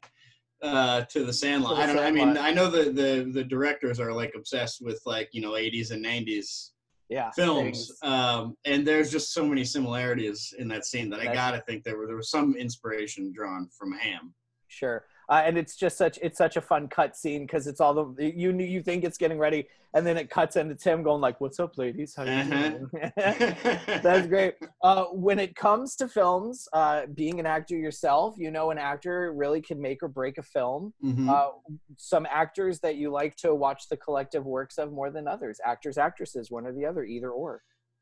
uh, 0.61 1.01
to 1.05 1.23
the 1.23 1.33
Sandlot. 1.33 1.71
To 1.71 1.75
the 1.77 1.83
I 1.83 1.85
don't. 1.87 1.95
know. 1.95 2.03
I 2.03 2.11
mean, 2.11 2.37
I 2.37 2.51
know 2.51 2.69
the, 2.69 2.91
the 2.91 3.29
the 3.31 3.43
directors 3.43 3.99
are 3.99 4.11
like 4.13 4.33
obsessed 4.35 4.81
with 4.81 5.01
like 5.05 5.29
you 5.31 5.41
know 5.41 5.51
80s 5.51 5.91
and 5.91 6.03
90s 6.03 6.71
Yeah. 7.09 7.31
films, 7.31 7.91
um, 8.03 8.55
and 8.65 8.85
there's 8.87 9.11
just 9.11 9.33
so 9.33 9.45
many 9.45 9.63
similarities 9.63 10.53
in 10.57 10.67
that 10.69 10.85
scene 10.85 11.09
that 11.11 11.19
I 11.19 11.25
That's- 11.25 11.35
gotta 11.51 11.61
think 11.65 11.83
there 11.83 11.97
were 11.97 12.07
there 12.07 12.15
was 12.17 12.29
some 12.29 12.55
inspiration 12.55 13.31
drawn 13.33 13.67
from 13.77 13.93
Ham. 13.93 14.33
Sure. 14.67 15.05
Uh, 15.29 15.43
and 15.45 15.57
it's 15.59 15.75
just 15.75 15.95
such 15.97 16.17
it's 16.23 16.37
such 16.39 16.57
a 16.57 16.61
fun 16.61 16.87
cut 16.87 17.15
scene 17.15 17.45
because 17.45 17.67
it's 17.67 17.79
all 17.79 17.93
the 17.93 18.33
you 18.35 18.51
you 18.57 18.81
think 18.81 19.03
it's 19.03 19.17
getting 19.17 19.37
ready 19.37 19.67
and 19.93 20.05
then 20.05 20.17
it 20.17 20.27
cuts 20.29 20.55
and 20.55 20.71
it's 20.71 20.83
him 20.83 21.03
going 21.03 21.21
like 21.21 21.39
what's 21.39 21.59
up 21.59 21.77
ladies 21.77 22.15
how 22.15 22.23
you 22.23 22.31
Uh-huh. 22.31 22.69
doing?" 22.69 22.89
That's 24.03 24.27
great. 24.27 24.55
Uh, 24.81 25.05
when 25.05 25.37
it 25.39 25.55
comes 25.55 25.95
to 25.97 26.07
films, 26.07 26.67
uh, 26.73 27.05
being 27.13 27.39
an 27.39 27.45
actor 27.45 27.75
yourself, 27.77 28.35
you 28.37 28.49
know 28.49 28.71
an 28.71 28.79
actor 28.79 29.31
really 29.33 29.61
can 29.61 29.79
make 29.79 30.01
or 30.01 30.07
break 30.07 30.39
a 30.39 30.43
film. 30.43 30.93
Mhm. 31.03 31.29
Uh, 31.29 31.51
some 31.97 32.25
actors 32.29 32.79
that 32.79 32.95
you 32.95 33.11
like 33.11 33.35
to 33.37 33.53
watch 33.53 33.87
the 33.87 33.97
collective 33.97 34.45
works 34.45 34.77
of 34.79 34.91
more 34.91 35.11
than 35.11 35.27
others. 35.27 35.59
Actors, 35.63 35.97
actresses, 35.99 36.49
one 36.49 36.65
or 36.65 36.73
the 36.73 36.85
other, 36.85 37.03
either 37.03 37.29
or. 37.29 37.61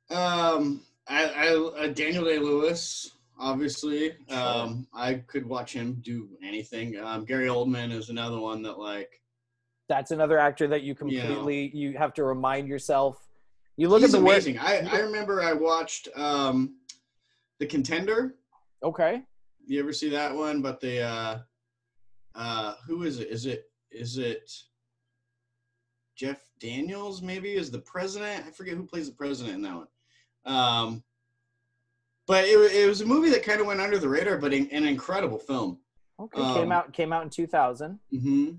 Um, 0.09 0.81
I, 1.09 1.25
I 1.25 1.47
uh, 1.83 1.87
Daniel 1.87 2.23
Day 2.25 2.39
Lewis, 2.39 3.11
obviously. 3.39 4.13
Um, 4.29 4.87
I 4.93 5.15
could 5.15 5.45
watch 5.45 5.73
him 5.73 5.97
do 6.01 6.29
anything. 6.43 6.97
Um, 6.99 7.25
Gary 7.25 7.47
Oldman 7.47 7.91
is 7.91 8.09
another 8.09 8.39
one 8.39 8.61
that 8.63 8.79
like 8.79 9.21
That's 9.89 10.11
another 10.11 10.37
actor 10.37 10.67
that 10.67 10.83
you 10.83 10.95
completely 10.95 11.71
you 11.73 11.97
have 11.97 12.13
to 12.15 12.23
remind 12.23 12.67
yourself. 12.67 13.27
You 13.77 13.89
look 13.89 14.03
at 14.03 14.11
the 14.11 14.19
work. 14.19 14.33
amazing. 14.33 14.57
I 14.59 14.87
I 14.91 14.99
remember 14.99 15.41
I 15.41 15.53
watched 15.53 16.09
um, 16.15 16.75
the 17.59 17.65
Contender. 17.65 18.35
Okay. 18.83 19.21
You 19.65 19.79
ever 19.79 19.93
see 19.93 20.09
that 20.09 20.33
one? 20.33 20.61
But 20.61 20.79
the 20.79 21.01
uh, 21.01 21.39
uh, 22.35 22.73
who 22.87 23.03
is 23.03 23.19
it? 23.19 23.29
Is 23.29 23.45
it 23.45 23.69
is 23.91 24.17
it 24.17 24.51
Jeff 26.15 26.41
Daniels? 26.59 27.21
Maybe 27.21 27.53
is 27.53 27.69
the 27.69 27.79
president. 27.79 28.45
I 28.47 28.51
forget 28.51 28.75
who 28.75 28.85
plays 28.85 29.09
the 29.09 29.15
president 29.15 29.55
in 29.55 29.61
that 29.63 29.75
one. 29.75 29.87
Um, 30.45 31.03
but 32.27 32.43
it, 32.45 32.57
it 32.75 32.87
was 32.87 33.01
a 33.01 33.05
movie 33.05 33.29
that 33.31 33.43
kind 33.43 33.59
of 33.61 33.67
went 33.67 33.79
under 33.81 33.97
the 33.97 34.09
radar, 34.09 34.37
but 34.37 34.53
an, 34.53 34.67
an 34.71 34.85
incredible 34.85 35.39
film. 35.39 35.79
Okay. 36.19 36.41
Um, 36.41 36.53
came 36.53 36.71
out 36.71 36.93
came 36.93 37.13
out 37.13 37.23
in 37.23 37.29
2000. 37.29 37.99
hmm 38.11 38.49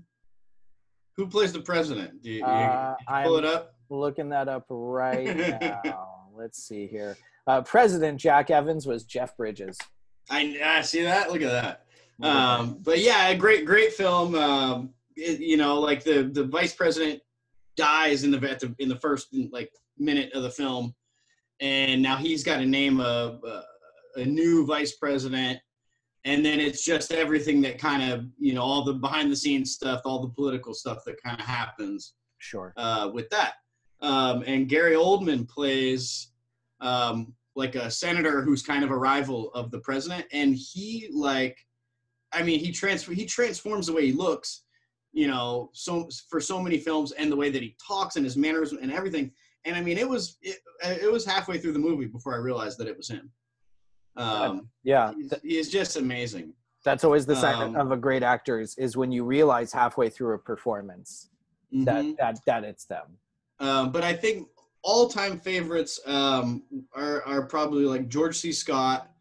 Who 1.17 1.27
plays 1.27 1.53
the 1.53 1.61
president? 1.61 2.21
Do 2.21 2.31
you, 2.31 2.43
Uh, 2.45 2.95
you 2.99 3.23
pull 3.23 3.37
I'm 3.37 3.43
it 3.45 3.49
up? 3.49 3.75
looking 3.89 4.29
that 4.29 4.47
up 4.47 4.65
right 4.69 5.35
now. 5.85 6.29
Let's 6.35 6.63
see 6.63 6.87
here. 6.87 7.17
Uh, 7.47 7.61
President 7.61 8.19
Jack 8.19 8.49
Evans 8.51 8.85
was 8.85 9.03
Jeff 9.03 9.35
Bridges. 9.35 9.77
I, 10.29 10.59
I 10.63 10.81
see 10.81 11.01
that. 11.03 11.31
Look 11.31 11.41
at 11.41 11.51
that. 11.51 11.85
Um, 12.21 12.77
but 12.81 12.99
yeah, 12.99 13.29
a 13.29 13.35
great, 13.35 13.65
great 13.65 13.93
film. 13.93 14.35
Um, 14.35 14.91
it, 15.15 15.39
you 15.39 15.57
know, 15.57 15.79
like 15.79 16.03
the 16.03 16.23
the 16.23 16.43
vice 16.43 16.73
president 16.73 17.21
dies 17.75 18.23
in 18.23 18.31
the 18.31 18.37
the, 18.39 18.75
in 18.79 18.89
the 18.89 18.99
first 18.99 19.29
like 19.51 19.71
minute 19.97 20.31
of 20.33 20.43
the 20.43 20.49
film, 20.49 20.93
and 21.61 22.01
now 22.01 22.15
he's 22.15 22.43
got 22.43 22.57
to 22.57 22.65
name 22.65 22.99
a 22.99 23.39
a, 23.43 24.21
a 24.21 24.25
new 24.25 24.65
vice 24.65 24.93
president, 24.93 25.59
and 26.25 26.45
then 26.45 26.59
it's 26.59 26.83
just 26.83 27.11
everything 27.11 27.61
that 27.61 27.77
kind 27.77 28.11
of 28.11 28.25
you 28.37 28.53
know 28.53 28.61
all 28.61 28.83
the 28.83 28.93
behind 28.93 29.31
the 29.31 29.35
scenes 29.35 29.73
stuff, 29.73 30.01
all 30.05 30.21
the 30.21 30.33
political 30.33 30.73
stuff 30.73 31.03
that 31.05 31.21
kind 31.21 31.39
of 31.39 31.45
happens 31.45 32.13
Sure. 32.39 32.73
uh, 32.77 33.09
with 33.13 33.29
that. 33.29 33.53
Um, 34.01 34.43
and 34.47 34.69
Gary 34.69 34.95
Oldman 34.95 35.47
plays 35.47 36.31
um, 36.79 37.33
like 37.55 37.75
a 37.75 37.91
senator 37.91 38.41
who's 38.41 38.63
kind 38.63 38.83
of 38.83 38.91
a 38.91 38.97
rival 38.97 39.51
of 39.53 39.71
the 39.71 39.79
president, 39.79 40.25
and 40.31 40.55
he 40.55 41.09
like, 41.13 41.57
I 42.31 42.43
mean, 42.43 42.59
he 42.59 42.71
transfer 42.71 43.11
he 43.11 43.25
transforms 43.25 43.87
the 43.87 43.93
way 43.93 44.05
he 44.05 44.13
looks, 44.13 44.63
you 45.11 45.27
know, 45.27 45.69
so 45.73 46.09
for 46.29 46.39
so 46.39 46.61
many 46.61 46.77
films, 46.77 47.11
and 47.11 47.31
the 47.31 47.35
way 47.35 47.49
that 47.49 47.61
he 47.61 47.75
talks 47.85 48.15
and 48.15 48.23
his 48.25 48.37
manners 48.37 48.71
and 48.71 48.91
everything. 48.91 49.31
And 49.65 49.75
I 49.75 49.81
mean, 49.81 49.97
it 49.97 50.07
was 50.07 50.37
it, 50.41 50.57
it 50.83 51.11
was 51.11 51.25
halfway 51.25 51.57
through 51.57 51.73
the 51.73 51.79
movie 51.79 52.05
before 52.05 52.33
I 52.33 52.37
realized 52.37 52.77
that 52.79 52.87
it 52.87 52.95
was 52.97 53.09
him. 53.09 53.29
Um, 54.15 54.69
Yeah. 54.83 55.13
he's, 55.43 55.69
just 55.69 55.95
amazing. 55.97 56.53
that's 56.83 57.03
always 57.03 57.25
the 57.25 57.35
sign 57.35 57.61
Um, 57.61 57.75
of 57.75 57.91
a 57.91 57.97
great 57.97 58.23
actor 58.23 58.59
is, 58.59 58.77
is 58.77 58.95
when 58.97 59.11
you 59.11 59.23
realize 59.25 59.71
halfway 59.73 60.09
through 60.09 60.35
a 60.35 60.39
performance 60.39 61.29
that 61.71 62.03
Mhm. 62.05 62.17
that 62.17 62.39
that 62.45 62.63
it's 62.63 62.85
them. 62.85 63.17
Um, 63.59 63.91
but 63.91 64.03
I 64.03 64.13
think 64.13 64.47
all-time 64.81 65.37
favorites 65.39 65.99
um, 66.05 66.63
are 66.93 67.21
are 67.25 67.45
probably 67.45 67.83
like 67.83 68.07
George 68.07 68.37
C. 68.37 68.51
Scott 68.53 69.11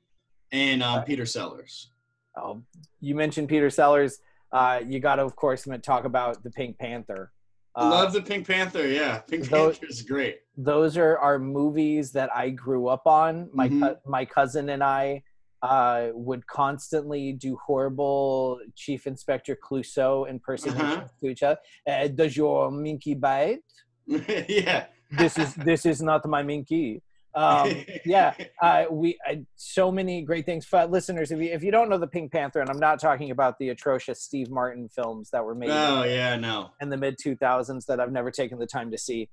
and 0.52 0.82
um, 0.82 1.04
Peter 1.04 1.26
Sellers. 1.26 1.90
Oh, 2.36 2.62
you 3.00 3.14
mentioned 3.16 3.48
Peter 3.48 3.70
Sellers. 3.70 4.20
Uh, 4.52 4.80
you 4.86 4.98
got 5.00 5.16
to, 5.16 5.22
of 5.24 5.34
course, 5.36 5.66
talk 5.82 6.04
about 6.04 6.42
the 6.44 6.50
Pink 6.50 6.78
Panther. 6.78 7.32
Uh, 7.78 7.90
Love 7.90 8.12
the 8.12 8.22
Pink 8.22 8.46
Panther. 8.46 8.86
Yeah, 8.88 9.18
Pink 9.18 9.48
Panther 9.48 9.86
is 9.88 10.02
great. 10.02 10.36
those 10.56 10.96
are 10.96 11.16
our 11.18 11.38
movies 11.38 12.10
that 12.12 12.28
I 12.34 12.50
grew 12.50 12.88
up 12.88 13.06
on. 13.06 13.48
My 13.52 13.68
Mhm. 13.68 13.80
cou- 13.80 13.98
my 14.06 14.24
cousin 14.24 14.70
and 14.70 14.82
I 14.82 15.22
uh, 15.60 16.10
would 16.14 16.46
constantly 16.46 17.32
do 17.32 17.58
horrible 17.66 18.60
Chief 18.76 19.06
Inspector 19.08 19.56
Clouseau 19.64 20.28
impersonations 20.28 20.82
Uh-huh. 20.98 21.08
to 21.20 21.26
each 21.32 21.42
other. 21.42 21.58
Uh, 21.86 22.06
does 22.20 22.36
your 22.36 22.70
minky 22.70 23.14
bite? 23.14 23.62
yeah. 24.48 24.86
This 25.10 25.36
is 25.38 25.54
this 25.56 25.84
is 25.86 26.00
not 26.02 26.24
my 26.36 26.42
minky. 26.42 27.02
Um, 27.34 27.84
yeah, 28.04 28.34
uh, 28.62 28.84
we 28.90 29.18
uh, 29.28 29.36
so 29.56 29.92
many 29.92 30.22
great 30.22 30.46
things. 30.46 30.66
But 30.70 30.90
listeners, 30.90 31.30
if 31.30 31.38
you, 31.40 31.50
if 31.52 31.62
you 31.62 31.70
don't 31.70 31.88
know 31.88 31.98
the 31.98 32.06
Pink 32.06 32.32
Panther, 32.32 32.60
and 32.60 32.70
I'm 32.70 32.80
not 32.80 33.00
talking 33.00 33.30
about 33.30 33.58
the 33.58 33.68
atrocious 33.70 34.22
Steve 34.22 34.50
Martin 34.50 34.88
films 34.88 35.30
that 35.30 35.44
were 35.44 35.54
made 35.54 35.70
Oh 35.70 36.04
yeah, 36.04 36.36
no. 36.36 36.70
in 36.80 36.88
the 36.88 36.96
mid 36.96 37.16
2000s 37.18 37.86
that 37.86 38.00
I've 38.00 38.12
never 38.12 38.30
taken 38.30 38.58
the 38.58 38.66
time 38.66 38.90
to 38.90 38.98
see. 38.98 39.28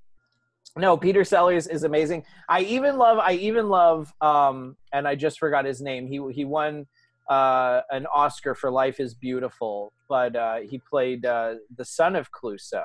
No, 0.76 0.96
Peter 0.96 1.24
Sellers 1.24 1.66
is 1.66 1.84
amazing. 1.84 2.24
I 2.48 2.60
even 2.60 2.98
love 2.98 3.18
I 3.18 3.32
even 3.32 3.68
love 3.70 4.12
um 4.20 4.76
and 4.92 5.08
I 5.08 5.14
just 5.14 5.38
forgot 5.38 5.64
his 5.64 5.80
name. 5.80 6.06
He 6.06 6.20
he 6.32 6.44
won 6.44 6.86
uh 7.30 7.80
an 7.90 8.06
Oscar 8.14 8.54
for 8.54 8.70
Life 8.70 9.00
is 9.00 9.14
Beautiful, 9.14 9.92
but 10.06 10.36
uh 10.36 10.56
he 10.56 10.78
played 10.78 11.24
uh 11.24 11.54
the 11.74 11.84
son 11.84 12.14
of 12.14 12.30
Clouseau. 12.30 12.84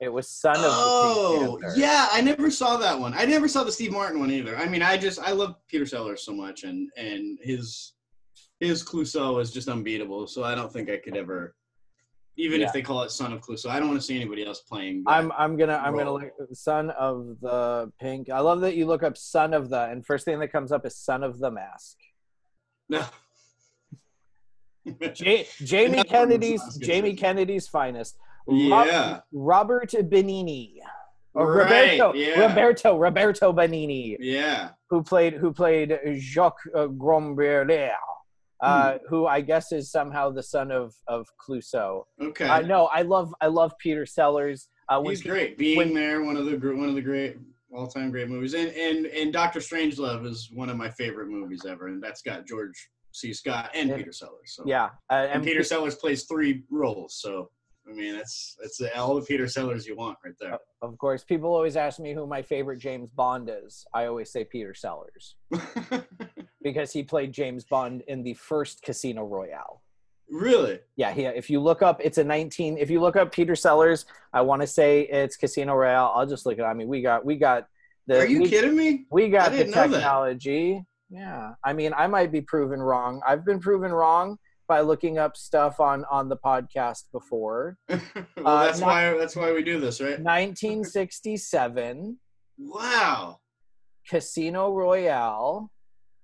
It 0.00 0.12
was 0.12 0.28
son 0.30 0.54
of 0.56 0.62
the 0.62 0.68
Oh 0.70 1.58
yeah, 1.76 2.08
I 2.12 2.20
never 2.20 2.50
saw 2.50 2.76
that 2.76 2.98
one. 2.98 3.14
I 3.14 3.24
never 3.24 3.48
saw 3.48 3.64
the 3.64 3.72
Steve 3.72 3.90
Martin 3.92 4.20
one 4.20 4.30
either. 4.30 4.56
I 4.56 4.68
mean, 4.68 4.82
I 4.82 4.96
just 4.96 5.18
I 5.20 5.32
love 5.32 5.56
Peter 5.66 5.86
Sellers 5.86 6.22
so 6.24 6.32
much, 6.32 6.62
and 6.62 6.88
and 6.96 7.38
his 7.42 7.94
his 8.60 8.84
Clouseau 8.84 9.40
is 9.40 9.50
just 9.50 9.68
unbeatable. 9.68 10.26
So 10.28 10.44
I 10.44 10.54
don't 10.54 10.72
think 10.72 10.88
I 10.88 10.98
could 10.98 11.16
ever, 11.16 11.56
even 12.36 12.60
Yeah. 12.60 12.68
if 12.68 12.72
they 12.72 12.82
call 12.82 13.02
it 13.02 13.10
Son 13.10 13.32
of 13.32 13.40
Clouseau, 13.40 13.70
I 13.70 13.80
don't 13.80 13.88
want 13.88 14.00
to 14.00 14.06
see 14.06 14.14
anybody 14.16 14.44
else 14.46 14.60
playing. 14.60 15.02
I'm 15.08 15.32
I'm 15.36 15.56
gonna 15.56 15.76
I'm 15.84 15.96
gonna 15.96 16.12
look 16.12 16.30
son 16.52 16.90
of 16.90 17.36
the 17.40 17.90
pink. 18.00 18.30
I 18.30 18.38
love 18.38 18.60
that 18.60 18.76
you 18.76 18.86
look 18.86 19.02
up 19.02 19.16
son 19.16 19.52
of 19.52 19.68
the 19.68 19.82
and 19.90 20.06
first 20.06 20.24
thing 20.24 20.38
that 20.38 20.52
comes 20.52 20.70
up 20.70 20.86
is 20.86 20.96
son 20.96 21.24
of 21.24 21.40
the 21.40 21.50
mask. 21.50 21.96
no. 22.88 23.04
Ja- 25.16 25.44
Jamie 25.64 26.02
Kennedy's 26.08 26.62
Jamie 26.78 27.14
Kennedy's 27.14 27.66
finest. 27.66 28.16
Yeah. 28.48 29.20
Robert 29.32 29.90
Benigni. 29.90 30.74
Right, 31.34 31.44
Roberto, 31.44 32.14
yeah. 32.14 32.40
Roberto, 32.48 32.98
Roberto 32.98 33.52
Benigni, 33.52 34.16
Yeah. 34.18 34.70
who 34.90 35.02
played 35.02 35.34
who 35.34 35.52
played 35.52 35.98
Jacques 36.16 36.58
uh, 36.74 36.88
uh, 38.60 38.92
Hmm. 38.92 38.96
who 39.08 39.26
I 39.26 39.40
guess 39.42 39.70
is 39.70 39.90
somehow 39.90 40.30
the 40.30 40.42
son 40.42 40.72
of 40.72 40.94
of 41.06 41.28
Clouseau. 41.38 42.04
Okay. 42.20 42.48
Uh, 42.48 42.60
no, 42.62 42.86
I 42.86 43.02
love 43.02 43.32
I 43.40 43.46
love 43.46 43.72
Peter 43.78 44.04
Sellers. 44.06 44.68
Uh, 44.88 45.00
He's 45.02 45.22
great. 45.22 45.58
Being 45.58 45.76
when- 45.78 45.94
there, 45.94 46.22
one 46.22 46.36
of 46.36 46.46
the 46.46 46.56
one 46.74 46.88
of 46.88 46.94
the 46.96 47.02
great 47.02 47.36
all-time 47.72 48.10
great 48.10 48.28
movies, 48.28 48.54
and 48.54 48.70
and 48.70 49.06
and 49.06 49.32
Doctor 49.32 49.60
Strangelove 49.60 50.26
is 50.26 50.50
one 50.52 50.70
of 50.70 50.76
my 50.76 50.88
favorite 50.90 51.28
movies 51.28 51.66
ever, 51.66 51.86
and 51.88 52.02
that's 52.02 52.22
got 52.22 52.46
George 52.46 52.88
C. 53.12 53.32
Scott 53.32 53.70
and 53.74 53.90
And- 53.90 53.98
Peter 53.98 54.12
Sellers. 54.12 54.54
So. 54.56 54.64
Yeah, 54.66 54.86
uh, 55.10 55.14
and, 55.14 55.32
and 55.34 55.44
Peter 55.44 55.60
Pe- 55.60 55.64
Sellers 55.64 55.94
plays 55.96 56.24
three 56.24 56.64
roles, 56.70 57.14
so 57.20 57.50
I 57.88 57.92
mean 57.92 58.16
that's 58.16 58.56
that's 58.60 58.80
all 58.96 59.14
the 59.14 59.22
Peter 59.22 59.48
Sellers 59.48 59.86
you 59.86 59.96
want 59.96 60.18
right 60.24 60.34
there. 60.40 60.58
of 60.82 60.98
course, 60.98 61.24
people 61.24 61.54
always 61.54 61.76
ask 61.76 61.98
me 61.98 62.12
who 62.14 62.26
my 62.26 62.42
favorite 62.42 62.78
James 62.78 63.10
Bond 63.10 63.50
is. 63.64 63.86
I 63.94 64.06
always 64.06 64.30
say 64.30 64.44
Peter 64.44 64.74
Sellers 64.74 65.36
because 66.62 66.92
he 66.92 67.02
played 67.02 67.32
James 67.32 67.64
Bond 67.64 68.02
in 68.08 68.22
the 68.22 68.34
first 68.34 68.82
Casino 68.82 69.24
Royale. 69.24 69.82
really? 70.30 70.80
Yeah, 70.96 71.12
he, 71.12 71.24
if 71.24 71.48
you 71.48 71.60
look 71.60 71.80
up, 71.82 72.00
it's 72.02 72.18
a 72.18 72.24
19. 72.24 72.76
If 72.78 72.90
you 72.90 73.00
look 73.00 73.16
up 73.16 73.32
Peter 73.32 73.56
Sellers, 73.56 74.04
I 74.32 74.42
want 74.42 74.60
to 74.62 74.66
say 74.66 75.02
it's 75.02 75.36
Casino 75.36 75.74
Royale. 75.74 76.12
I'll 76.14 76.26
just 76.26 76.44
look 76.46 76.58
it. 76.58 76.62
I 76.62 76.74
mean, 76.74 76.88
we 76.88 77.00
got 77.02 77.24
we 77.24 77.36
got 77.36 77.66
the 78.06 78.18
Are 78.20 78.26
you 78.26 78.42
we, 78.42 78.48
kidding 78.48 78.76
me? 78.76 79.06
we 79.10 79.28
got 79.28 79.52
the 79.52 79.58
didn't 79.58 79.74
know 79.74 79.88
that. 79.88 79.96
technology. 79.96 80.84
Yeah, 81.10 81.52
I 81.64 81.72
mean, 81.72 81.94
I 81.96 82.06
might 82.06 82.30
be 82.30 82.42
proven 82.42 82.80
wrong. 82.82 83.22
I've 83.26 83.44
been 83.46 83.60
proven 83.60 83.92
wrong 83.92 84.38
by 84.68 84.80
looking 84.82 85.18
up 85.18 85.36
stuff 85.36 85.80
on 85.80 86.04
on 86.10 86.28
the 86.28 86.36
podcast 86.36 87.04
before. 87.10 87.78
well, 87.88 88.00
Uh, 88.44 88.64
that's 88.66 88.78
not- 88.80 88.86
why 88.86 89.16
that's 89.18 89.34
why 89.34 89.52
we 89.52 89.62
do 89.64 89.80
this, 89.80 90.00
right? 90.00 90.20
1967, 90.20 92.18
Wow. 92.58 93.38
Casino 94.08 94.72
Royale. 94.72 95.70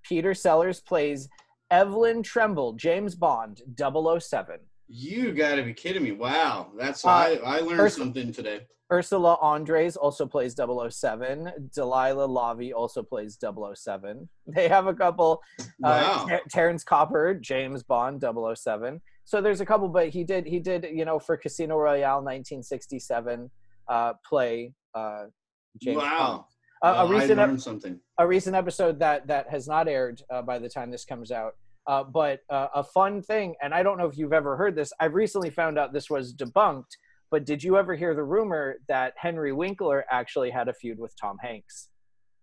Peter 0.03 0.33
Sellers 0.33 0.81
plays 0.81 1.27
Evelyn 1.71 2.21
Tremble, 2.23 2.73
James 2.73 3.15
Bond, 3.15 3.61
007. 3.77 4.59
You 4.87 5.33
got 5.33 5.55
to 5.55 5.63
be 5.63 5.73
kidding 5.73 6.03
me! 6.03 6.11
Wow, 6.11 6.71
that's 6.77 7.03
Uh, 7.05 7.09
I 7.09 7.39
I 7.43 7.59
learned 7.59 7.91
something 7.91 8.31
today. 8.31 8.61
Ursula 8.91 9.37
Andress 9.41 9.97
also 9.99 10.27
plays 10.27 10.53
007. 10.55 11.51
Daliah 11.75 12.27
Lavi 12.29 12.71
also 12.71 13.01
plays 13.01 13.35
007. 13.41 14.29
They 14.55 14.67
have 14.67 14.85
a 14.85 14.93
couple. 14.93 15.41
Wow. 15.79 16.25
Uh, 16.25 16.27
Ter- 16.29 16.41
Terence 16.51 16.83
Cooper, 16.83 17.33
James 17.33 17.81
Bond, 17.81 18.23
007. 18.23 19.01
So 19.23 19.41
there's 19.41 19.59
a 19.59 19.65
couple, 19.65 19.87
but 19.87 20.09
he 20.09 20.23
did 20.23 20.45
he 20.45 20.59
did 20.59 20.85
you 20.93 21.03
know 21.03 21.17
for 21.17 21.35
Casino 21.35 21.77
Royale 21.77 22.21
1967 22.21 23.49
uh, 23.87 24.13
play 24.23 24.73
uh, 24.93 25.25
James 25.81 25.97
Bond. 25.97 26.07
wow. 26.11 26.45
A- 26.83 26.91
Well, 26.91 27.07
a 27.07 27.09
recent 27.09 27.39
I 27.39 27.45
learned 27.45 27.61
something. 27.63 27.99
a 28.19 28.27
recent 28.27 28.55
episode 28.55 28.99
that 28.99 29.25
that 29.25 29.49
has 29.49 29.67
not 29.67 29.87
aired 29.87 30.21
uh, 30.31 30.43
by 30.43 30.59
the 30.59 30.69
time 30.69 30.91
this 30.91 31.05
comes 31.05 31.31
out. 31.31 31.53
Uh, 31.87 32.03
but 32.03 32.39
uh, 32.49 32.67
a 32.73 32.83
fun 32.83 33.21
thing, 33.21 33.55
and 33.61 33.73
I 33.73 33.83
don't 33.83 33.97
know 33.97 34.07
if 34.07 34.17
you've 34.17 34.33
ever 34.33 34.57
heard 34.57 34.75
this. 34.75 34.91
I've 34.99 35.13
recently 35.13 35.49
found 35.49 35.77
out 35.77 35.93
this 35.93 36.09
was 36.09 36.33
debunked. 36.33 36.91
But 37.31 37.45
did 37.45 37.63
you 37.63 37.75
ever 37.77 37.95
hear 37.95 38.13
the 38.13 38.23
rumor 38.23 38.77
that 38.87 39.13
Henry 39.17 39.51
Winkler 39.51 40.05
actually 40.11 40.51
had 40.51 40.67
a 40.67 40.73
feud 40.73 40.99
with 40.99 41.13
Tom 41.19 41.37
Hanks? 41.41 41.89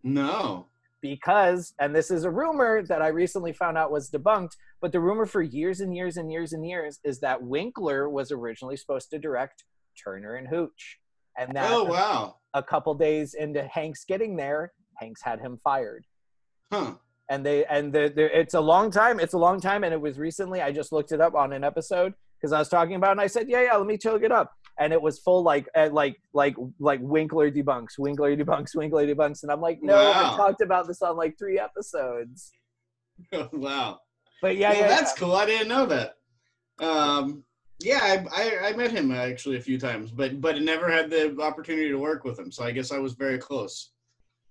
No. 0.02 0.66
Because, 1.00 1.72
and 1.80 1.94
this 1.94 2.10
is 2.10 2.24
a 2.24 2.30
rumor 2.30 2.82
that 2.86 3.00
I 3.00 3.08
recently 3.08 3.52
found 3.52 3.78
out 3.78 3.90
was 3.90 4.10
debunked, 4.10 4.52
but 4.80 4.92
the 4.92 5.00
rumor 5.00 5.24
for 5.24 5.40
years 5.42 5.80
and 5.80 5.94
years 5.94 6.16
and 6.16 6.30
years 6.30 6.52
and 6.52 6.66
years 6.66 6.98
is 7.04 7.20
that 7.20 7.42
Winkler 7.42 8.08
was 8.10 8.30
originally 8.32 8.76
supposed 8.76 9.10
to 9.10 9.18
direct 9.18 9.64
Turner 10.02 10.34
and 10.34 10.48
Hooch. 10.48 10.98
And 11.38 11.56
that 11.56 11.70
Oh 11.72 11.84
wow. 11.84 12.36
a 12.52 12.62
couple 12.62 12.94
days 12.94 13.34
into 13.34 13.66
Hanks 13.66 14.04
getting 14.04 14.36
there, 14.36 14.72
Hanks 14.98 15.22
had 15.22 15.40
him 15.40 15.58
fired 15.64 16.04
Huh. 16.72 16.94
And 17.32 17.44
they 17.46 17.64
and 17.66 17.92
the, 17.92 18.12
the 18.14 18.24
it's 18.38 18.54
a 18.54 18.60
long 18.60 18.90
time 18.90 19.18
it's 19.18 19.32
a 19.32 19.38
long 19.38 19.58
time 19.60 19.84
and 19.84 19.92
it 19.94 20.00
was 20.00 20.18
recently 20.18 20.60
i 20.60 20.70
just 20.70 20.92
looked 20.92 21.12
it 21.12 21.20
up 21.26 21.34
on 21.34 21.52
an 21.52 21.64
episode 21.64 22.12
because 22.38 22.52
i 22.52 22.58
was 22.58 22.68
talking 22.68 22.96
about 22.96 23.08
it 23.08 23.12
and 23.12 23.20
i 23.20 23.26
said 23.26 23.48
yeah 23.48 23.62
yeah 23.62 23.76
let 23.76 23.86
me 23.86 23.98
look 24.04 24.22
it 24.22 24.32
up 24.32 24.52
and 24.78 24.92
it 24.92 25.00
was 25.00 25.18
full 25.18 25.42
like 25.42 25.66
uh, 25.74 25.88
like 25.92 26.16
like 26.34 26.54
like 26.78 27.00
winkler 27.02 27.50
debunks 27.50 27.98
winkler 27.98 28.36
debunks 28.36 28.74
winkler 28.74 29.06
debunks 29.06 29.42
and 29.42 29.50
i'm 29.52 29.60
like 29.60 29.78
no 29.82 29.94
Wow. 29.94 30.34
i 30.34 30.36
talked 30.36 30.60
about 30.60 30.86
this 30.86 31.00
on 31.00 31.16
like 31.16 31.38
three 31.38 31.58
episodes 31.58 32.52
wow. 33.52 33.98
but 34.42 34.56
yeah 34.56 34.70
well, 34.70 34.80
yeah, 34.80 34.88
that's 34.88 35.12
cool. 35.14 35.34
I 35.36 35.46
didn't 35.46 35.68
know 35.68 35.86
that. 35.86 36.16
Um, 36.80 37.44
yeah, 37.80 38.00
I, 38.02 38.26
I, 38.42 38.68
I 38.68 38.72
met 38.72 38.90
him 38.90 39.12
actually 39.12 39.56
a 39.58 39.60
few 39.60 39.78
times, 39.78 40.10
but 40.10 40.40
but 40.40 40.60
never 40.62 40.90
had 40.90 41.10
the 41.10 41.36
opportunity 41.40 41.88
to 41.90 41.98
work 41.98 42.24
with 42.24 42.38
him. 42.38 42.50
So 42.50 42.64
I 42.64 42.72
guess 42.72 42.90
I 42.90 42.98
was 42.98 43.12
very 43.14 43.38
close. 43.38 43.92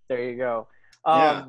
there 0.08 0.24
you 0.30 0.38
go 0.38 0.68
um 1.06 1.20
Yeah. 1.20 1.46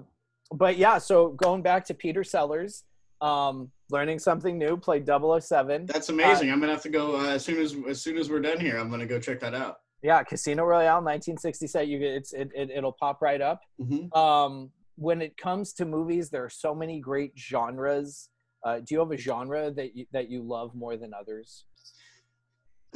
But 0.53 0.77
yeah 0.77 0.99
so 0.99 1.29
going 1.31 1.63
back 1.63 1.85
to 1.85 1.95
peter 1.95 2.23
sellers 2.25 2.85
um 3.21 3.71
learning 3.91 4.19
something 4.19 4.59
new 4.59 4.77
played 4.77 5.07
007 5.07 5.87
That's 5.87 6.09
amazing. 6.09 6.51
I'm 6.51 6.61
gonna 6.61 6.73
have 6.73 6.83
to 6.83 6.89
go 6.89 7.17
uh, 7.21 7.29
as 7.31 7.45
soon 7.45 7.61
as 7.61 7.77
as 7.89 8.01
soon 8.01 8.17
as 8.19 8.31
we're 8.31 8.41
done 8.41 8.59
here. 8.59 8.79
I'm 8.79 8.91
gonna 8.91 9.07
go 9.07 9.19
check 9.21 9.39
that 9.41 9.55
out. 9.55 9.77
yeah 10.03 10.23
casino 10.23 10.65
royale 10.65 11.03
1967 11.03 11.89
you 11.89 11.99
get 11.99 12.13
it's 12.15 12.33
it, 12.33 12.51
it, 12.55 12.71
it'll 12.71 12.93
pop 12.93 13.21
right 13.23 13.41
up 13.41 13.61
hmm 13.79 14.11
um, 14.19 14.71
when 14.97 15.23
it 15.23 15.37
comes 15.37 15.73
to 15.75 15.85
movies, 15.87 16.29
there 16.31 16.45
are 16.45 16.51
so 16.51 16.75
many 16.75 17.01
great 17.01 17.33
genres. 17.37 18.29
Uh, 18.65 18.79
do 18.79 18.95
you 18.95 18.99
have 19.01 19.11
a 19.11 19.17
genre 19.17 19.71
that 19.71 19.97
you, 19.97 20.05
that 20.13 20.31
you 20.31 20.43
love 20.43 20.75
more 20.75 20.97
than 20.99 21.13
others? 21.19 21.65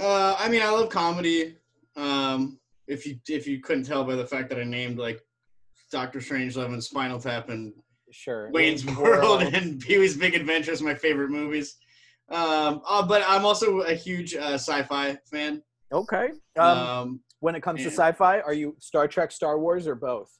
Uh, 0.00 0.36
I 0.38 0.48
mean, 0.48 0.62
I 0.62 0.68
love 0.70 0.90
comedy. 0.90 1.56
Um, 1.96 2.58
if 2.86 3.06
you 3.06 3.18
if 3.28 3.46
you 3.46 3.60
couldn't 3.60 3.84
tell 3.84 4.04
by 4.04 4.14
the 4.14 4.26
fact 4.26 4.48
that 4.50 4.58
I 4.60 4.64
named 4.64 4.98
like 4.98 5.20
Doctor 5.96 6.18
Strangelove 6.18 6.66
and 6.74 6.84
Spinal 6.84 7.18
Tap 7.18 7.48
and 7.48 7.72
Sure. 8.10 8.50
Wayne's 8.52 8.84
World 8.84 9.42
and 9.42 9.80
Pee 9.84 9.98
Wee's 9.98 10.14
Big 10.14 10.34
Adventure 10.34 10.72
Adventures, 10.72 10.82
my 10.82 10.94
favorite 10.94 11.30
movies. 11.30 11.76
Um, 12.30 12.82
uh, 12.86 13.06
but 13.06 13.24
I'm 13.26 13.46
also 13.46 13.80
a 13.80 13.94
huge 13.94 14.34
uh, 14.34 14.54
sci-fi 14.58 15.16
fan. 15.30 15.62
Okay. 15.90 16.28
Um, 16.58 16.78
Um, 16.78 17.20
when 17.40 17.54
it 17.54 17.62
comes 17.62 17.80
to 17.82 17.86
sci-fi, 17.90 18.40
are 18.40 18.52
you 18.52 18.76
Star 18.78 19.08
Trek, 19.08 19.32
Star 19.32 19.58
Wars, 19.58 19.86
or 19.86 19.94
both? 19.94 20.30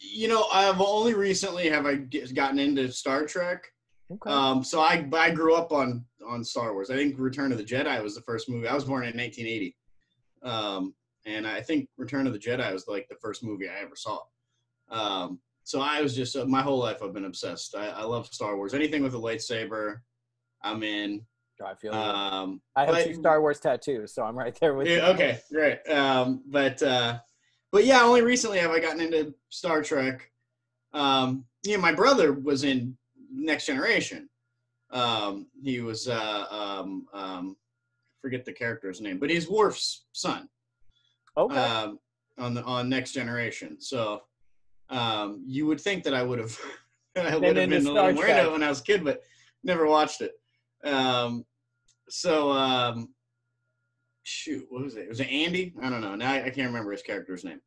you 0.00 0.28
know, 0.28 0.46
I've 0.52 0.80
only 0.80 1.14
recently 1.14 1.68
have 1.68 1.84
I 1.86 1.94
gotten 2.34 2.58
into 2.58 2.90
Star 2.90 3.26
Trek. 3.26 3.64
Okay. 4.10 4.30
Um, 4.30 4.64
so 4.64 4.80
I 4.80 5.06
I 5.12 5.30
grew 5.30 5.54
up 5.54 5.72
on 5.72 6.04
on 6.26 6.42
Star 6.42 6.72
Wars. 6.72 6.90
I 6.90 6.96
think 6.96 7.16
Return 7.18 7.52
of 7.52 7.58
the 7.58 7.64
Jedi 7.64 8.02
was 8.02 8.14
the 8.14 8.20
first 8.22 8.48
movie. 8.48 8.66
I 8.68 8.74
was 8.74 8.84
born 8.84 9.04
in 9.04 9.16
1980, 9.16 9.76
um, 10.42 10.94
and 11.26 11.46
I 11.46 11.60
think 11.60 11.88
Return 11.96 12.26
of 12.26 12.32
the 12.32 12.38
Jedi 12.38 12.70
was 12.72 12.86
like 12.88 13.06
the 13.08 13.16
first 13.22 13.42
movie 13.44 13.68
I 13.68 13.80
ever 13.82 13.96
saw. 13.96 14.18
Um, 14.94 15.40
so 15.64 15.80
I 15.80 16.00
was 16.00 16.14
just 16.14 16.36
uh, 16.36 16.44
my 16.44 16.62
whole 16.62 16.78
life 16.78 17.02
I've 17.02 17.12
been 17.14 17.24
obsessed. 17.24 17.74
I, 17.74 17.88
I 17.88 18.02
love 18.04 18.26
Star 18.28 18.56
Wars. 18.56 18.74
Anything 18.74 19.02
with 19.02 19.14
a 19.14 19.18
lightsaber, 19.18 19.98
I'm 20.62 20.82
in. 20.82 21.24
I 21.64 21.74
feel. 21.74 21.94
Um, 21.94 22.60
I 22.76 22.84
have 22.84 22.94
but- 22.94 23.04
two 23.06 23.14
Star 23.14 23.40
Wars 23.40 23.60
tattoos, 23.60 24.14
so 24.14 24.22
I'm 24.22 24.36
right 24.36 24.56
there 24.60 24.74
with 24.74 24.88
you. 24.88 25.00
okay, 25.00 25.38
great. 25.52 25.78
Um, 25.88 26.42
but 26.46 26.82
uh, 26.82 27.18
but 27.72 27.84
yeah, 27.84 28.02
only 28.02 28.22
recently 28.22 28.58
have 28.58 28.70
I 28.70 28.80
gotten 28.80 29.00
into 29.00 29.34
Star 29.50 29.82
Trek. 29.82 30.30
Um, 30.92 31.44
yeah, 31.64 31.76
my 31.78 31.92
brother 31.92 32.32
was 32.32 32.64
in 32.64 32.96
Next 33.32 33.66
Generation. 33.66 34.28
Um, 34.90 35.46
he 35.62 35.80
was 35.80 36.08
uh, 36.08 36.44
um, 36.50 37.06
um, 37.12 37.56
forget 38.20 38.44
the 38.44 38.52
character's 38.52 39.00
name, 39.00 39.18
but 39.18 39.30
he's 39.30 39.48
Worf's 39.48 40.04
son 40.12 40.48
Okay. 41.36 41.56
um, 41.56 41.98
on 42.38 42.52
the 42.54 42.62
on 42.64 42.88
Next 42.88 43.12
Generation. 43.12 43.80
So 43.80 44.22
um, 44.90 45.42
you 45.46 45.66
would 45.66 45.80
think 45.80 46.04
that 46.04 46.14
I 46.14 46.22
would 46.22 46.38
have 46.38 46.58
I 47.16 47.36
would 47.36 47.56
have 47.56 47.70
been 47.70 47.86
a 47.86 47.92
little 47.92 48.08
into 48.08 48.22
Trek. 48.22 48.44
it 48.44 48.52
when 48.52 48.62
I 48.62 48.68
was 48.68 48.80
a 48.80 48.84
kid, 48.84 49.04
but 49.04 49.20
never 49.62 49.86
watched 49.86 50.20
it. 50.20 50.32
Um, 50.84 51.44
so 52.08 52.50
um, 52.50 53.14
shoot, 54.24 54.66
what 54.68 54.82
was 54.82 54.96
it? 54.96 55.08
Was 55.08 55.20
it 55.20 55.28
Andy? 55.28 55.74
I 55.82 55.90
don't 55.90 56.00
know. 56.00 56.14
Now 56.14 56.32
I, 56.32 56.44
I 56.46 56.50
can't 56.50 56.68
remember 56.68 56.92
his 56.92 57.02
character's 57.02 57.44
name. 57.44 57.60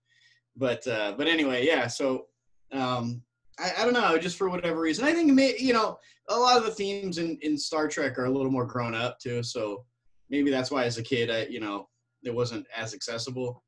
But 0.55 0.85
uh, 0.87 1.13
but 1.17 1.27
anyway, 1.27 1.65
yeah. 1.65 1.87
So 1.87 2.25
um, 2.71 3.21
I, 3.59 3.71
I 3.79 3.83
don't 3.83 3.93
know. 3.93 4.17
Just 4.17 4.37
for 4.37 4.49
whatever 4.49 4.79
reason, 4.79 5.05
I 5.05 5.13
think 5.13 5.31
may, 5.31 5.55
you 5.57 5.73
know 5.73 5.97
a 6.29 6.37
lot 6.37 6.57
of 6.57 6.65
the 6.65 6.71
themes 6.71 7.17
in 7.17 7.37
in 7.41 7.57
Star 7.57 7.87
Trek 7.87 8.17
are 8.17 8.25
a 8.25 8.29
little 8.29 8.51
more 8.51 8.65
grown 8.65 8.95
up 8.95 9.19
too. 9.19 9.43
So 9.43 9.85
maybe 10.29 10.49
that's 10.49 10.71
why 10.71 10.85
as 10.85 10.97
a 10.97 11.03
kid, 11.03 11.29
I 11.29 11.45
you 11.45 11.59
know 11.59 11.87
it 12.23 12.33
wasn't 12.33 12.65
as 12.75 12.93
accessible. 12.93 13.63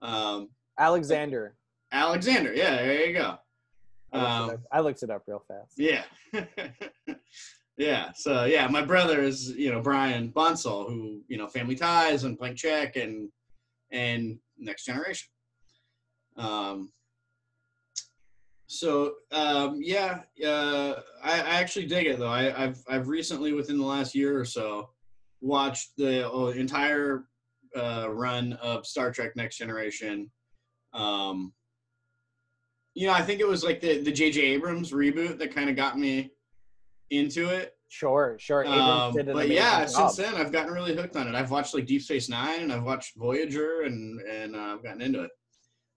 Um, 0.00 0.48
Alexander. 0.78 1.56
Alexander, 1.92 2.52
yeah, 2.54 2.76
there 2.76 3.06
you 3.06 3.14
go. 3.14 3.36
I 4.12 4.18
looked, 4.18 4.30
Um, 4.30 4.50
it 4.50 4.54
up. 4.54 4.60
I 4.72 4.80
looked 4.80 5.02
it 5.02 5.10
up 5.10 5.22
real 5.26 5.44
fast. 5.48 5.74
yeah, 5.76 6.04
yeah. 7.76 8.10
So 8.14 8.44
yeah, 8.44 8.66
my 8.68 8.82
brother 8.82 9.22
is 9.22 9.50
you 9.50 9.70
know 9.72 9.80
Brian 9.80 10.30
Bonsall, 10.30 10.86
who 10.88 11.22
you 11.28 11.36
know 11.38 11.46
Family 11.46 11.74
Ties 11.76 12.24
and 12.24 12.38
Blank 12.38 12.56
Check 12.56 12.96
and 12.96 13.28
and 13.90 14.38
Next 14.58 14.84
Generation. 14.84 15.28
Um. 16.36 16.92
So 18.70 19.14
um, 19.32 19.78
yeah, 19.82 20.20
uh, 20.46 21.00
I, 21.22 21.32
I 21.40 21.60
actually 21.60 21.86
dig 21.86 22.06
it 22.06 22.18
though. 22.18 22.28
I, 22.28 22.64
I've 22.64 22.82
I've 22.88 23.08
recently 23.08 23.52
within 23.54 23.78
the 23.78 23.84
last 23.86 24.14
year 24.14 24.38
or 24.38 24.44
so 24.44 24.90
watched 25.40 25.92
the 25.96 26.30
uh, 26.30 26.46
entire 26.48 27.24
uh, 27.76 28.08
run 28.10 28.52
of 28.54 28.86
Star 28.86 29.10
Trek 29.10 29.36
Next 29.36 29.56
Generation. 29.56 30.30
Um, 30.92 31.52
you 32.94 33.06
know, 33.06 33.12
I 33.12 33.22
think 33.22 33.40
it 33.40 33.46
was 33.46 33.62
like 33.64 33.80
the 33.80 34.00
the 34.02 34.12
J.J. 34.12 34.40
Abrams 34.40 34.92
reboot 34.92 35.38
that 35.38 35.54
kind 35.54 35.70
of 35.70 35.76
got 35.76 35.98
me 35.98 36.32
into 37.10 37.48
it. 37.48 37.74
Sure, 37.88 38.36
sure. 38.38 38.64
Abrams 38.64 39.16
Um, 39.16 39.26
but 39.32 39.48
yeah, 39.48 39.86
job. 39.86 39.88
since 39.88 40.16
then 40.16 40.34
I've 40.34 40.52
gotten 40.52 40.72
really 40.72 40.94
hooked 40.94 41.16
on 41.16 41.26
it. 41.26 41.34
I've 41.34 41.50
watched 41.50 41.74
like 41.74 41.86
Deep 41.86 42.02
Space 42.02 42.28
Nine 42.28 42.60
and 42.60 42.72
I've 42.72 42.82
watched 42.84 43.16
Voyager 43.16 43.82
and 43.82 44.20
and 44.20 44.54
uh, 44.54 44.74
I've 44.74 44.82
gotten 44.82 45.00
into 45.00 45.22
it. 45.22 45.30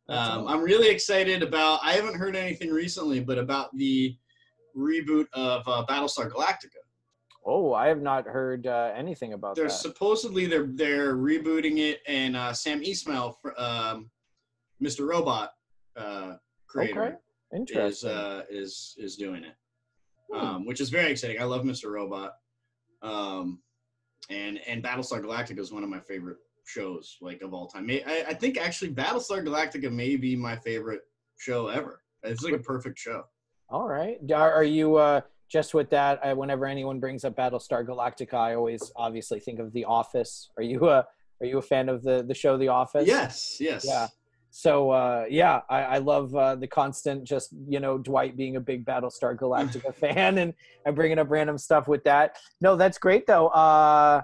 Um. 0.10 0.48
I'm 0.48 0.62
really 0.62 0.90
excited 0.90 1.42
about. 1.44 1.80
I 1.84 1.94
haven't 1.94 2.16
heard 2.16 2.36
anything 2.36 2.70
recently, 2.72 3.20
but 3.20 3.38
about 3.38 3.76
the 3.76 4.16
reboot 4.78 5.26
of 5.34 5.68
uh, 5.68 5.86
Battlestar 5.88 6.30
Galactica. 6.30 6.80
Oh, 7.46 7.74
I 7.74 7.88
have 7.88 8.02
not 8.02 8.26
heard 8.26 8.68
uh, 8.68 8.92
anything 8.96 9.34
about 9.34 9.56
They're 9.56 9.66
that. 9.66 9.72
supposedly 9.72 10.46
they're 10.46 10.68
they're 10.74 11.16
rebooting 11.16 11.78
it, 11.80 12.00
and 12.08 12.36
uh, 12.38 12.54
Sam 12.54 12.82
Esmail, 12.82 13.36
um, 13.58 14.10
Mr. 14.82 15.08
Robot 15.08 15.52
uh, 15.96 16.36
creator, 16.72 17.20
Okay, 17.54 17.86
is 17.88 18.04
uh, 18.06 18.44
is 18.50 18.96
is 18.98 19.16
doing 19.18 19.44
it, 19.44 19.56
Hmm. 20.32 20.38
um, 20.40 20.66
which 20.66 20.80
is 20.80 20.90
very 20.90 21.12
exciting. 21.12 21.40
I 21.42 21.44
love 21.46 21.64
Mr. 21.64 21.92
Robot, 21.92 22.34
um, 23.02 23.62
and 24.30 24.60
and 24.68 24.84
Battlestar 24.84 25.22
Galactica 25.22 25.60
is 25.60 25.72
one 25.72 25.84
of 25.84 25.90
my 25.90 26.00
favorite 26.00 26.38
shows, 26.66 27.18
like 27.22 27.42
of 27.42 27.54
all 27.54 27.68
time. 27.68 27.90
I, 27.90 28.26
I 28.30 28.34
think 28.34 28.58
actually 28.58 28.94
Battlestar 28.94 29.44
Galactica 29.46 29.92
may 29.92 30.16
be 30.16 30.36
my 30.36 30.56
favorite 30.56 31.02
show 31.38 31.68
ever. 31.68 32.02
It's 32.24 32.44
like 32.44 32.54
a 32.54 32.60
perfect 32.60 33.00
show. 33.00 33.24
All 33.70 33.88
right. 33.88 34.18
Are, 34.34 34.52
are 34.54 34.64
you 34.64 34.98
uh, 34.98 35.22
just 35.50 35.74
with 35.74 35.90
that? 35.90 36.24
I, 36.24 36.34
whenever 36.34 36.66
anyone 36.68 37.00
brings 37.00 37.26
up 37.26 37.36
Battlestar 37.36 37.86
Galactica, 37.86 38.36
I 38.36 38.54
always 38.56 38.92
obviously 38.96 39.40
think 39.40 39.60
of 39.60 39.74
The 39.74 39.86
Office. 39.86 40.52
Are 40.56 40.64
you 40.64 40.88
a 40.90 41.06
Are 41.42 41.46
you 41.46 41.58
a 41.58 41.62
fan 41.62 41.90
of 41.90 42.04
the 42.04 42.24
the 42.24 42.36
show 42.36 42.58
The 42.58 42.68
Office? 42.70 43.08
Yes, 43.08 43.58
yes. 43.60 43.84
Yeah. 43.86 44.08
So 44.52 44.92
uh, 44.92 45.26
yeah, 45.30 45.62
I, 45.70 45.82
I 45.84 45.98
love 46.00 46.36
uh, 46.36 46.56
the 46.56 46.68
constant 46.68 47.24
just 47.24 47.54
you 47.68 47.80
know 47.80 47.98
Dwight 47.98 48.36
being 48.36 48.58
a 48.58 48.60
big 48.60 48.86
Battlestar 48.86 49.36
Galactica 49.36 49.96
fan 50.02 50.38
and 50.38 50.54
and 50.86 50.96
bringing 50.96 51.20
up 51.20 51.30
random 51.30 51.58
stuff 51.58 51.88
with 51.88 52.04
that. 52.04 52.38
No, 52.60 52.76
that's 52.76 52.98
great 52.98 53.26
though. 53.26 53.48
Uh, 53.48 54.22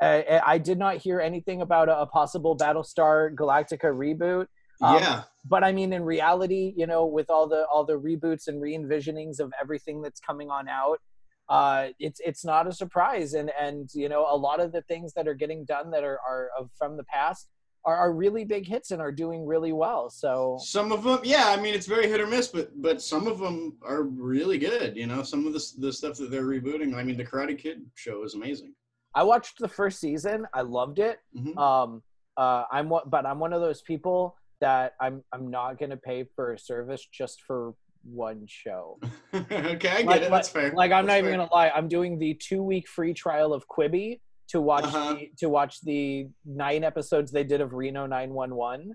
I, 0.00 0.40
I 0.44 0.58
did 0.58 0.78
not 0.78 0.96
hear 0.96 1.20
anything 1.20 1.62
about 1.62 1.88
a, 1.88 2.00
a 2.00 2.06
possible 2.06 2.56
Battlestar 2.56 3.34
Galactica 3.34 3.84
reboot. 3.84 4.46
Um, 4.82 4.96
yeah. 4.96 5.22
but 5.44 5.64
I 5.64 5.72
mean, 5.72 5.92
in 5.92 6.02
reality, 6.04 6.74
you 6.76 6.86
know, 6.86 7.06
with 7.06 7.30
all 7.30 7.46
the 7.46 7.66
all 7.66 7.84
the 7.84 7.98
reboots 7.98 8.48
and 8.48 8.60
re-envisionings 8.60 9.40
of 9.40 9.52
everything 9.60 10.02
that's 10.02 10.20
coming 10.20 10.50
on 10.50 10.68
out, 10.68 11.00
uh, 11.48 11.88
it's 11.98 12.20
it's 12.24 12.44
not 12.44 12.66
a 12.66 12.72
surprise. 12.72 13.34
And 13.34 13.50
and 13.60 13.90
you 13.94 14.08
know, 14.08 14.26
a 14.28 14.36
lot 14.36 14.60
of 14.60 14.72
the 14.72 14.82
things 14.82 15.12
that 15.14 15.28
are 15.28 15.34
getting 15.34 15.64
done 15.64 15.90
that 15.90 16.02
are 16.02 16.18
are 16.26 16.50
of, 16.58 16.70
from 16.78 16.96
the 16.96 17.04
past 17.04 17.48
are, 17.86 17.96
are 17.96 18.12
really 18.12 18.44
big 18.44 18.66
hits 18.66 18.90
and 18.90 19.00
are 19.00 19.12
doing 19.12 19.46
really 19.46 19.72
well. 19.72 20.10
So 20.10 20.58
Some 20.60 20.92
of 20.92 21.04
them, 21.04 21.20
yeah. 21.22 21.46
I 21.46 21.60
mean, 21.60 21.72
it's 21.72 21.86
very 21.86 22.08
hit 22.08 22.20
or 22.20 22.26
miss, 22.26 22.48
but 22.48 22.70
but 22.82 23.00
some 23.00 23.26
of 23.28 23.38
them 23.38 23.76
are 23.82 24.02
really 24.02 24.58
good. 24.58 24.96
You 24.96 25.06
know, 25.06 25.22
some 25.22 25.46
of 25.46 25.52
the 25.52 25.64
the 25.78 25.92
stuff 25.92 26.16
that 26.18 26.30
they're 26.30 26.44
rebooting. 26.44 26.94
I 26.94 27.02
mean, 27.04 27.16
the 27.16 27.24
Karate 27.24 27.56
Kid 27.56 27.84
show 27.94 28.24
is 28.24 28.34
amazing. 28.34 28.74
I 29.14 29.22
watched 29.22 29.58
the 29.58 29.68
first 29.68 30.00
season. 30.00 30.46
I 30.52 30.62
loved 30.62 30.98
it. 30.98 31.18
Mhm. 31.34 31.56
Um, 31.56 32.02
uh, 32.36 32.64
I'm 32.70 32.88
but 33.06 33.24
I'm 33.24 33.38
one 33.38 33.52
of 33.52 33.60
those 33.60 33.82
people 33.82 34.36
that 34.60 34.94
I'm 35.00 35.22
I'm 35.32 35.50
not 35.50 35.78
gonna 35.78 35.96
pay 35.96 36.24
for 36.34 36.52
a 36.52 36.58
service 36.58 37.06
just 37.10 37.40
for 37.46 37.74
one 38.02 38.44
show. 38.46 38.98
okay, 39.34 39.56
I 39.58 39.74
get 39.74 40.06
like, 40.06 40.22
it. 40.22 40.30
That's 40.30 40.48
fair. 40.48 40.72
Like 40.72 40.90
I'm 40.92 41.06
That's 41.06 41.14
not 41.14 41.18
even 41.18 41.30
fair. 41.30 41.38
gonna 41.38 41.52
lie. 41.52 41.70
I'm 41.70 41.88
doing 41.88 42.18
the 42.18 42.34
two 42.34 42.62
week 42.62 42.88
free 42.88 43.14
trial 43.14 43.54
of 43.54 43.64
Quibi 43.68 44.20
to 44.48 44.60
watch 44.60 44.84
Uh-huh. 44.84 45.14
the, 45.14 45.30
to 45.38 45.48
watch 45.48 45.80
the 45.82 46.28
nine 46.44 46.84
episodes 46.84 47.30
they 47.32 47.44
did 47.44 47.60
of 47.60 47.72
Reno 47.74 48.06
911. 48.06 48.94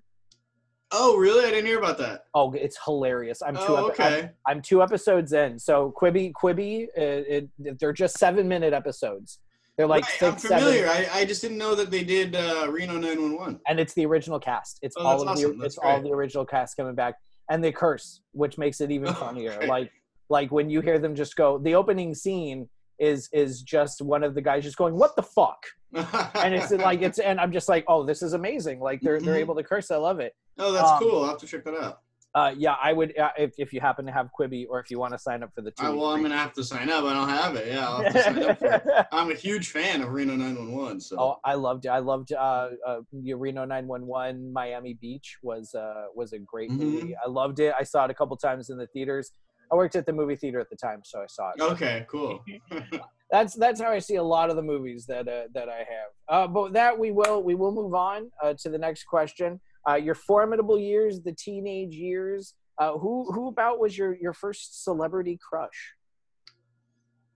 Oh, 0.93 1.15
really? 1.17 1.45
I 1.45 1.51
didn't 1.51 1.67
hear 1.67 1.79
about 1.79 1.97
that. 1.99 2.25
Oh, 2.33 2.51
it's 2.51 2.77
hilarious. 2.83 3.41
I'm 3.41 3.55
two. 3.55 3.61
Oh, 3.65 3.87
epi- 3.87 4.03
I'm, 4.03 4.13
okay. 4.13 4.29
I'm 4.45 4.61
two 4.61 4.83
episodes 4.83 5.31
in. 5.31 5.57
So 5.57 5.93
Quibi, 5.99 6.33
Quibi, 6.33 6.87
it, 6.95 7.49
it, 7.63 7.79
they're 7.79 7.93
just 7.93 8.17
seven 8.17 8.47
minute 8.47 8.73
episodes. 8.73 9.39
They're 9.77 9.87
like 9.87 10.03
right, 10.03 10.11
six, 10.19 10.23
I'm 10.23 10.37
seven, 10.39 10.59
familiar. 10.65 10.87
I, 10.89 11.07
I 11.13 11.25
just 11.25 11.41
didn't 11.41 11.57
know 11.57 11.75
that 11.75 11.91
they 11.91 12.03
did 12.03 12.35
uh, 12.35 12.67
Reno 12.69 12.93
911. 12.97 13.61
and 13.67 13.79
it's 13.79 13.93
the 13.93 14.05
original 14.05 14.37
cast. 14.37 14.79
It's 14.81 14.95
Oh, 14.97 15.05
all 15.05 15.21
of 15.21 15.27
awesome. 15.29 15.51
the 15.53 15.57
That's 15.63 15.75
it's 15.75 15.77
all 15.77 16.01
the 16.01 16.11
original 16.11 16.45
cast 16.45 16.75
coming 16.75 16.93
back, 16.93 17.15
and 17.49 17.63
they 17.63 17.71
curse, 17.71 18.19
which 18.33 18.57
makes 18.57 18.81
it 18.81 18.91
even 18.91 19.07
Oh, 19.09 19.13
funnier. 19.13 19.53
okay. 19.53 19.67
Like 19.67 19.91
like 20.29 20.51
when 20.51 20.69
you 20.69 20.81
hear 20.81 20.99
them 20.99 21.15
just 21.15 21.37
go. 21.37 21.57
The 21.57 21.73
opening 21.75 22.13
scene 22.13 22.67
is 23.01 23.27
is 23.33 23.61
just 23.63 24.01
one 24.01 24.23
of 24.23 24.35
the 24.35 24.41
guys 24.41 24.63
just 24.63 24.77
going, 24.77 24.95
"What 24.95 25.15
the 25.17 25.23
fuck." 25.23 25.65
and 25.93 26.53
it's 26.53 26.71
like 26.71 27.01
it's 27.01 27.19
and 27.19 27.41
I'm 27.41 27.51
just 27.51 27.67
like, 27.67 27.83
oh, 27.89 28.05
this 28.05 28.21
is 28.21 28.31
amazing. 28.33 28.79
Like 28.79 29.01
they're 29.01 29.19
they're 29.19 29.35
Mhm. 29.35 29.39
able 29.39 29.55
to 29.55 29.63
curse. 29.63 29.91
I 29.91 29.97
love 29.97 30.19
it. 30.21 30.33
oh, 30.57 30.71
that's 30.71 30.89
um, 30.91 30.99
cool. 30.99 31.23
I'll 31.23 31.29
have 31.29 31.39
to 31.39 31.47
check 31.47 31.65
that 31.65 31.75
out. 31.75 31.99
Uh, 32.33 32.53
yeah, 32.57 32.75
I 32.81 32.93
would 32.93 33.17
uh, 33.17 33.31
if 33.37 33.51
if 33.57 33.73
you 33.73 33.81
happen 33.81 34.05
to 34.05 34.11
have 34.13 34.29
Quibi 34.39 34.65
or 34.69 34.79
if 34.79 34.89
you 34.89 34.97
want 34.99 35.11
to 35.11 35.19
sign 35.19 35.43
up 35.43 35.49
for 35.53 35.61
the 35.61 35.71
two. 35.71 35.83
Well, 35.83 36.05
I'm 36.11 36.21
gonna 36.21 36.37
have 36.37 36.53
to 36.53 36.63
sign 36.63 36.89
up. 36.89 37.03
I 37.03 37.11
don't 37.13 37.27
have 37.27 37.55
it. 37.55 37.67
Yeah, 37.73 37.89
I'll 37.89 38.03
have 38.03 38.13
to 38.13 38.23
sign 38.23 38.43
up. 38.43 38.59
For 38.59 38.65
it. 38.67 39.05
I'm 39.11 39.31
a 39.31 39.35
huge 39.35 39.71
fan 39.71 40.01
of 40.01 40.09
Reno 40.13 40.35
911. 40.37 41.01
So 41.01 41.19
oh, 41.19 41.35
I 41.43 41.55
loved 41.55 41.83
it. 41.85 41.89
I 41.89 41.97
loved 41.99 42.31
uh, 42.31 42.69
uh, 42.87 42.99
Reno 43.11 43.65
911 43.65 44.53
Miami 44.53 44.93
Beach 44.93 45.35
was 45.43 45.75
uh 45.75 46.05
was 46.15 46.31
a 46.31 46.39
great 46.39 46.69
Mhm. 46.71 46.77
movie. 46.77 47.15
I 47.17 47.27
loved 47.27 47.59
it. 47.59 47.73
I 47.77 47.83
saw 47.83 48.05
it 48.05 48.11
a 48.11 48.13
couple 48.13 48.37
times 48.37 48.69
in 48.69 48.77
the 48.77 48.87
theaters. 48.87 49.31
I 49.71 49.75
worked 49.75 49.95
at 49.95 50.05
the 50.05 50.13
movie 50.13 50.35
theater 50.35 50.59
at 50.59 50.69
the 50.69 50.75
time, 50.75 51.01
so 51.03 51.21
I 51.21 51.27
saw 51.27 51.51
it. 51.55 51.61
okay, 51.61 52.05
cool. 52.09 52.43
that's 53.31 53.53
that's 53.55 53.79
how 53.79 53.89
I 53.89 53.99
see 53.99 54.15
a 54.15 54.23
lot 54.23 54.49
of 54.49 54.55
the 54.57 54.61
movies 54.61 55.05
that 55.05 55.27
uh, 55.27 55.43
that 55.53 55.69
I 55.69 55.77
have. 55.79 56.09
Uh, 56.27 56.47
but 56.47 56.63
with 56.63 56.73
that 56.73 56.97
we 56.97 57.11
will 57.11 57.41
we 57.41 57.55
will 57.55 57.71
move 57.71 57.93
on 57.93 58.29
uh, 58.43 58.53
to 58.59 58.69
the 58.69 58.77
next 58.77 59.05
question. 59.05 59.59
Uh, 59.89 59.95
your 59.95 60.15
formidable 60.15 60.77
years, 60.77 61.21
the 61.21 61.31
teenage 61.33 61.95
years. 61.95 62.53
Uh, 62.77 62.97
who 62.97 63.31
who 63.31 63.47
about 63.47 63.79
was 63.79 63.97
your 63.97 64.15
your 64.15 64.33
first 64.33 64.83
celebrity 64.83 65.39
crush? 65.41 65.93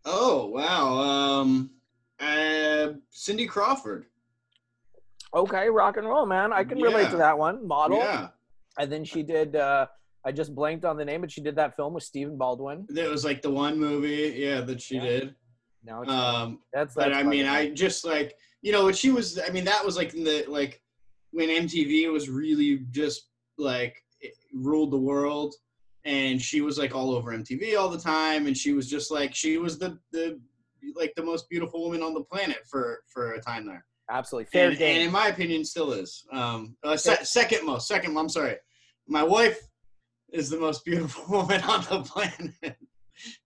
oh 0.06 0.48
wow. 0.48 0.94
Um, 1.00 1.72
uh, 2.20 2.94
Cindy 3.12 3.46
Crawford. 3.46 4.06
Okay, 5.34 5.70
rock 5.70 5.98
and 5.98 6.08
roll, 6.08 6.26
man. 6.26 6.54
I 6.54 6.64
can 6.64 6.80
relate 6.82 7.04
Yeah. 7.04 7.10
to 7.12 7.18
that 7.18 7.38
one. 7.38 7.68
Model, 7.68 7.98
Yeah, 7.98 8.30
and 8.80 8.92
then 8.92 9.04
she 9.06 9.22
did. 9.24 9.56
I 10.26 10.32
just 10.32 10.56
blanked 10.56 10.86
on 10.86 10.98
the 10.98 11.06
name, 11.06 11.22
but 11.22 11.32
she 11.32 11.40
did 11.42 11.56
that 11.58 11.76
film 11.76 11.94
with 11.94 12.04
Stephen 12.04 12.36
Baldwin. 12.38 12.86
that 12.90 13.10
was 13.10 13.24
like 13.24 13.42
the 13.44 13.50
one 13.52 13.80
movie. 13.80 14.34
Yeah, 14.38 14.62
that 14.62 14.82
she 14.82 14.96
Yeah. 14.96 15.02
did. 15.04 15.36
It's 15.88 16.10
Um, 16.12 16.62
that's 16.74 16.96
but 16.96 17.10
that's 17.10 17.18
I 17.18 17.22
mean, 17.24 17.46
I 17.46 17.70
just 17.70 18.04
like 18.06 18.36
you 18.64 18.72
know 18.72 18.84
what 18.84 18.96
she 18.98 19.12
was. 19.12 19.38
I 19.40 19.50
mean, 19.52 19.66
that 19.66 19.86
was 19.86 19.96
like 19.98 20.16
in 20.16 20.24
the 20.24 20.44
like 20.48 20.82
when 21.30 21.50
MTV 21.50 22.12
was 22.12 22.28
really 22.28 22.80
just 22.92 23.30
like 23.60 24.04
it 24.20 24.34
ruled 24.52 24.90
the 24.92 24.98
world, 24.98 25.54
and 26.04 26.42
she 26.42 26.62
was 26.62 26.80
like 26.80 26.96
all 26.96 27.12
over 27.12 27.32
MTV 27.38 27.78
all 27.78 27.90
the 27.90 28.00
time, 28.00 28.48
and 28.48 28.58
she 28.58 28.74
was 28.74 28.90
just 28.90 29.12
like 29.12 29.36
she 29.36 29.60
was 29.60 29.78
the 29.78 30.00
the 30.12 30.40
like 30.96 31.14
the 31.16 31.24
most 31.24 31.48
beautiful 31.50 31.84
woman 31.84 32.02
on 32.02 32.16
the 32.16 32.24
planet 32.24 32.66
for 32.68 33.04
for 33.08 33.34
a 33.34 33.42
time 33.42 33.68
there. 33.68 33.86
absolutely 34.10 34.50
fair 34.52 34.70
and, 34.70 34.78
game. 34.80 34.96
and 34.96 35.04
in 35.06 35.12
my 35.12 35.28
opinion, 35.28 35.64
still 35.64 35.92
is. 35.94 36.26
Um, 36.32 36.76
uh, 36.84 36.98
se- 36.98 37.24
second 37.26 37.64
most, 37.64 37.88
second. 37.88 38.18
I'm 38.18 38.30
sorry, 38.30 38.56
my 39.08 39.22
wife 39.22 39.60
is 40.36 40.50
the 40.50 40.58
most 40.60 40.84
beautiful 40.86 41.24
woman 41.30 41.62
on 41.62 41.82
the 41.90 42.02
planet. 42.04 42.78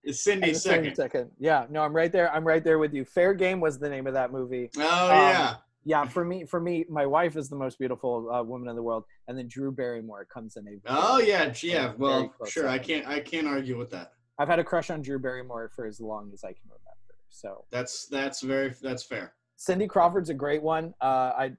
It's 0.04 0.24
Cindy 0.24 0.48
And 0.48 0.56
the 0.56 0.60
same 0.60 0.84
second. 0.84 0.96
second. 0.96 1.32
Yeah, 1.40 1.66
no, 1.70 1.82
I'm 1.84 1.96
right 1.96 2.12
there. 2.12 2.34
I'm 2.34 2.46
right 2.46 2.64
there 2.64 2.80
with 2.80 2.94
you. 2.94 3.06
Fair 3.06 3.34
Game 3.36 3.60
was 3.60 3.78
the 3.78 3.90
name 3.90 4.08
of 4.08 4.14
that 4.14 4.32
movie. 4.32 4.70
Oh 4.78 4.82
Um, 4.82 5.18
yeah. 5.18 5.56
yeah 5.86 6.06
for 6.06 6.26
me 6.26 6.46
for 6.46 6.60
me 6.60 6.86
my 6.90 7.06
wife 7.06 7.36
is 7.38 7.48
the 7.50 7.56
most 7.56 7.78
beautiful 7.78 8.30
uh, 8.34 8.42
woman 8.44 8.68
in 8.68 8.76
the 8.76 8.82
world 8.84 9.04
and 9.28 9.38
then 9.38 9.48
drew 9.48 9.72
barrymore 9.72 10.26
comes 10.26 10.58
in 10.58 10.68
a 10.68 10.72
Oh 10.88 11.20
yeah, 11.20 11.54
yeah. 11.62 11.94
Well, 11.98 12.34
sure. 12.48 12.68
I 12.68 12.80
can't. 12.80 13.08
I 13.08 13.20
can't 13.20 13.48
argue 13.48 13.78
with 13.78 13.92
that. 13.92 14.12
i've 14.40 14.48
had 14.48 14.60
a 14.60 14.64
crush 14.64 14.90
on 14.90 15.02
drew 15.02 15.20
barrymore 15.20 15.70
for 15.76 15.86
as 15.86 16.00
long 16.02 16.32
as 16.34 16.44
i 16.44 16.52
can 16.58 16.68
remember 16.68 17.14
so 17.30 17.66
That's 17.72 18.08
that's 18.08 18.42
very 18.42 18.74
that's 18.82 19.04
fair. 19.04 19.34
cindy 19.56 19.86
crawford's 19.88 20.30
a 20.30 20.34
great 20.46 20.64
one 20.64 20.94
uh, 21.02 21.32
i 21.44 21.52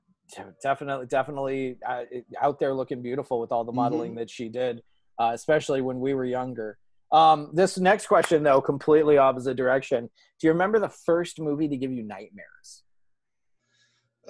definitely 0.63 1.07
definitely 1.07 1.77
uh, 1.89 2.03
out 2.41 2.59
there 2.59 2.75
looking 2.75 3.01
beautiful 3.03 3.41
with 3.41 3.53
all 3.53 3.65
the 3.65 3.73
modeling 3.83 4.15
that 4.17 4.29
she 4.31 4.49
did 4.49 4.83
uh, 5.21 5.31
especially 5.35 5.81
when 5.81 6.01
we 6.01 6.15
were 6.15 6.25
younger 6.25 6.79
um, 7.13 7.51
this 7.53 7.79
next 7.79 8.07
question 8.07 8.43
though 8.43 8.61
completely 8.61 9.19
opposite 9.19 9.57
direction 9.57 10.09
do 10.41 10.47
you 10.47 10.53
remember 10.53 10.79
the 10.79 10.89
first 10.89 11.39
movie 11.39 11.69
to 11.69 11.77
give 11.77 11.93
you 11.93 12.03
nightmares 12.03 12.83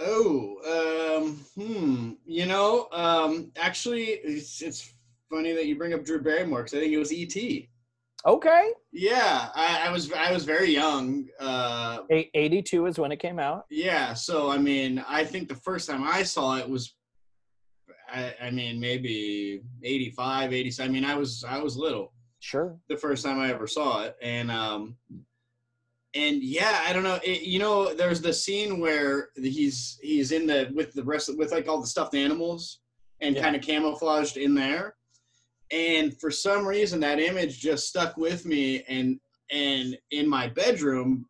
Oh, 0.03 1.20
um, 1.22 1.45
hmm. 1.57 2.12
You 2.24 2.47
know, 2.47 2.88
um, 2.93 3.53
actually, 3.57 4.05
it's 4.05 4.62
it's 4.62 4.93
funny 5.28 5.53
that 5.53 5.66
you 5.66 5.76
bring 5.76 5.93
up 5.93 6.05
Drew 6.05 6.20
Barrymore 6.20 6.61
because 6.62 6.74
I 6.74 6.80
think 6.80 6.93
it 6.93 6.99
was 6.99 7.12
E.T. 7.12 7.68
okay 8.26 8.72
Yeah, 8.93 9.49
I, 9.55 9.86
I 9.86 9.91
was 9.91 10.12
I 10.12 10.32
was 10.32 10.45
very 10.45 10.70
young. 10.70 11.26
Uh, 11.38 12.01
82 12.11 12.86
is 12.86 12.99
when 12.99 13.12
it 13.12 13.18
came 13.18 13.38
out 13.38 13.64
yeah, 13.70 14.14
so 14.14 14.51
I 14.51 14.59
mean, 14.59 15.05
I 15.09 15.24
think 15.24 15.49
the 15.49 15.55
first 15.55 15.88
time 15.88 16.05
I 16.05 16.22
saw 16.22 16.57
it 16.57 16.68
was, 16.68 16.95
I, 18.12 18.34
I 18.42 18.50
mean, 18.50 18.80
maybe 18.80 19.62
85, 19.82 20.52
80. 20.52 20.82
I 20.82 20.88
mean, 20.88 21.04
I 21.04 21.14
was 21.14 21.44
I 21.46 21.58
was 21.58 21.76
little. 21.76 22.12
sure 22.40 22.76
the 22.88 22.96
first 22.96 23.24
time 23.24 23.38
I 23.38 23.50
ever 23.50 23.66
saw 23.66 24.02
it, 24.04 24.16
and 24.22 24.50
um, 24.50 24.96
and 26.14 26.42
yeah, 26.42 26.82
I 26.86 26.92
don't 26.92 27.02
know. 27.04 27.20
It, 27.22 27.42
you 27.42 27.58
know, 27.58 27.94
there's 27.94 28.20
the 28.20 28.32
scene 28.32 28.80
where 28.80 29.28
he's 29.36 29.98
he's 30.02 30.32
in 30.32 30.46
the 30.46 30.70
with 30.74 30.92
the 30.92 31.04
rest 31.04 31.28
of, 31.28 31.36
with 31.36 31.52
like 31.52 31.68
all 31.68 31.80
the 31.80 31.86
stuffed 31.86 32.14
animals 32.14 32.80
and 33.20 33.36
Yeah. 33.36 33.42
kind 33.42 33.56
of 33.56 33.62
camouflaged 33.62 34.36
in 34.36 34.54
there, 34.54 34.96
and 35.70 36.18
for 36.20 36.30
some 36.30 36.66
reason 36.66 37.00
that 37.00 37.20
image 37.20 37.61
just 37.61 37.86
stuck 37.88 38.16
with 38.16 38.44
me, 38.44 38.82
and 38.88 39.20
and 39.52 39.96
in 40.11 40.28
my 40.28 40.48
bedroom, 40.48 41.26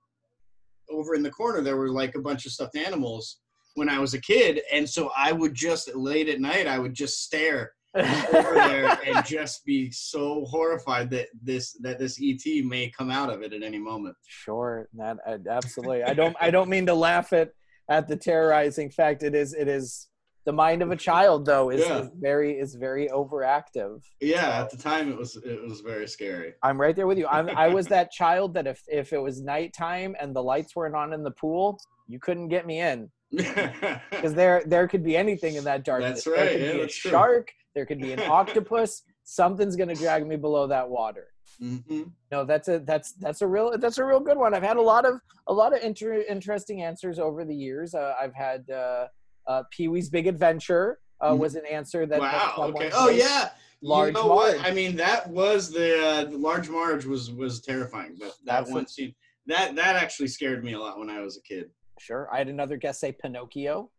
over 0.91 1.15
in 1.15 1.23
the 1.23 1.31
corner, 1.31 1.61
there 1.61 1.77
were 1.77 1.91
like 1.91 2.15
a 2.15 2.21
bunch 2.23 2.47
of 2.47 2.53
stuffed 2.53 2.77
animals 2.77 3.41
when 3.81 3.89
I 3.89 3.99
was 3.99 4.13
a 4.13 4.21
kid, 4.21 4.61
and 4.71 4.87
so 4.87 5.11
I 5.17 5.33
would 5.33 5.55
just 5.55 5.93
late 5.97 6.29
at 6.29 6.39
night 6.39 6.67
I 6.67 6.79
would 6.79 6.93
just 6.93 7.25
stare 7.25 7.73
over 7.95 8.53
there 8.55 8.99
and 9.07 9.25
just 9.25 9.65
be 9.65 9.91
so 9.91 10.45
horrified 10.45 11.09
that 11.11 11.29
this 11.43 11.73
that 11.81 11.99
this 11.99 12.21
ET 12.23 12.45
may 12.67 12.91
come 12.91 13.11
out 13.11 13.31
of 13.31 13.41
it 13.41 13.55
at 13.55 13.63
any 13.63 13.79
moment. 13.79 14.15
Sure, 14.27 14.87
that 14.99 15.17
uh, 15.27 15.39
absolutely. 15.49 16.03
I 16.03 16.13
don't. 16.13 16.37
I 16.39 16.51
don't 16.51 16.69
mean 16.69 16.85
to 16.87 16.95
laugh 16.95 17.33
at 17.33 17.53
at 17.89 18.07
the 18.07 18.17
terrorizing 18.17 18.91
fact. 18.91 19.23
It 19.23 19.35
is. 19.35 19.55
It 19.55 19.67
is 19.67 20.09
the 20.45 20.53
mind 20.53 20.83
of 20.83 20.91
a 20.91 20.97
child, 20.97 21.47
though, 21.47 21.71
is, 21.71 21.81
Yeah. 21.81 22.01
is 22.01 22.11
very 22.21 22.59
is 22.59 22.75
very 22.75 23.09
overactive. 23.09 24.03
Yeah, 24.21 24.61
at 24.61 24.69
the 24.69 24.77
time 24.77 25.11
it 25.11 25.17
was 25.17 25.37
it 25.37 25.63
was 25.67 25.81
very 25.81 26.07
scary. 26.07 26.53
I'm 26.63 26.79
right 26.79 26.95
there 26.95 27.07
with 27.07 27.17
you. 27.17 27.27
I'm, 27.29 27.49
I 27.57 27.69
was 27.69 27.87
that 27.87 28.13
child 28.13 28.53
that 28.55 28.67
if 28.67 28.83
if 28.89 29.15
it 29.15 29.23
was 29.23 29.41
nighttime 29.41 30.15
and 30.21 30.37
the 30.37 30.43
lights 30.43 30.77
weren't 30.77 30.95
on 30.95 31.15
in 31.15 31.23
the 31.23 31.31
pool, 31.33 31.81
you 32.09 32.21
couldn't 32.21 32.49
get 32.49 32.67
me 32.67 32.81
in 32.81 33.11
because 33.31 34.35
there 34.35 34.63
there 34.67 34.89
could 34.89 35.05
be 35.05 35.17
anything 35.17 35.55
in 35.57 35.65
that 35.65 35.85
darkness. 35.85 36.25
That's 36.25 36.27
right, 36.27 36.37
There 36.45 36.53
could 36.53 36.61
yeah, 36.67 36.73
be 36.73 36.81
a 36.81 36.87
true. 36.87 37.11
shark. 37.11 37.53
There 37.75 37.87
could 37.87 38.01
be 38.01 38.13
an 38.13 38.21
octopus. 38.21 39.03
Something's 39.25 39.77
gonna 39.77 39.95
drag 39.95 40.27
me 40.27 40.37
below 40.37 40.67
that 40.67 40.89
water. 40.89 41.29
hmm 41.59 42.03
No, 42.33 42.45
that's 42.45 42.69
a 42.69 42.81
that's 42.81 43.13
that's 43.13 43.43
a 43.43 43.47
real 43.47 43.77
that's 43.79 43.99
a 43.99 44.05
real 44.05 44.21
good 44.21 44.37
one. 44.39 44.55
I've 44.55 44.63
had 44.63 44.77
a 44.77 44.83
lot 44.83 45.05
of 45.05 45.21
a 45.47 45.53
lot 45.53 45.73
of 45.77 45.83
inter- 45.83 46.25
interesting 46.29 46.83
answers 46.83 47.19
over 47.19 47.45
the 47.45 47.55
years. 47.55 47.95
Uh, 47.95 48.15
I've 48.21 48.35
had 48.35 48.69
uh, 48.71 49.07
uh, 49.47 49.63
Pee 49.71 49.89
Wee's 49.89 50.09
Big 50.11 50.27
Adventure. 50.27 50.99
uh, 51.21 51.33
Mhm. 51.33 51.39
was 51.39 51.55
an 51.55 51.67
answer 51.67 52.07
that. 52.07 52.19
wow. 52.19 52.55
Okay. 52.59 52.91
Oh 52.95 53.11
yeah. 53.11 53.51
Large 53.83 54.09
you 54.09 54.13
know 54.23 54.27
what? 54.27 54.57
Marge. 54.59 54.67
I 54.71 54.75
mean, 54.75 54.97
that 54.97 55.29
was 55.31 55.71
the, 55.71 55.99
uh, 56.07 56.25
the 56.25 56.37
large 56.37 56.69
Marge 56.69 57.05
was 57.07 57.31
was 57.31 57.61
terrifying. 57.63 58.17
But 58.19 58.29
that 58.29 58.47
That's 58.47 58.71
one 58.71 58.83
what- 58.83 58.91
scene 58.91 59.15
that 59.47 59.75
that 59.77 59.97
actually 59.97 60.29
scared 60.29 60.63
me 60.65 60.73
a 60.75 60.79
lot 60.79 60.99
when 60.99 61.09
I 61.11 61.21
was 61.21 61.37
a 61.37 61.43
kid. 61.43 61.71
Sure. 62.01 62.29
I 62.33 62.39
had 62.39 62.49
another 62.49 62.77
guest 62.79 62.99
say 63.01 63.13
Pinocchio. 63.13 63.91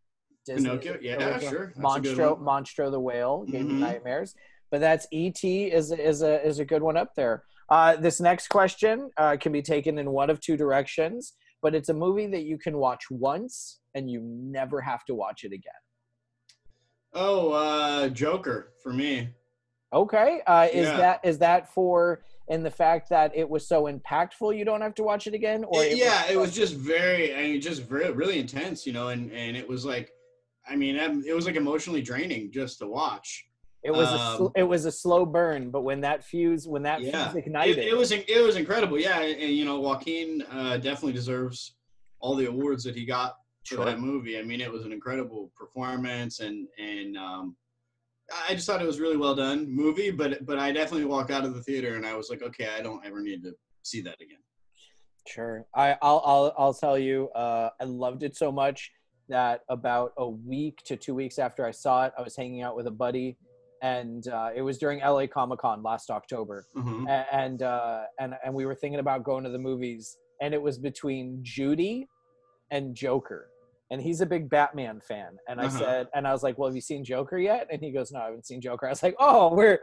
Disney's 0.45 0.65
Pinocchio? 0.79 0.97
Yeah, 1.01 1.39
sure. 1.39 1.67
That's 1.67 1.79
Monstro. 1.79 2.41
Monstro 2.41 2.89
the 2.89 2.99
whale 2.99 3.45
gave 3.45 3.65
me 3.67 3.75
Mhm. 3.75 3.79
nightmares. 3.79 4.33
But 4.71 4.81
that's 4.81 5.05
E.T. 5.11 5.71
is 5.71 5.91
is 5.91 6.23
a 6.23 6.43
is 6.45 6.57
a 6.59 6.65
good 6.65 6.81
one 6.81 6.97
up 6.97 7.13
there. 7.15 7.43
Uh, 7.69 7.95
this 7.95 8.19
next 8.19 8.47
question 8.47 9.11
uh, 9.17 9.37
can 9.39 9.51
be 9.51 9.61
taken 9.61 9.99
in 9.99 10.09
one 10.11 10.29
of 10.31 10.39
two 10.41 10.57
directions, 10.57 11.33
but 11.61 11.75
it's 11.75 11.89
a 11.89 11.93
movie 11.93 12.25
that 12.27 12.43
you 12.43 12.57
can 12.57 12.77
watch 12.77 13.03
once 13.11 13.81
and 13.93 14.09
you 14.09 14.21
never 14.23 14.81
have 14.81 15.05
to 15.05 15.13
watch 15.13 15.43
it 15.43 15.51
again. 15.53 15.81
Oh, 17.13 17.51
uh, 17.51 18.07
Joker 18.09 18.73
for 18.81 18.91
me. 18.93 19.29
Okay, 19.93 20.41
uh, 20.47 20.69
is 20.71 20.87
Yeah. 20.87 20.97
that 20.97 21.19
is 21.23 21.37
that 21.39 21.71
for 21.71 22.23
in 22.47 22.63
the 22.63 22.71
fact 22.71 23.09
that 23.09 23.31
it 23.35 23.49
was 23.49 23.67
so 23.67 23.83
impactful 23.83 24.57
you 24.57 24.65
don't 24.65 24.81
have 24.81 24.95
to 24.95 25.03
watch 25.03 25.27
it 25.27 25.33
again, 25.33 25.63
or 25.63 25.83
It- 25.83 25.93
it 25.93 25.97
yeah, 25.99 26.29
it 26.29 26.37
was 26.37 26.53
just 26.53 26.73
very, 26.75 27.33
I 27.35 27.43
mean, 27.43 27.61
just 27.61 27.83
very, 27.83 28.11
really 28.11 28.39
intense, 28.39 28.85
you 28.85 28.93
know, 28.93 29.09
and 29.09 29.31
and 29.31 29.55
it 29.55 29.67
was 29.67 29.85
like, 29.85 30.11
I 30.67 30.75
mean, 30.75 30.99
um, 30.99 31.23
it 31.25 31.33
was 31.33 31.45
like 31.45 31.55
emotionally 31.55 32.01
draining 32.01 32.51
just 32.51 32.79
to 32.79 32.87
watch. 32.87 33.47
it 33.83 33.89
was 33.91 34.11
a 34.11 34.19
sl- 34.37 34.45
um, 34.45 34.51
it 34.55 34.63
was 34.63 34.85
a 34.85 34.91
slow 34.91 35.25
burn, 35.25 35.71
but 35.71 35.81
when 35.81 36.01
that 36.01 36.23
fuse 36.23 36.67
when 36.67 36.83
that 36.83 37.01
Yeah, 37.01 37.29
fuse 37.29 37.35
it, 37.35 37.45
ignited, 37.47 37.77
it 37.79 37.97
was 37.97 38.11
it 38.11 38.43
was 38.45 38.55
incredible. 38.55 38.99
Yeah, 38.99 39.21
and, 39.21 39.41
and, 39.41 39.51
you 39.53 39.65
know, 39.65 39.79
Joaquin 39.79 40.43
uh, 40.51 40.77
definitely 40.77 41.13
deserves 41.13 41.75
all 42.19 42.35
the 42.35 42.45
awards 42.45 42.83
that 42.83 42.95
he 42.95 43.05
got 43.05 43.37
for 43.65 43.75
Sure. 43.75 43.85
that 43.85 43.99
movie. 43.99 44.37
I 44.37 44.43
mean, 44.43 44.61
it 44.61 44.71
was 44.71 44.85
an 44.85 44.91
incredible 44.91 45.51
performance, 45.55 46.41
and 46.41 46.67
and 46.77 47.17
um, 47.17 47.55
I 48.47 48.53
just 48.55 48.65
thought 48.67 48.81
it 48.81 48.85
was 48.87 48.99
really 48.99 49.17
well 49.17 49.35
done 49.35 49.69
movie. 49.69 50.11
But 50.11 50.45
but 50.45 50.57
I 50.59 50.71
definitely 50.71 51.05
walked 51.05 51.31
out 51.31 51.45
of 51.45 51.53
the 51.55 51.61
theater 51.63 51.95
and 51.95 52.05
I 52.05 52.15
was 52.15 52.29
like, 52.29 52.41
okay, 52.41 52.69
I 52.77 52.81
don't 52.81 53.05
ever 53.05 53.21
need 53.21 53.43
to 53.43 53.53
see 53.83 54.01
that 54.01 54.19
again. 54.21 54.39
Sure. 55.27 55.65
I, 55.75 55.95
I'll, 56.01 56.21
I'll, 56.25 56.53
I'll 56.57 56.73
tell 56.73 56.97
you, 56.97 57.29
uh, 57.35 57.69
I 57.79 57.83
loved 57.83 58.23
it 58.23 58.35
so 58.35 58.51
much 58.51 58.91
that 59.29 59.61
about 59.69 60.13
a 60.17 60.27
week 60.27 60.79
to 60.85 60.97
two 60.97 61.13
weeks 61.13 61.37
after 61.37 61.63
I 61.65 61.71
saw 61.71 62.05
it, 62.07 62.13
I 62.17 62.21
was 62.23 62.35
hanging 62.35 62.63
out 62.63 62.75
with 62.75 62.87
a 62.87 62.91
buddy, 62.91 63.37
and 63.83 64.27
uh, 64.27 64.49
it 64.55 64.63
was 64.63 64.79
during 64.79 64.99
LA 64.99 65.27
Comic 65.27 65.59
Con 65.59 65.83
last 65.83 66.09
October, 66.09 66.65
Mhm. 66.75 67.07
A- 67.07 67.33
and 67.33 67.61
uh, 67.61 68.03
and 68.19 68.33
and 68.43 68.53
we 68.53 68.65
were 68.65 68.73
thinking 68.75 68.99
about 68.99 69.23
going 69.23 69.43
to 69.43 69.51
the 69.51 69.59
movies, 69.59 70.17
and 70.41 70.55
it 70.55 70.61
was 70.61 70.79
between 70.79 71.39
Judy 71.43 72.07
and 72.71 72.95
Joker, 72.95 73.50
and 73.91 74.01
he's 74.01 74.21
a 74.21 74.25
big 74.25 74.49
Batman 74.49 74.99
fan, 75.01 75.37
and 75.47 75.61
I 75.61 75.65
Uh-huh. 75.65 75.77
said, 75.77 76.07
and 76.15 76.27
I 76.27 76.31
was 76.31 76.41
like, 76.41 76.57
well, 76.57 76.69
have 76.69 76.75
you 76.75 76.81
seen 76.81 77.03
Joker 77.03 77.37
yet? 77.37 77.67
And 77.71 77.79
he 77.81 77.91
goes, 77.91 78.11
no, 78.11 78.21
I 78.21 78.25
haven't 78.25 78.47
seen 78.47 78.59
Joker. 78.61 78.87
I 78.87 78.89
was 78.89 79.03
like, 79.03 79.15
oh, 79.19 79.53
we're 79.53 79.79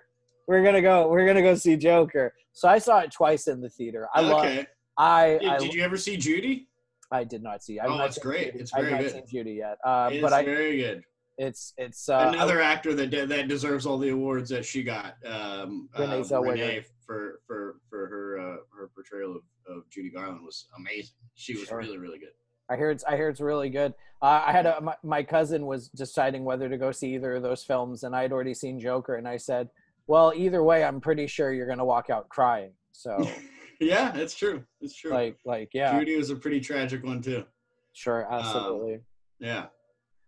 we're 0.48 0.64
gonna 0.64 0.80
go, 0.82 1.09
we're 1.09 1.26
gonna 1.26 1.42
go 1.42 1.54
see 1.54 1.76
Joker. 1.76 2.32
So 2.54 2.68
I 2.68 2.78
saw 2.78 2.98
it 3.00 3.12
twice 3.12 3.46
in 3.48 3.61
the 3.61 3.68
theater. 3.68 4.09
I 4.14 4.22
love. 4.22 4.44
okay. 4.44 4.66
I, 4.96 5.38
Did, 5.40 5.48
I 5.48 5.59
did 5.59 5.74
you 5.74 5.82
ever 5.82 5.96
see 5.96 6.16
Judy? 6.16 6.66
I 7.12 7.22
did 7.22 7.42
not 7.42 7.62
see. 7.62 7.78
I've 7.78 7.90
Oh, 7.90 8.09
seen 8.11 8.22
great. 8.22 8.46
Judy. 8.52 8.59
It's 8.61 8.74
I've 8.74 8.90
not 8.90 9.00
good. 9.00 9.12
seen 9.12 9.26
Judy 9.30 9.52
yet. 9.52 9.76
Uh, 9.84 10.11
it's 10.12 10.22
but 10.22 10.32
I, 10.32 10.44
very 10.44 10.78
good. 10.78 11.04
it's 11.36 11.72
it's 11.76 12.09
uh, 12.09 12.32
Another 12.34 12.61
actor 12.61 12.94
that 12.94 13.11
de- 13.11 13.26
that 13.26 13.46
deserves 13.48 13.84
all 13.86 13.98
the 13.98 14.09
awards 14.09 14.48
that 14.50 14.64
she 14.64 14.82
got, 14.82 15.14
um, 15.26 15.88
Renee 15.98 16.24
uh, 16.32 16.40
Renee 16.40 16.84
for 17.06 17.40
for 17.46 17.76
for 17.88 18.06
her 18.09 18.38
uh, 18.40 18.56
her 18.76 18.90
portrayal 18.94 19.36
of, 19.36 19.42
of 19.76 19.88
Judy 19.90 20.11
Garland 20.11 20.42
was 20.44 20.66
amazing. 20.78 21.14
She 21.34 21.54
was 21.56 21.68
Sure. 21.68 21.78
really 21.78 21.98
really 21.98 22.18
good. 22.18 22.32
I 22.71 22.77
hear 22.77 22.91
it's 22.91 23.05
I 23.05 23.16
hear 23.16 23.29
it's 23.29 23.41
really 23.41 23.71
good. 23.71 23.95
Uh, 24.21 24.43
I 24.47 24.53
had 24.53 24.66
a 24.66 24.81
my, 24.81 24.95
my 25.03 25.23
cousin 25.23 25.66
was 25.66 25.89
deciding 25.89 26.45
whether 26.45 26.69
to 26.69 26.77
go 26.77 26.93
see 26.93 27.14
either 27.14 27.37
of 27.37 27.43
those 27.43 27.64
films, 27.64 28.03
and 28.03 28.14
I 28.14 28.23
had 28.23 28.33
already 28.33 28.55
seen 28.55 28.81
Joker, 28.81 29.14
and 29.14 29.29
I 29.29 29.37
said, 29.37 29.69
well, 30.07 30.33
either 30.35 30.62
way, 30.62 30.85
I'm 30.85 31.01
pretty 31.01 31.27
sure 31.27 31.53
you're 31.53 31.69
gonna 31.69 31.85
walk 31.85 32.11
out 32.11 32.29
crying. 32.29 32.73
So 32.93 33.16
yeah, 33.81 34.14
it's 34.16 34.35
true. 34.35 34.64
It's 34.81 34.95
true. 34.95 35.12
like 35.12 35.39
like 35.45 35.71
yeah, 35.73 35.99
Judy 35.99 36.16
was 36.16 36.31
a 36.31 36.37
pretty 36.37 36.61
tragic 36.61 37.05
one 37.05 37.23
too. 37.23 37.45
sure, 37.93 38.27
absolutely. 38.31 39.01
Yeah. 39.39 39.66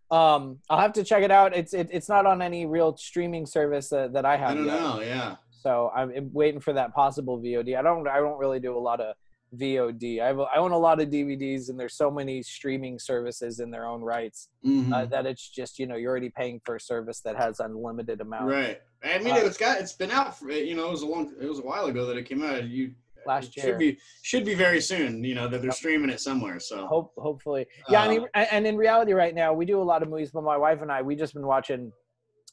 Um, 0.09 0.59
I'll 0.69 0.79
have 0.79 0.93
to 0.93 1.05
check 1.05 1.23
it 1.23 1.31
out. 1.31 1.55
It's 1.55 1.73
it, 1.73 1.89
it's 1.91 2.09
not 2.09 2.25
on 2.25 2.41
any 2.41 2.65
real 2.65 2.97
streaming 2.97 3.45
service 3.45 3.89
that, 3.89 4.13
that 4.13 4.25
I 4.25 4.35
have 4.35 4.51
I 4.51 4.53
don't 4.55 4.65
yet. 4.65 4.79
know. 4.79 5.01
Yeah. 5.01 5.35
So 5.51 5.91
I'm 5.95 6.31
waiting 6.33 6.59
for 6.59 6.73
that 6.73 6.93
possible 6.93 7.39
VOD. 7.39 7.77
I 7.77 7.81
don't 7.81 8.07
I 8.07 8.17
don't 8.17 8.37
really 8.37 8.59
do 8.59 8.77
a 8.77 8.79
lot 8.79 8.99
of 8.99 9.15
VOD. 9.57 10.21
I 10.21 10.27
have, 10.27 10.39
I 10.39 10.57
own 10.57 10.71
a 10.71 10.77
lot 10.77 11.01
of 11.01 11.09
DVDs, 11.09 11.69
and 11.69 11.79
there's 11.79 11.95
so 11.95 12.09
many 12.09 12.41
streaming 12.41 12.97
services 12.99 13.59
in 13.59 13.69
their 13.71 13.85
own 13.85 14.01
rights 14.01 14.49
Mhm. 14.65 14.93
uh, 14.93 15.05
that 15.07 15.25
it's 15.25 15.47
just 15.49 15.77
you 15.79 15.87
know 15.87 15.95
you're 15.95 16.09
already 16.11 16.29
paying 16.29 16.61
for 16.65 16.75
a 16.75 16.79
service 16.79 17.19
that 17.21 17.35
has 17.35 17.59
unlimited 17.59 18.21
amount. 18.21 18.45
right. 18.49 18.81
I 19.03 19.17
mean, 19.17 19.33
Uh, 19.33 19.37
it's 19.39 19.57
got 19.57 19.79
it's 19.81 19.93
been 19.93 20.11
out 20.11 20.37
for 20.37 20.51
you 20.51 20.75
know 20.75 20.87
it 20.87 20.91
was 20.91 21.01
a 21.01 21.07
long 21.07 21.33
it 21.41 21.47
was 21.47 21.59
a 21.59 21.63
while 21.63 21.85
ago 21.87 22.05
that 22.05 22.17
it 22.17 22.23
came 22.23 22.43
out. 22.43 22.63
You 22.65 22.93
Last 23.25 23.55
year. 23.55 23.65
should 23.65 23.77
be 23.77 23.97
should 24.23 24.45
be 24.45 24.53
very 24.55 24.81
soon. 24.81 25.23
You 25.23 25.35
know 25.35 25.47
that 25.47 25.61
they're 25.61 25.71
streaming 25.71 26.09
it 26.09 26.19
somewhere. 26.21 26.59
So 26.59 26.87
Hope 26.87 27.13
hopefully, 27.17 27.67
yeah. 27.89 28.01
I 28.03 28.07
mean, 28.07 28.21
Uh, 28.33 28.45
and 28.51 28.65
in 28.65 28.75
reality, 28.77 29.13
right 29.13 29.35
now 29.35 29.53
we 29.53 29.65
do 29.65 29.81
a 29.81 29.83
lot 29.83 30.01
of 30.01 30.09
movies, 30.09 30.31
but 30.31 30.43
my 30.43 30.57
wife 30.57 30.81
and 30.81 30.91
I 30.91 31.01
we 31.01 31.15
just 31.15 31.33
been 31.33 31.45
watching 31.45 31.91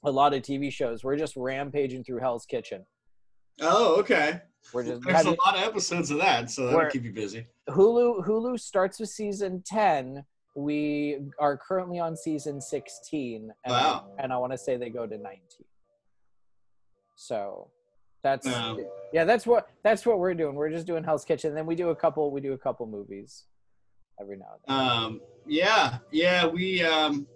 a 0.05 0.11
lot 0.11 0.34
of 0.34 0.42
TV 0.42 0.70
shows. 0.70 1.03
We're 1.05 1.16
just 1.16 1.36
rampaging 1.36 2.05
through 2.05 2.18
Hell's 2.18 2.44
Kitchen. 2.44 2.84
oh 3.61 3.96
okay. 4.01 4.40
We're 4.72 4.84
just 4.84 5.02
There's 5.02 5.24
a 5.24 5.30
lot 5.30 5.56
of 5.56 5.62
episodes 5.62 6.10
of 6.10 6.18
that, 6.18 6.50
so 6.50 6.66
that'll 6.66 6.90
keep 6.90 7.04
you 7.04 7.12
busy. 7.12 7.46
Hulu 7.68 8.26
Hulu 8.26 8.58
starts 8.58 9.00
with 9.00 9.08
season 9.08 9.62
10. 9.64 10.24
We 10.54 11.18
are 11.38 11.56
currently 11.56 11.98
on 12.00 12.16
season 12.16 12.60
16 12.60 13.52
and 13.64 13.70
Wow. 13.70 14.10
I, 14.18 14.22
and 14.22 14.32
I 14.32 14.36
want 14.38 14.52
to 14.52 14.58
say 14.58 14.76
they 14.76 14.90
go 14.90 15.06
to 15.06 15.16
19. 15.16 15.40
So 17.16 17.70
that's 18.22 18.46
Um, 18.46 18.84
yeah, 19.12 19.24
that's 19.24 19.46
what 19.46 19.68
that's 19.82 20.04
what 20.04 20.18
we're 20.18 20.34
doing. 20.34 20.54
We're 20.54 20.70
just 20.70 20.86
doing 20.86 21.04
Hell's 21.04 21.24
Kitchen. 21.24 21.54
Then 21.54 21.66
we 21.66 21.74
do 21.74 21.90
a 21.90 21.96
couple 21.96 22.30
we 22.30 22.40
do 22.40 22.52
a 22.52 22.58
couple 22.58 22.86
movies 22.86 23.44
every 24.20 24.36
now 24.36 24.46
and 24.66 24.78
then. 24.78 24.88
Um, 24.88 25.20
yeah, 25.46 25.98
yeah, 26.10 26.46
we, 26.46 26.82
um, 26.82 27.26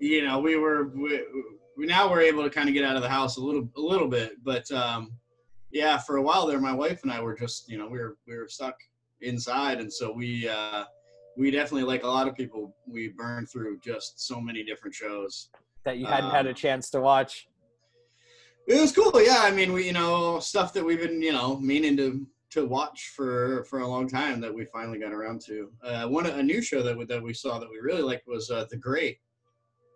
you 0.00 0.24
know, 0.24 0.38
we 0.38 0.56
were, 0.56 0.88
we, 0.88 1.20
we 1.76 1.86
now 1.86 2.10
we're 2.10 2.20
able 2.20 2.44
to 2.44 2.50
kind 2.50 2.68
of 2.68 2.74
get 2.74 2.84
out 2.84 2.96
of 2.96 3.02
the 3.02 3.08
house 3.08 3.36
a 3.36 3.40
little, 3.40 3.68
a 3.76 3.80
little 3.80 4.08
bit, 4.08 4.32
but, 4.44 4.70
um, 4.70 5.12
yeah, 5.70 5.98
for 5.98 6.16
a 6.16 6.22
while 6.22 6.46
there, 6.46 6.60
my 6.60 6.72
wife 6.72 7.02
and 7.02 7.12
I 7.12 7.20
were 7.20 7.34
just, 7.34 7.68
you 7.68 7.78
know, 7.78 7.88
we 7.88 7.98
were, 7.98 8.16
we 8.26 8.36
were 8.36 8.48
stuck 8.48 8.74
inside. 9.20 9.80
And 9.80 9.92
so 9.92 10.12
we, 10.12 10.48
uh, 10.48 10.84
we 11.36 11.50
definitely, 11.50 11.84
like 11.84 12.04
a 12.04 12.08
lot 12.08 12.26
of 12.26 12.34
people, 12.34 12.74
we 12.86 13.08
burned 13.08 13.48
through 13.50 13.78
just 13.80 14.26
so 14.26 14.40
many 14.40 14.64
different 14.64 14.94
shows. 14.94 15.50
that 15.84 15.98
you 15.98 16.06
hadn't 16.06 16.30
had 16.30 16.46
a 16.46 16.50
um, 16.50 16.54
chance 16.54 16.90
to 16.90 17.00
watch. 17.00 17.48
It 18.66 18.80
was 18.80 18.92
cool. 18.92 19.12
Yeah. 19.22 19.40
I 19.40 19.50
mean, 19.50 19.72
we, 19.72 19.86
you 19.86 19.92
know, 19.92 20.40
stuff 20.40 20.72
that 20.74 20.84
we've 20.84 21.00
been, 21.00 21.22
you 21.22 21.32
know, 21.32 21.58
meaning 21.58 21.96
to, 21.98 22.26
to 22.50 22.66
watch 22.66 23.12
for, 23.14 23.64
for 23.64 23.80
a 23.80 23.86
long 23.86 24.08
time 24.08 24.40
that 24.40 24.54
we 24.54 24.64
finally 24.66 24.98
got 24.98 25.12
around 25.12 25.42
to. 25.46 25.70
Uh, 25.82 26.06
one, 26.06 26.26
a 26.26 26.42
new 26.42 26.62
show 26.62 26.82
that 26.82 26.96
we, 26.96 27.04
that 27.04 27.22
we 27.22 27.34
saw 27.34 27.58
that 27.58 27.68
we 27.70 27.78
really 27.78 28.02
liked 28.02 28.26
was, 28.26 28.50
uh, 28.50 28.64
The 28.70 28.76
Great 28.76 29.18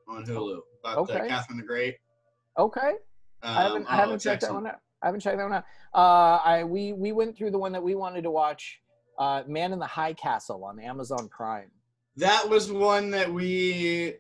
on 0.09 0.25
Hulu 0.25 0.61
about 0.83 0.99
uh, 0.99 1.01
Okay. 1.01 1.29
Catherine 1.29 1.59
the 1.59 1.65
Great. 1.65 1.97
Okay. 2.59 2.93
Um, 3.43 3.57
I 3.57 3.63
haven't 3.63 3.87
I 3.87 3.95
oh, 3.95 4.01
haven't 4.01 4.19
checked 4.21 4.43
that 4.43 4.53
one 4.53 4.67
out. 4.67 4.77
I 5.03 5.07
haven't 5.07 5.21
checked 5.21 5.39
that 5.39 5.45
one 5.45 5.53
out. 5.53 5.65
Uh 5.95 6.37
I 6.45 6.65
we 6.65 6.93
we 6.93 7.13
went 7.13 7.37
through 7.37 7.51
the 7.51 7.59
one 7.59 7.73
that 7.73 7.83
we 7.83 7.95
wanted 7.95 8.23
to 8.23 8.31
watch 8.31 8.81
uh 9.19 9.43
Man 9.47 9.73
in 9.73 9.79
the 9.79 9.87
High 9.87 10.13
Castle 10.15 10.65
on 10.65 10.79
Amazon 10.81 11.29
Prime. 11.29 11.71
That 12.17 12.49
was 12.49 12.71
one 12.71 13.11
that 13.11 13.33
we 13.33 14.17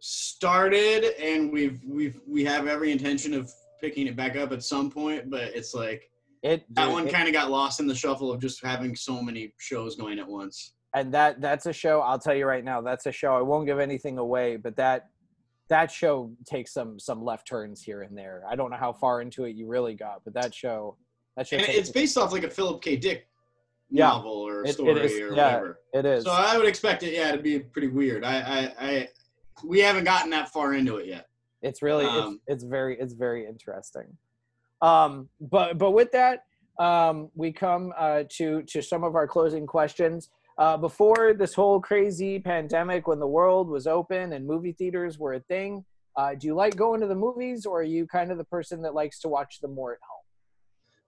started 0.00 1.04
and 1.20 1.50
we've, 1.52 1.80
we've, 1.86 2.20
we 2.26 2.44
have 2.44 2.66
every 2.66 2.92
intention 2.92 3.32
of 3.34 3.50
picking 3.80 4.06
it 4.06 4.14
back 4.14 4.36
up 4.36 4.52
at 4.52 4.62
some 4.62 4.90
point, 4.90 5.30
but 5.30 5.44
it's 5.54 5.74
like, 5.74 6.10
It 6.42 6.64
that 6.74 6.84
dude, 6.84 6.92
one 6.92 7.08
kind 7.08 7.26
of 7.26 7.32
got 7.34 7.50
lost 7.50 7.80
in 7.80 7.86
the 7.86 7.94
shuffle 7.94 8.30
of 8.30 8.40
just 8.40 8.62
having 8.62 8.94
so 8.94 9.22
many 9.22 9.54
shows 9.58 9.96
going 9.96 10.18
at 10.18 10.28
once. 10.28 10.74
and 10.94 11.12
that 11.12 11.40
that's 11.40 11.66
a 11.66 11.72
show 11.72 12.00
i'll 12.02 12.18
tell 12.18 12.34
you 12.34 12.46
right 12.46 12.64
now 12.64 12.80
that's 12.80 13.06
a 13.06 13.12
show 13.12 13.34
i 13.34 13.40
won't 13.40 13.66
give 13.66 13.80
anything 13.80 14.18
away 14.18 14.56
but 14.56 14.76
that 14.76 15.08
that 15.68 15.90
show 15.90 16.30
takes 16.44 16.72
some 16.72 16.98
some 16.98 17.22
left 17.24 17.46
turns 17.46 17.82
here 17.82 18.02
and 18.02 18.16
there 18.16 18.42
i 18.48 18.54
don't 18.54 18.70
know 18.70 18.76
how 18.76 18.92
far 18.92 19.20
into 19.22 19.44
it 19.44 19.54
you 19.56 19.66
really 19.66 19.94
got 19.94 20.20
but 20.24 20.34
that 20.34 20.54
show 20.54 20.96
that 21.36 21.46
show 21.48 21.56
it's 21.58 21.90
based 21.90 22.16
off 22.18 22.32
like 22.32 22.44
a 22.44 22.50
Philip 22.50 22.80
K. 22.82 22.96
Dick 22.96 23.26
Yeah. 23.90 24.08
novel 24.08 24.32
or 24.32 24.62
It- 24.64 24.70
it 24.70 24.72
story 24.74 25.00
is, 25.00 25.12
or 25.20 25.34
yeah. 25.34 25.46
whatever. 25.46 25.80
it 25.92 26.04
is 26.04 26.24
So 26.24 26.30
I 26.30 26.56
would 26.56 26.66
expect 26.66 27.02
it, 27.02 27.12
yeah, 27.12 27.32
to 27.32 27.38
be 27.38 27.58
pretty 27.58 27.88
weird. 27.88 28.24
I, 28.24 28.36
I, 28.40 28.88
I 28.88 29.08
we 29.64 29.80
haven't 29.80 30.04
gotten 30.04 30.30
that 30.30 30.48
far 30.50 30.74
into 30.74 30.96
it 30.96 31.06
yet. 31.06 31.28
it's 31.62 31.80
really 31.82 32.04
um, 32.06 32.40
it's, 32.46 32.62
it's 32.62 32.64
very 32.64 32.98
it's 33.00 33.14
very 33.14 33.46
interesting 33.46 34.06
um 34.82 35.28
but 35.40 35.78
but 35.78 35.92
with 35.92 36.10
that 36.12 36.44
um 36.78 37.30
we 37.34 37.50
come 37.52 37.92
uh 37.96 38.24
to 38.28 38.62
to 38.62 38.82
some 38.82 39.02
of 39.04 39.14
our 39.14 39.26
closing 39.26 39.66
questions 39.66 40.28
uh 40.58 40.76
before 40.76 41.34
this 41.34 41.54
whole 41.54 41.80
crazy 41.80 42.38
pandemic 42.38 43.06
when 43.06 43.18
the 43.18 43.26
world 43.26 43.68
was 43.68 43.86
open 43.86 44.32
and 44.32 44.46
movie 44.46 44.72
theaters 44.72 45.18
were 45.18 45.34
a 45.34 45.40
thing 45.40 45.84
uh 46.16 46.34
do 46.34 46.46
you 46.46 46.54
like 46.54 46.76
going 46.76 47.00
to 47.00 47.06
the 47.06 47.14
movies 47.14 47.66
or 47.66 47.80
are 47.80 47.82
you 47.82 48.06
kind 48.06 48.30
of 48.30 48.38
the 48.38 48.44
person 48.44 48.82
that 48.82 48.94
likes 48.94 49.20
to 49.20 49.28
watch 49.28 49.60
them 49.60 49.74
more 49.74 49.92
at 49.92 49.98
home 50.08 50.24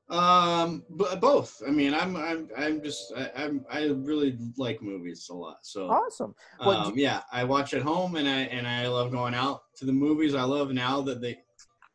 Um, 0.09 0.85
but 0.89 1.21
both. 1.21 1.61
I 1.67 1.71
mean, 1.71 1.93
I'm 1.93 2.17
I'm 2.17 2.49
I'm 2.57 2.81
just 2.81 3.13
I, 3.17 3.31
I'm 3.35 3.65
I 3.69 3.87
really 3.87 4.39
like 4.57 4.81
movies 4.81 5.27
a 5.31 5.35
lot. 5.35 5.59
So 5.63 5.89
Awesome. 5.91 6.33
Well, 6.61 6.89
um, 6.89 6.93
yeah, 6.97 7.23
I 7.33 7.43
watch 7.43 7.75
at 7.75 7.83
home 7.83 8.15
and 8.15 8.29
I 8.29 8.43
and 8.57 8.69
I 8.69 8.87
love 8.87 9.11
going 9.11 9.35
out 9.35 9.63
to 9.79 9.85
the 9.85 9.93
movies. 9.93 10.35
I 10.37 10.45
love 10.45 10.71
now 10.71 11.01
that 11.03 11.21
they 11.21 11.39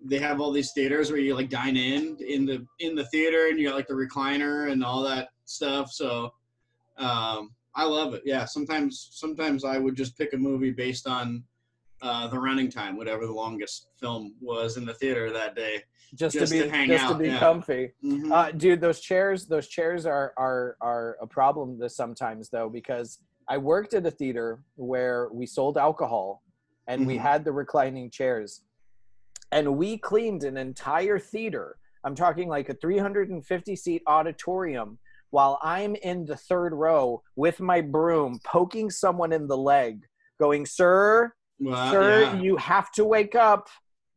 they 0.04 0.20
have 0.20 0.42
all 0.42 0.52
these 0.52 0.74
theaters 0.74 1.10
where 1.10 1.22
you 1.22 1.36
like 1.36 1.50
dine 1.50 1.78
in 1.78 2.18
in 2.28 2.46
the 2.46 2.66
in 2.80 2.96
the 2.96 3.06
theater 3.06 3.48
and 3.48 3.58
you 3.58 3.70
got 3.70 3.76
like 3.76 3.88
the 3.88 3.94
recliner 3.94 4.72
and 4.72 4.84
all 4.84 5.02
that 5.04 5.30
stuff. 5.46 5.92
So 5.92 6.34
um, 7.02 7.52
I 7.76 7.86
love 7.86 8.14
it. 8.14 8.22
Yeah, 8.26 8.46
sometimes 8.46 9.10
sometimes 9.14 9.64
I 9.64 9.78
would 9.78 9.96
just 9.96 10.18
pick 10.18 10.34
a 10.34 10.38
movie 10.38 10.72
based 10.72 11.08
on 11.08 11.44
uh, 12.02 12.28
the 12.28 12.40
running 12.40 12.70
time, 12.70 12.98
whatever 12.98 13.26
the 13.26 13.32
longest 13.34 13.88
film 14.00 14.34
was 14.42 14.78
in 14.78 14.86
the 14.86 14.94
theater 14.94 15.32
that 15.32 15.56
day. 15.56 15.84
just, 16.16 16.34
just 16.36 16.52
to 16.52 16.64
be 16.64 16.70
to 16.70 16.88
just 16.88 17.08
to 17.08 17.16
be 17.16 17.28
yeah. 17.28 17.40
comfy. 17.40 17.92
Mhm. 18.04 18.32
Uh, 18.32 18.52
dude, 18.52 18.82
those 18.82 19.00
chairs, 19.00 19.48
those 19.48 19.68
chairs 19.68 20.06
are 20.06 20.34
are 20.38 20.78
are 20.82 21.18
a 21.22 21.28
problem 21.28 21.78
this 21.80 21.96
sometimes 21.96 22.50
though 22.50 22.70
because 22.70 23.20
I 23.48 23.58
worked 23.58 23.94
at 23.94 24.06
a 24.06 24.12
theater 24.12 24.64
where 24.76 25.30
we 25.32 25.46
sold 25.46 25.78
alcohol 25.78 26.44
and 26.88 27.06
we 27.08 27.16
Mhm. 27.16 27.22
had 27.22 27.46
the 27.46 27.52
reclining 27.52 28.10
chairs, 28.10 28.64
and 29.52 29.78
we 29.78 29.98
cleaned 29.98 30.44
an 30.44 30.58
entire 30.58 31.20
theater. 31.20 31.78
I'm 32.04 32.16
talking 32.16 32.50
like 32.50 32.68
a 32.70 32.74
350 32.74 33.76
seat 33.76 34.02
auditorium 34.08 34.98
while 35.32 35.60
I'm 35.62 35.96
in 35.96 36.26
the 36.26 36.38
third 36.38 36.74
row 36.74 37.22
with 37.36 37.60
my 37.60 37.82
broom 37.82 38.40
poking 38.46 38.90
someone 38.90 39.34
in 39.34 39.48
the 39.48 39.58
leg, 39.58 40.04
going, 40.40 40.66
"Sir, 40.66 41.34
Well, 41.60 41.92
sir, 41.92 42.22
yeah. 42.22 42.40
you 42.40 42.58
have 42.58 42.92
to 42.94 43.04
wake 43.04 43.36
up." 43.36 43.68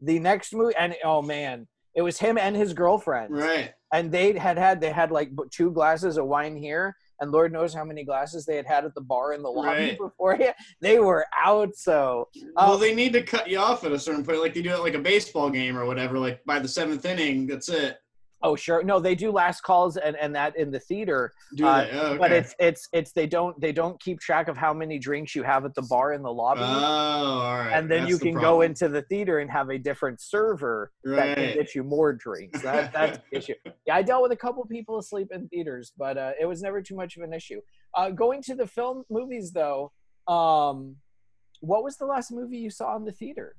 The 0.00 0.18
next 0.18 0.52
movie, 0.52 0.74
and 0.76 0.94
oh 1.02 1.22
man, 1.22 1.66
it 1.94 2.02
was 2.02 2.18
him 2.18 2.36
and 2.38 2.56
his 2.56 2.72
girlfriend 2.72 3.34
right. 3.36 3.72
and 3.92 4.10
they 4.10 4.36
had 4.36 4.58
had 4.58 4.80
they 4.80 4.90
had 4.90 5.10
like 5.10 5.30
two 5.50 5.70
glasses 5.70 6.16
of 6.18 6.26
wine 6.26 6.56
here 6.56 6.94
and 7.20 7.30
lord 7.30 7.52
knows 7.52 7.72
how 7.72 7.84
many 7.84 8.04
glasses 8.04 8.44
they 8.44 8.56
had 8.56 8.66
had 8.66 8.84
at 8.84 8.94
the 8.94 9.00
bar 9.00 9.32
in 9.32 9.42
the 9.42 9.48
lobby 9.48 9.68
Right. 9.68 9.98
before 10.06 10.38
they 10.80 10.98
were 10.98 11.24
out 11.42 11.74
so 11.76 12.28
well, 12.56 12.72
uh, 12.72 12.76
they 12.76 12.94
need 12.94 13.12
to 13.12 13.22
cut 13.22 13.48
you 13.48 13.58
off 13.58 13.84
at 13.84 13.92
a 13.92 13.98
certain 13.98 14.24
point, 14.24 14.40
like 14.40 14.54
they 14.54 14.62
do 14.62 14.70
at 14.70 14.82
like 14.82 14.94
a 14.94 14.98
baseball 14.98 15.50
game 15.50 15.76
or 15.78 15.84
whatever. 15.86 16.18
Like 16.18 16.44
by 16.44 16.58
the 16.58 16.68
seventh 16.68 17.04
inning, 17.04 17.46
that's 17.46 17.68
it. 17.68 17.98
Oh 18.42 18.54
sure 18.56 18.82
no 18.82 19.00
they 19.00 19.14
do 19.14 19.30
last 19.30 19.62
calls 19.62 19.96
and 19.96 20.16
and 20.16 20.34
that 20.34 20.56
in 20.56 20.70
the 20.70 20.80
theater 20.80 21.32
Do 21.56 21.66
Uh. 21.66 21.88
Oh, 21.92 21.98
okay. 22.08 22.18
but 22.18 22.32
it's 22.32 22.54
it's 22.58 22.88
it's 22.92 23.12
they 23.12 23.26
don't 23.26 23.58
they 23.60 23.72
don't 23.72 24.00
keep 24.00 24.20
track 24.20 24.48
of 24.48 24.56
how 24.56 24.74
many 24.74 24.98
drinks 24.98 25.34
you 25.34 25.42
have 25.44 25.64
at 25.64 25.74
the 25.74 25.82
bar 25.82 26.12
in 26.12 26.22
the 26.22 26.32
lobby 26.32 26.60
oh, 26.62 26.64
all 26.64 27.58
right. 27.58 27.70
and 27.70 27.90
then 27.90 28.00
That's 28.00 28.10
you 28.10 28.18
the 28.18 28.24
can 28.32 28.34
go 28.40 28.60
into 28.62 28.88
the 28.88 29.02
theater 29.02 29.38
and 29.38 29.50
have 29.50 29.70
a 29.70 29.78
different 29.78 30.20
server 30.20 30.90
that 31.04 31.36
can 31.36 31.54
get 31.54 31.74
you 31.74 31.84
more 31.84 32.12
drinks. 32.12 32.60
That, 32.62 32.92
that's 32.98 33.18
the 33.30 33.38
issue. 33.38 33.54
Yeah, 33.86 33.96
I 33.96 34.02
dealt 34.02 34.22
with 34.22 34.32
a 34.32 34.36
couple 34.36 34.64
people 34.66 34.98
asleep 34.98 35.28
in 35.32 35.48
theaters, 35.48 35.92
but 35.96 36.18
uh, 36.18 36.32
it 36.40 36.46
was 36.46 36.60
never 36.62 36.82
too 36.82 36.96
much 36.96 37.16
of 37.16 37.22
an 37.22 37.32
issue. 37.32 37.60
Uh, 37.94 38.10
going 38.10 38.42
to 38.42 38.54
the 38.54 38.66
film 38.66 39.04
movies, 39.10 39.52
though, 39.52 39.92
um, 40.28 40.96
what 41.60 41.84
was 41.84 41.96
the 41.96 42.06
last 42.06 42.30
movie 42.32 42.58
you 42.58 42.70
saw 42.70 42.96
in 42.96 43.04
the 43.04 43.12
theater? 43.12 43.54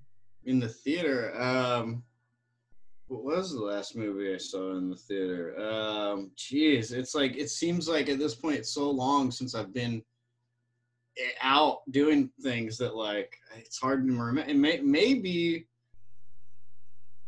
in 0.45 0.59
the 0.59 0.67
theater. 0.69 1.39
Um, 1.41 2.03
what 3.08 3.24
was 3.24 3.53
the 3.53 3.62
last 3.62 3.95
movie 3.95 4.34
I 4.34 4.38
saw 4.38 4.76
in 4.76 4.89
the 4.89 4.95
theater? 4.95 5.60
Um, 5.60 6.32
geez, 6.36 6.91
it's 6.91 7.14
like 7.14 7.38
it 7.38 7.49
seems 7.49 7.88
like 7.88 8.10
at 8.10 8.18
this 8.18 8.36
point 8.36 8.58
it's 8.58 8.74
so 8.74 8.89
long 8.89 9.32
since 9.32 9.53
I've 9.53 9.74
been 9.74 10.01
eh, 11.18 11.32
out 11.41 11.80
doing 11.91 12.32
things 12.41 12.78
that 12.80 12.95
like 12.95 13.38
it's 13.56 13.80
hard 13.80 14.06
to 14.06 14.12
remember. 14.12 14.41
And 14.41 14.60
may, 14.60 14.80
maybe 14.80 15.68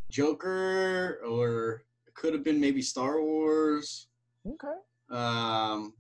Joker, 0.10 1.22
or 1.28 1.84
it 2.08 2.16
could 2.16 2.34
have 2.34 2.44
been 2.44 2.60
maybe 2.60 2.82
Star 2.82 3.22
Wars. 3.22 4.08
Okay. 4.48 4.78
Um, 5.12 5.94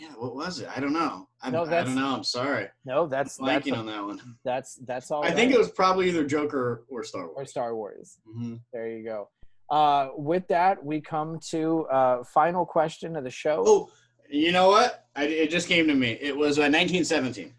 yeah, 0.00 0.08
what 0.18 0.34
was 0.34 0.60
it? 0.60 0.68
I 0.74 0.80
don't 0.80 0.92
know. 0.92 1.28
I, 1.42 1.50
No, 1.50 1.64
I 1.64 1.84
don't 1.84 1.94
know. 1.94 2.14
I'm 2.16 2.24
sorry. 2.24 2.68
No, 2.84 3.06
that's 3.06 3.38
I'm 3.40 3.46
that's 3.46 3.66
blanking 3.68 3.76
on 3.76 3.86
that 3.86 4.04
one. 4.04 4.36
that's 4.44 4.76
that's 4.86 5.10
all. 5.10 5.24
I 5.24 5.30
think 5.30 5.52
it 5.52 5.58
was 5.58 5.70
probably 5.70 6.08
either 6.08 6.24
Joker 6.24 6.84
or 6.88 7.02
Star 7.04 7.26
Wars. 7.26 7.34
or 7.36 7.44
Star 7.46 7.74
Wars. 7.76 8.18
hmm 8.26 8.56
There 8.72 8.88
you 8.88 9.04
go. 9.04 9.28
Uh, 9.68 10.10
with 10.16 10.46
that, 10.48 10.84
we 10.84 11.00
come 11.00 11.40
to 11.50 11.86
uh, 11.86 12.24
final 12.24 12.64
question 12.64 13.16
of 13.16 13.24
the 13.24 13.30
show. 13.30 13.64
Oh, 13.66 13.90
you 14.30 14.52
know 14.52 14.68
what? 14.68 15.06
I, 15.16 15.24
it 15.24 15.50
just 15.50 15.66
came 15.68 15.86
to 15.88 15.94
me. 15.94 16.18
It 16.20 16.36
was 16.36 16.58
uh, 16.58 16.62
1917. 16.70 17.52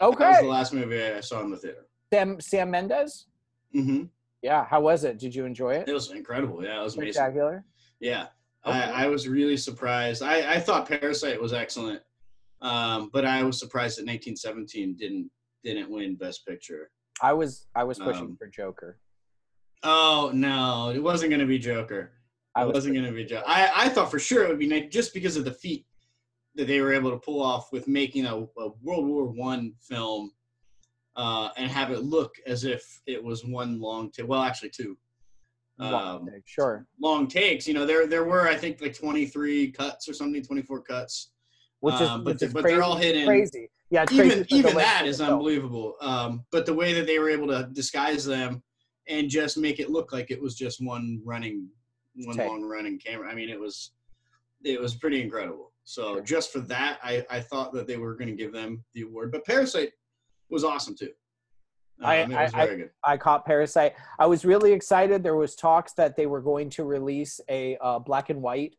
That 0.00 0.08
was 0.18 0.40
the 0.40 0.46
last 0.46 0.72
movie 0.72 1.02
I 1.02 1.20
saw 1.20 1.40
in 1.42 1.50
the 1.50 1.56
theater. 1.56 1.86
Sam 2.12 2.40
Sam 2.40 2.70
Mendes. 2.70 3.26
Mm-hmm. 3.74 4.04
Yeah, 4.42 4.64
how 4.64 4.80
was 4.80 5.04
it? 5.04 5.18
Did 5.18 5.34
you 5.34 5.44
enjoy 5.44 5.74
it? 5.74 5.88
It 5.88 5.92
was 5.92 6.10
incredible. 6.10 6.62
Yeah, 6.64 6.80
it 6.80 6.84
was 6.84 6.96
amazing. 6.96 7.12
Spectacular. 7.14 7.64
Yeah, 8.00 8.26
Okay. 8.64 8.78
I, 8.78 9.04
I 9.04 9.06
was 9.08 9.26
really 9.28 9.56
surprised. 9.56 10.22
I, 10.22 10.54
I 10.54 10.60
thought 10.60 10.88
Parasite 10.88 11.40
was 11.40 11.52
excellent, 11.52 12.00
um, 12.60 13.10
but 13.12 13.24
I 13.24 13.42
was 13.42 13.58
surprised 13.58 13.98
that 13.98 14.06
1917 14.06 14.96
didn't 14.96 15.30
didn't 15.64 15.90
win 15.90 16.16
Best 16.16 16.46
Picture. 16.46 16.90
I 17.20 17.32
was 17.32 17.66
I 17.74 17.84
was 17.84 17.98
pushing 17.98 18.22
Um, 18.22 18.36
for 18.36 18.46
Joker. 18.46 18.98
Oh 19.82 20.30
no, 20.32 20.90
it 20.90 21.02
wasn't 21.02 21.30
going 21.30 21.40
to 21.40 21.46
be 21.46 21.58
Joker. 21.58 22.12
I 22.54 22.64
was 22.64 22.74
wasn't 22.74 22.94
going 22.94 23.06
to 23.06 23.12
be 23.12 23.24
Joker. 23.24 23.44
I, 23.46 23.70
I 23.74 23.88
thought 23.88 24.10
for 24.10 24.18
sure 24.18 24.44
it 24.44 24.48
would 24.48 24.58
be 24.58 24.68
nice 24.68 24.90
just 24.90 25.14
because 25.14 25.36
of 25.36 25.44
the 25.44 25.54
feat 25.54 25.86
that 26.54 26.66
they 26.66 26.80
were 26.80 26.92
able 26.92 27.10
to 27.10 27.16
pull 27.16 27.42
off 27.42 27.72
with 27.72 27.88
making 27.88 28.26
a, 28.26 28.36
a 28.36 28.68
World 28.82 29.06
War 29.06 29.24
One 29.24 29.72
film 29.80 30.30
uh, 31.16 31.48
and 31.56 31.70
have 31.70 31.90
it 31.90 32.02
look 32.02 32.34
as 32.46 32.64
if 32.64 33.00
it 33.06 33.22
was 33.22 33.44
one 33.44 33.80
long 33.80 34.10
take. 34.10 34.28
Well, 34.28 34.42
actually 34.42 34.70
two 34.70 34.96
um, 35.78 36.28
sure. 36.44 36.86
long 37.00 37.26
takes. 37.26 37.66
You 37.66 37.74
know, 37.74 37.86
there 37.86 38.06
there 38.06 38.24
were 38.24 38.48
I 38.48 38.54
think 38.56 38.80
like 38.80 38.94
23 38.96 39.72
cuts 39.72 40.08
or 40.08 40.12
something, 40.14 40.42
24 40.42 40.82
cuts. 40.82 41.30
Which 41.80 41.94
is, 41.96 42.02
um, 42.02 42.22
but 42.22 42.34
which 42.34 42.40
the- 42.40 42.46
is 42.46 42.52
but 42.52 42.62
crazy, 42.62 42.74
they're 42.76 42.84
all 42.84 42.96
hidden. 42.96 43.26
Crazy. 43.26 43.68
Yeah, 43.90 44.04
it's 44.04 44.12
Even 44.12 44.46
even 44.50 44.74
that 44.76 45.06
is 45.06 45.20
unbelievable. 45.20 45.96
Um, 46.00 46.44
but 46.50 46.64
the 46.64 46.72
way 46.74 46.92
that 46.94 47.06
they 47.06 47.18
were 47.18 47.28
able 47.28 47.48
to 47.48 47.68
disguise 47.72 48.24
them 48.24 48.62
and 49.08 49.28
just 49.28 49.58
make 49.58 49.80
it 49.80 49.90
look 49.90 50.12
like 50.12 50.30
it 50.30 50.40
was 50.40 50.54
just 50.54 50.80
one 50.80 51.20
running, 51.24 51.68
one 52.24 52.36
Take. 52.36 52.48
long 52.48 52.62
running 52.62 52.98
camera. 52.98 53.28
I 53.30 53.34
mean, 53.34 53.48
it 53.50 53.58
was 53.60 53.92
it 54.64 54.80
was 54.80 54.94
pretty 54.94 55.20
incredible. 55.20 55.72
So 55.84 56.14
Sure. 56.14 56.22
just 56.22 56.52
for 56.52 56.60
that, 56.60 57.00
I, 57.02 57.26
I 57.28 57.40
thought 57.40 57.72
that 57.72 57.88
they 57.88 57.96
were 57.96 58.14
going 58.14 58.28
to 58.30 58.36
give 58.36 58.52
them 58.52 58.84
the 58.94 59.02
award. 59.02 59.32
But 59.32 59.44
Parasite 59.44 59.90
was 60.48 60.62
awesome 60.62 60.94
too. 60.94 61.10
I- 62.02 62.24
was 62.44 62.54
I- 62.54 62.66
I 63.04 63.16
caught 63.16 63.44
Parasite. 63.44 63.94
I 64.18 64.26
was 64.26 64.44
really 64.44 64.72
excited. 64.72 65.22
There 65.22 65.36
was 65.36 65.54
talks 65.54 65.92
that 65.94 66.16
they 66.16 66.26
were 66.26 66.40
going 66.40 66.70
to 66.70 66.84
release 66.84 67.40
a 67.48 67.76
uh, 67.80 67.98
black 67.98 68.30
and 68.30 68.42
white 68.42 68.74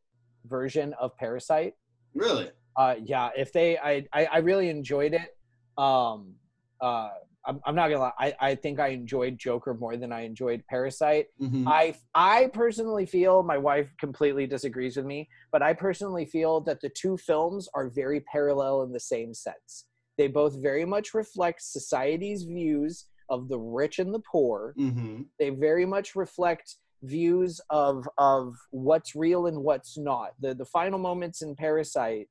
version 0.46 0.94
of 1.00 1.16
Parasite. 1.18 1.74
Really? 2.14 2.50
Uh, 2.76 2.96
yeah, 3.04 3.30
if 3.38 3.54
they, 3.54 3.78
I, 3.78 4.06
I, 4.14 4.26
I 4.26 4.38
really 4.40 4.70
enjoyed 4.70 5.14
it. 5.14 5.38
Um, 5.78 6.34
uh, 6.82 7.10
I'm, 7.46 7.60
I'm 7.66 7.76
not 7.76 7.90
gonna 7.90 8.00
lie. 8.00 8.12
I, 8.18 8.34
I 8.40 8.56
think 8.56 8.80
I 8.80 8.88
enjoyed 8.90 9.38
Joker 9.38 9.74
more 9.74 9.98
than 9.98 10.14
I 10.14 10.22
enjoyed 10.22 10.64
Parasite. 10.70 11.26
Mhm. 11.42 11.66
I 11.68 11.94
I 12.16 12.48
personally 12.54 13.06
feel 13.06 13.44
my 13.44 13.58
wife 13.58 13.90
completely 14.00 14.48
disagrees 14.48 14.96
with 14.96 15.06
me, 15.06 15.28
but 15.52 15.62
I 15.62 15.74
personally 15.74 16.26
feel 16.26 16.62
that 16.62 16.80
the 16.80 16.90
two 16.90 17.18
films 17.18 17.68
are 17.74 17.90
very 17.90 18.22
parallel 18.22 18.84
in 18.84 18.94
the 18.94 19.00
same 19.00 19.34
sense. 19.34 19.86
They 20.18 20.28
both 20.28 20.62
very 20.62 20.86
much 20.86 21.14
reflect 21.14 21.62
society's 21.62 22.44
views 22.44 23.06
of 23.30 23.50
the 23.50 23.58
rich 23.60 24.00
and 24.00 24.14
the 24.14 24.22
poor. 24.32 24.74
Mhm. 24.78 25.26
They 25.40 25.50
very 25.50 25.86
much 25.86 26.16
reflect 26.16 26.76
views 27.02 27.60
of 27.70 28.08
of 28.18 28.56
what's 28.72 29.16
real 29.16 29.48
and 29.48 29.64
what's 29.64 29.98
not. 29.98 30.32
The 30.40 30.54
the 30.54 30.66
final 30.66 31.00
moments 31.00 31.42
in 31.42 31.56
Parasite, 31.56 32.28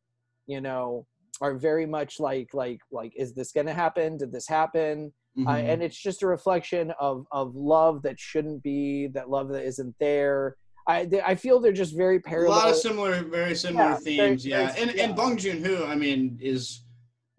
you 0.46 0.60
know, 0.60 1.06
are 1.40 1.54
very 1.54 1.86
much 1.86 2.20
like 2.20 2.54
like 2.54 2.80
like 2.90 3.12
is 3.16 3.34
this 3.34 3.52
going 3.52 3.66
to 3.66 3.72
happen? 3.74 4.16
Did 4.16 4.32
this 4.32 4.46
happen? 4.48 5.12
uh, 5.34 5.40
Mhm. 5.40 5.64
and 5.72 5.82
it's 5.82 5.96
just 5.96 6.22
a 6.22 6.26
reflection 6.26 6.90
of 7.00 7.26
of 7.32 7.56
love 7.56 8.02
that 8.02 8.20
shouldn't 8.20 8.62
be 8.62 9.06
that 9.08 9.30
love 9.30 9.48
that 9.48 9.64
isn't 9.64 9.94
there 9.98 10.58
i 10.86 11.06
they, 11.06 11.22
i 11.22 11.34
feel 11.34 11.58
they're 11.58 11.72
just 11.72 11.96
very 11.96 12.20
parallel. 12.20 12.52
a 12.52 12.60
lot 12.60 12.68
of 12.68 12.76
similar, 12.76 13.22
very 13.24 13.54
similar 13.54 13.82
Yeah, 13.82 13.90
very- 13.92 14.04
themes. 14.04 14.44
yeah, 14.44 14.66
very- 14.66 14.82
and 14.82 14.94
yeah. 14.94 15.04
and 15.04 15.16
Bong 15.16 15.38
Joon 15.38 15.64
Ho, 15.64 15.86
I 15.86 15.94
mean, 15.94 16.38
is 16.42 16.81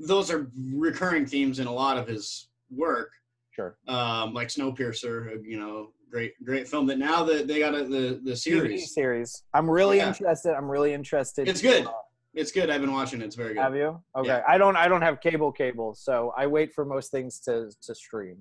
those 0.07 0.31
are 0.31 0.47
recurring 0.73 1.25
themes 1.25 1.59
in 1.59 1.67
a 1.67 1.71
lot 1.73 1.97
of 1.97 2.07
his 2.07 2.47
work. 2.69 3.11
sure 3.51 3.77
um, 3.87 4.33
like 4.33 4.47
Snowpiercer, 4.49 5.39
you 5.43 5.59
know, 5.59 5.91
great 6.11 6.33
great 6.43 6.67
film. 6.67 6.85
That 6.87 6.97
now 6.99 7.23
that 7.23 7.47
they 7.47 7.59
got 7.59 7.73
a, 7.75 7.83
the 7.83 8.19
the 8.23 8.31
TV 8.33 8.37
series, 8.37 8.93
series 8.93 9.43
i'm 9.53 9.69
really 9.69 9.97
Yeah. 9.97 10.07
interested 10.09 10.53
i'm 10.55 10.69
really 10.69 10.93
interested 10.93 11.47
it's 11.47 11.61
good. 11.61 11.85
Uh, 11.85 11.91
It's 12.35 12.51
good. 12.51 12.69
I've 12.71 12.81
been 12.81 12.91
watching. 12.93 13.21
it. 13.21 13.25
It's 13.25 13.35
very 13.35 13.53
good. 13.53 13.61
have 13.61 13.75
you 13.75 14.01
okay 14.15 14.27
Yeah. 14.27 14.41
i 14.47 14.57
don't 14.57 14.75
i 14.75 14.87
don't 14.87 15.01
have 15.03 15.19
cable 15.21 15.51
cable 15.51 15.93
so 15.95 16.33
i 16.37 16.45
wait 16.47 16.73
for 16.73 16.83
most 16.85 17.11
things 17.11 17.39
to 17.45 17.53
to 17.85 17.93
stream 17.95 18.37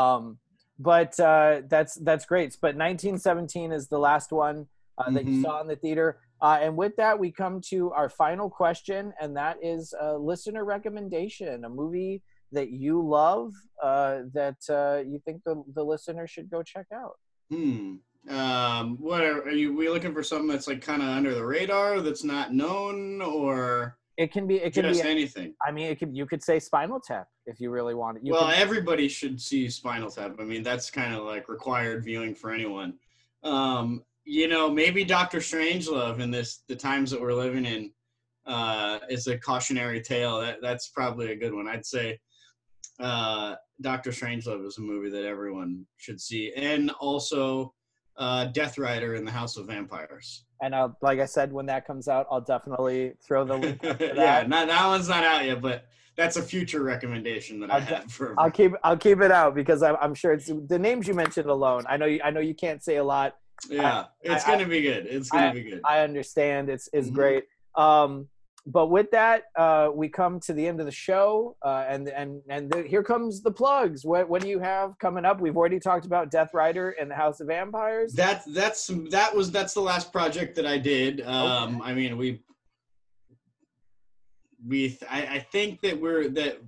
um 0.00 0.38
but 0.78 1.18
uh 1.20 1.60
that's 1.68 1.94
that's 2.08 2.24
great 2.24 2.50
but 2.60 2.74
1917 2.74 3.72
is 3.72 3.88
the 3.88 3.98
last 3.98 4.32
one 4.32 4.66
uh, 4.98 5.10
that 5.10 5.24
you 5.24 5.36
Mhm. 5.38 5.42
saw 5.42 5.60
in 5.62 5.68
the 5.68 5.76
theater 5.76 6.18
uh, 6.42 6.58
and 6.60 6.76
with 6.76 6.94
that 6.96 7.18
we 7.18 7.30
come 7.30 7.60
to 7.60 7.90
our 7.92 8.08
final 8.10 8.50
question 8.50 9.12
and 9.20 9.36
that 9.36 9.56
is 9.62 9.94
a 10.00 10.16
listener 10.16 10.64
recommendation 10.64 11.64
a 11.64 11.68
movie 11.68 12.22
that 12.50 12.70
you 12.70 13.00
love 13.02 13.52
uh, 13.82 14.18
that 14.34 14.58
uh, 14.68 15.02
you 15.08 15.18
think 15.24 15.40
the, 15.44 15.62
the 15.74 15.82
listener 15.82 16.26
should 16.26 16.50
go 16.50 16.62
check 16.62 16.86
out 16.92 17.16
Hmm. 17.52 17.96
Um, 18.30 18.96
what 18.98 19.22
are, 19.22 19.42
are 19.42 19.50
you? 19.50 19.74
We 19.74 19.88
looking 19.88 20.14
for 20.14 20.22
something 20.22 20.48
that's 20.48 20.68
like 20.68 20.80
kind 20.80 21.02
of 21.02 21.08
under 21.08 21.34
the 21.34 21.44
radar, 21.44 22.00
that's 22.00 22.24
not 22.24 22.54
known, 22.54 23.20
or 23.20 23.98
It 24.16 24.32
can 24.32 24.46
be. 24.46 24.56
It 24.56 24.72
can 24.72 24.84
just 24.84 25.02
be. 25.02 25.08
anything? 25.08 25.54
I 25.64 25.72
mean, 25.72 25.86
it 25.86 25.98
could. 25.98 26.16
You 26.16 26.24
could 26.24 26.42
say 26.42 26.58
Spinal 26.58 27.00
Tap 27.00 27.26
if 27.46 27.60
you 27.60 27.70
really 27.70 27.94
want 27.94 28.18
it. 28.18 28.24
You 28.24 28.32
well, 28.32 28.50
can, 28.50 28.54
everybody 28.54 29.08
should 29.08 29.40
see 29.40 29.68
Spinal 29.68 30.10
Tap. 30.10 30.36
I 30.38 30.44
mean, 30.44 30.62
that's 30.62 30.90
kind 30.90 31.14
of 31.14 31.24
like 31.24 31.48
required 31.48 32.04
viewing 32.04 32.34
for 32.34 32.52
anyone. 32.52 32.94
Um, 33.42 34.04
you 34.24 34.48
know, 34.48 34.70
maybe 34.70 35.04
Doctor 35.04 35.38
Strangelove 35.38 36.20
in 36.20 36.30
this 36.30 36.62
the 36.68 36.76
times 36.76 37.10
that 37.10 37.20
we're 37.20 37.34
living 37.34 37.64
in 37.64 37.90
uh, 38.46 38.98
is 39.08 39.26
a 39.26 39.38
cautionary 39.38 40.00
tale. 40.00 40.40
That 40.40 40.58
that's 40.62 40.88
probably 40.88 41.32
a 41.32 41.36
good 41.36 41.54
one. 41.54 41.68
I'd 41.68 41.86
say 41.86 42.18
uh, 43.00 43.54
Doctor 43.80 44.10
Strangelove 44.10 44.66
is 44.66 44.78
a 44.78 44.82
movie 44.82 45.10
that 45.10 45.24
everyone 45.24 45.84
should 45.96 46.20
see, 46.20 46.52
and 46.54 46.90
also 47.00 47.74
uh, 48.16 48.46
Death 48.46 48.78
Rider 48.78 49.14
in 49.14 49.24
the 49.24 49.30
House 49.30 49.56
of 49.56 49.66
Vampires. 49.66 50.44
and 50.60 50.74
I'll, 50.74 50.96
like 51.02 51.18
I 51.18 51.24
said, 51.24 51.52
when 51.52 51.66
that 51.66 51.86
comes 51.86 52.08
out, 52.08 52.26
I'll 52.30 52.40
definitely 52.40 53.14
throw 53.26 53.44
the 53.44 53.56
link 53.56 53.80
yeah, 53.82 53.92
that. 54.14 54.48
not, 54.48 54.68
that 54.68 54.86
one's 54.86 55.08
not 55.08 55.24
out 55.24 55.44
yet, 55.44 55.60
but 55.60 55.86
that's 56.16 56.36
a 56.36 56.42
future 56.42 56.82
recommendation 56.82 57.58
that 57.60 57.70
I 57.70 57.74
I'll 57.74 57.80
de- 57.80 57.96
have 57.96 58.12
for. 58.12 58.34
I'll 58.38 58.50
keep. 58.50 58.72
I'll 58.84 58.96
keep 58.96 59.20
it 59.20 59.32
out 59.32 59.54
because 59.54 59.82
I'm, 59.82 59.96
I'm 60.00 60.14
sure 60.14 60.32
it's 60.32 60.50
the 60.68 60.78
names 60.78 61.08
you 61.08 61.14
mentioned 61.14 61.48
alone. 61.48 61.84
I 61.88 61.96
know. 61.96 62.06
You, 62.06 62.20
I 62.22 62.30
know 62.30 62.40
you 62.40 62.54
can't 62.54 62.82
say 62.82 62.96
a 62.96 63.04
lot. 63.04 63.36
Yeah, 63.68 64.04
it's 64.22 64.44
I- 64.46 64.50
gonna 64.52 64.68
be 64.68 64.82
good. 64.82 65.06
It's 65.06 65.30
gonna 65.30 65.52
be 65.54 65.62
good. 65.62 65.80
I 65.84 66.00
understand. 66.00 66.68
It's 66.68 66.88
it's 66.92 67.08
Mhm. 67.08 67.14
great. 67.14 67.44
Um, 67.76 68.28
but 68.64 68.88
with 68.88 69.10
that, 69.10 69.44
uh, 69.56 69.90
we 69.92 70.08
come 70.08 70.38
to 70.40 70.52
the 70.52 70.64
end 70.68 70.78
of 70.78 70.86
the 70.86 70.92
show, 70.92 71.56
uh, 71.62 71.84
and 71.88 72.08
and 72.08 72.42
and 72.48 72.70
the, 72.70 72.82
here 72.82 73.02
comes 73.02 73.42
the 73.42 73.50
plugs. 73.50 74.04
What 74.04 74.28
what 74.28 74.40
do 74.42 74.48
you 74.48 74.60
have 74.60 74.96
coming 74.98 75.24
up? 75.24 75.40
We've 75.40 75.56
already 75.56 75.80
talked 75.80 76.06
about 76.06 76.30
Death 76.30 76.50
Rider 76.54 76.90
and 76.90 77.10
the 77.10 77.14
House 77.16 77.40
of 77.40 77.48
Vampires. 77.48 78.12
That 78.12 78.44
that's 78.46 78.86
that 79.10 79.34
was 79.34 79.50
that's 79.50 79.74
the 79.74 79.80
last 79.80 80.12
project 80.12 80.54
that 80.56 80.66
I 80.66 80.78
did. 80.78 81.22
Um, 81.22 81.82
I 81.82 81.92
mean, 81.92 82.16
we 82.16 82.40
we 84.66 84.98
I, 85.10 85.26
I 85.26 85.38
think 85.50 85.80
that 85.80 86.00
we're 86.00 86.28
that 86.28 86.58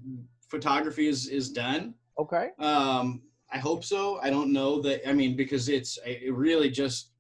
photography 0.49 1.07
is 1.07 1.29
is 1.29 1.51
done. 1.51 1.95
Okay. 2.19 2.51
Um, 2.59 3.23
I 3.55 3.59
hope 3.59 3.85
so. 3.85 4.19
I 4.21 4.31
don't 4.31 4.53
know 4.53 4.81
that. 4.83 5.09
I 5.09 5.13
mean, 5.13 5.37
because 5.37 5.69
it's 5.69 5.99
it 6.05 6.35
really 6.35 6.69
just 6.71 7.13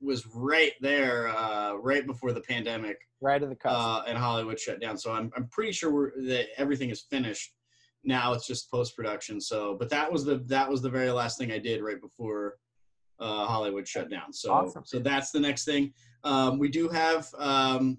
was 0.00 0.24
right 0.28 0.72
there, 0.80 1.28
uh, 1.28 1.74
right 1.74 2.06
before 2.06 2.32
the 2.32 2.40
pandemic. 2.42 2.98
Right 3.20 3.42
at 3.42 3.48
the 3.48 3.56
cusp. 3.56 3.76
uh, 3.76 4.02
and 4.06 4.16
Hollywood 4.16 4.58
shut 4.58 4.80
down. 4.80 4.96
So 4.96 5.12
I'm 5.12 5.32
I'm 5.36 5.48
pretty 5.48 5.72
sure 5.72 5.92
we're, 5.92 6.12
that 6.28 6.46
everything 6.56 6.90
is 6.90 7.02
finished. 7.02 7.52
Now 8.04 8.32
it's 8.32 8.46
just 8.46 8.70
post 8.70 8.94
production. 8.96 9.40
So, 9.40 9.76
but 9.78 9.90
that 9.90 10.10
was 10.10 10.24
the 10.24 10.36
that 10.46 10.70
was 10.70 10.80
the 10.80 10.90
very 10.90 11.10
last 11.10 11.36
thing 11.38 11.50
I 11.50 11.58
did 11.58 11.82
right 11.82 12.00
before 12.00 12.54
uh, 13.18 13.46
Hollywood 13.46 13.88
shut 13.88 14.08
down. 14.08 14.32
So 14.32 14.52
Awesome. 14.52 14.84
so 14.86 15.00
that's 15.00 15.32
the 15.32 15.40
next 15.40 15.64
thing. 15.64 15.92
Um, 16.22 16.58
we 16.60 16.68
do 16.68 16.88
have. 16.88 17.26
Um, 17.36 17.98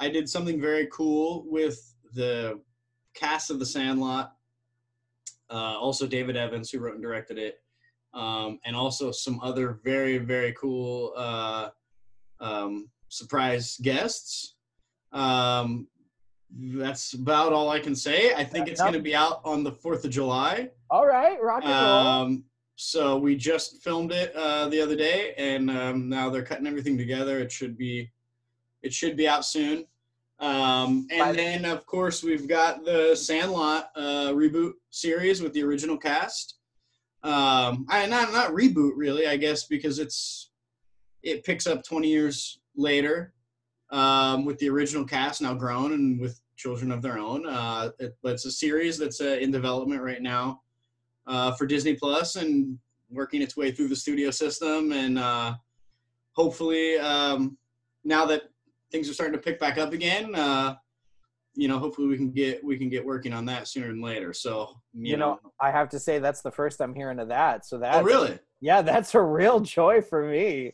I 0.00 0.08
did 0.08 0.28
something 0.28 0.60
very 0.60 0.88
cool 0.92 1.44
with 1.46 1.94
the 2.12 2.60
cast 3.14 3.50
of 3.50 3.60
The 3.60 3.66
Sandlot. 3.66 4.32
Uh, 5.52 5.76
also, 5.78 6.06
David 6.06 6.36
Evans, 6.36 6.70
who 6.70 6.78
wrote 6.78 6.94
and 6.94 7.02
directed 7.02 7.36
it, 7.36 7.60
um, 8.14 8.58
and 8.64 8.74
also 8.74 9.10
some 9.12 9.38
other 9.40 9.80
very 9.84 10.18
very 10.18 10.52
cool 10.54 11.12
uh, 11.16 11.68
um, 12.40 12.88
surprise 13.08 13.76
guests. 13.82 14.56
Um, 15.12 15.86
that's 16.54 17.14
about 17.14 17.52
all 17.52 17.70
I 17.70 17.78
can 17.78 17.94
say. 17.94 18.34
I 18.34 18.44
think 18.44 18.68
it's 18.68 18.80
going 18.80 18.92
to 18.94 19.00
be 19.00 19.14
out 19.14 19.40
on 19.44 19.62
the 19.62 19.72
Fourth 19.72 20.04
of 20.04 20.10
July. 20.10 20.70
All 20.90 21.06
right, 21.06 21.42
rock 21.42 21.62
and 21.64 21.72
roll. 21.72 21.80
Um, 21.80 22.44
so 22.76 23.16
we 23.18 23.36
just 23.36 23.82
filmed 23.82 24.12
it 24.12 24.34
uh, 24.34 24.68
the 24.68 24.80
other 24.80 24.96
day, 24.96 25.34
and 25.36 25.70
um, 25.70 26.08
now 26.08 26.30
they're 26.30 26.42
cutting 26.42 26.66
everything 26.66 26.98
together. 26.98 27.38
It 27.38 27.52
should 27.52 27.76
be, 27.76 28.10
it 28.82 28.92
should 28.92 29.16
be 29.16 29.28
out 29.28 29.44
soon. 29.44 29.84
Um, 30.42 31.06
and 31.10 31.30
the- 31.30 31.36
then 31.36 31.64
of 31.64 31.86
course 31.86 32.22
we've 32.22 32.48
got 32.48 32.84
the 32.84 33.14
Sandlot 33.14 33.90
uh, 33.94 34.32
reboot 34.32 34.72
series 34.90 35.40
with 35.40 35.52
the 35.52 35.62
original 35.62 35.96
cast. 35.96 36.56
Um, 37.22 37.86
I 37.88 38.06
not 38.06 38.32
not 38.32 38.50
reboot 38.50 38.92
really, 38.96 39.28
I 39.28 39.36
guess, 39.36 39.64
because 39.64 40.00
it's 40.00 40.50
it 41.22 41.44
picks 41.44 41.68
up 41.68 41.84
20 41.84 42.08
years 42.08 42.58
later 42.74 43.32
um, 43.90 44.44
with 44.44 44.58
the 44.58 44.68
original 44.68 45.04
cast 45.04 45.40
now 45.40 45.54
grown 45.54 45.92
and 45.92 46.20
with 46.20 46.40
children 46.56 46.90
of 46.90 47.02
their 47.02 47.18
own. 47.18 47.46
Uh, 47.46 47.90
it, 48.00 48.16
but 48.24 48.32
it's 48.32 48.44
a 48.44 48.50
series 48.50 48.98
that's 48.98 49.20
uh, 49.20 49.38
in 49.40 49.52
development 49.52 50.02
right 50.02 50.22
now 50.22 50.62
uh, 51.28 51.52
for 51.52 51.66
Disney 51.66 51.94
Plus 51.94 52.34
and 52.34 52.76
working 53.10 53.42
its 53.42 53.56
way 53.56 53.70
through 53.70 53.88
the 53.88 53.96
studio 53.96 54.32
system. 54.32 54.90
And 54.90 55.18
uh, 55.18 55.54
hopefully, 56.32 56.98
um, 56.98 57.56
now 58.04 58.24
that 58.26 58.42
things 58.92 59.08
are 59.10 59.14
starting 59.14 59.32
to 59.32 59.42
pick 59.42 59.58
back 59.58 59.78
up 59.78 59.92
again, 59.92 60.34
uh, 60.34 60.76
you 61.54 61.66
know, 61.68 61.78
hopefully 61.78 62.06
we 62.08 62.16
can 62.16 62.30
get 62.30 62.62
we 62.62 62.76
can 62.78 62.88
get 62.88 63.04
working 63.04 63.32
on 63.32 63.44
that 63.46 63.66
sooner 63.66 63.88
than 63.88 64.00
later. 64.00 64.32
So 64.32 64.70
you, 64.94 65.12
You 65.12 65.16
know, 65.16 65.40
I 65.60 65.70
have 65.70 65.88
to 65.90 65.98
say 65.98 66.18
that's 66.18 66.42
the 66.42 66.50
first 66.50 66.80
I'm 66.80 66.94
hearing 66.94 67.18
of 67.18 67.28
that. 67.28 67.66
So 67.66 67.78
that 67.78 67.96
oh 67.96 68.02
really? 68.02 68.38
Yeah, 68.60 68.82
that's 68.82 69.14
a 69.14 69.20
real 69.20 69.60
joy 69.60 70.00
for 70.02 70.24
me. 70.30 70.72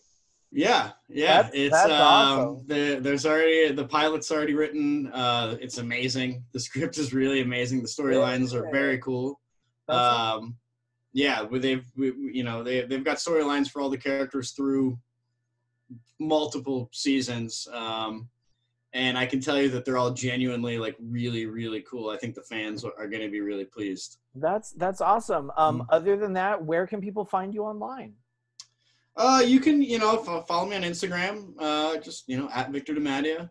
Yeah, 0.51 0.93
yeah. 1.09 1.43
That's- 1.43 1.51
it's 1.55 1.75
that's 1.75 1.91
um, 1.91 2.01
awesome. 2.01 2.67
the, 2.67 2.99
there's 3.01 3.27
already 3.27 3.73
the 3.73 3.87
pilot's 3.87 4.31
already 4.31 4.55
written. 4.55 5.09
Uh, 5.13 5.57
it's 5.61 5.79
amazing. 5.79 6.45
The 6.53 6.61
script 6.69 6.99
is 6.99 7.13
really 7.13 7.41
amazing. 7.41 7.83
The 7.83 7.89
storylines 7.89 8.55
are 8.55 8.71
very 8.71 8.99
cool. 8.99 9.41
That's 9.87 9.99
Um, 9.99 10.57
yeah, 11.13 11.45
they've 11.51 11.85
we- 11.97 12.31
you 12.33 12.45
know 12.45 12.63
they 12.63 12.83
they've 12.83 13.05
got 13.05 13.17
storylines 13.17 13.69
for 13.69 13.81
all 13.81 13.91
the 13.91 13.99
characters 13.99 14.53
through 14.53 14.99
multiple 16.19 16.89
seasons. 16.93 17.67
Um, 17.73 18.29
and 18.95 19.19
I 19.19 19.27
can 19.27 19.41
tell 19.41 19.61
you 19.61 19.69
that 19.71 19.85
they're 19.85 19.99
all 19.99 20.13
genuinely 20.13 20.79
like 20.79 20.97
really 20.99 21.47
really 21.47 21.83
cool. 21.83 22.11
I 22.11 22.17
think 22.17 22.35
the 22.35 22.43
fans 22.43 22.85
are, 22.85 23.07
going 23.07 23.23
to 23.23 23.29
be 23.31 23.41
really 23.41 23.67
pleased. 23.67 24.19
that's 24.35 24.73
that's 24.73 25.01
awesome. 25.01 25.51
Um, 25.57 25.81
Mm. 25.81 25.87
other 25.91 26.17
than 26.17 26.33
that, 26.35 26.65
where 26.65 26.87
can 26.87 27.01
people 27.01 27.25
find 27.25 27.53
you 27.55 27.65
online? 27.65 28.15
Uh, 29.17 29.43
you 29.45 29.59
can, 29.61 29.83
you 29.83 29.99
know, 29.99 30.17
fo- 30.19 30.43
follow 30.43 30.69
me 30.69 30.77
on 30.77 30.83
Instagram. 30.83 31.53
Uh, 31.59 31.99
just 31.99 32.29
you 32.29 32.39
know, 32.39 32.49
at 32.55 32.71
Victor 32.71 32.95
DiMattia. 32.95 33.51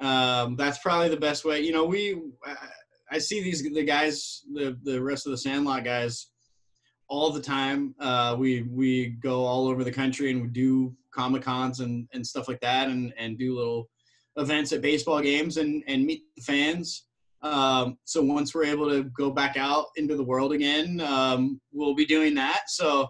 Um, 0.00 0.56
that's 0.56 0.78
probably 0.78 1.08
the 1.08 1.16
best 1.16 1.44
way. 1.44 1.60
You 1.60 1.72
know, 1.72 1.84
we, 1.84 2.20
I, 2.44 2.56
I 3.12 3.18
see 3.18 3.42
these 3.42 3.62
the 3.62 3.84
guys, 3.84 4.42
the 4.52 4.78
the 4.84 5.00
rest 5.02 5.26
of 5.26 5.32
the 5.32 5.38
Sandlot 5.38 5.84
guys, 5.84 6.28
all 7.08 7.30
the 7.30 7.42
time. 7.42 7.94
Uh, 8.00 8.36
we 8.38 8.62
we 8.62 9.08
go 9.22 9.44
all 9.44 9.68
over 9.68 9.84
the 9.84 9.92
country 9.92 10.30
and 10.30 10.40
we 10.40 10.48
do 10.48 10.94
comic 11.12 11.42
cons 11.42 11.80
and 11.80 12.08
and 12.12 12.26
stuff 12.26 12.48
like 12.48 12.60
that, 12.60 12.88
and 12.88 13.12
and 13.16 13.38
do 13.38 13.56
little 13.56 13.88
events 14.36 14.72
at 14.72 14.82
baseball 14.82 15.20
games 15.20 15.56
and 15.56 15.82
and 15.86 16.04
meet 16.04 16.22
the 16.36 16.42
fans. 16.42 17.06
Um, 17.42 17.98
so 18.04 18.22
once 18.22 18.54
we're 18.54 18.64
able 18.64 18.88
to 18.88 19.04
go 19.04 19.30
back 19.30 19.56
out 19.56 19.86
into 19.96 20.16
the 20.16 20.22
world 20.24 20.52
again, 20.52 21.00
um, 21.00 21.60
we'll 21.72 21.94
be 21.94 22.06
doing 22.06 22.34
that. 22.36 22.62
So 22.68 23.08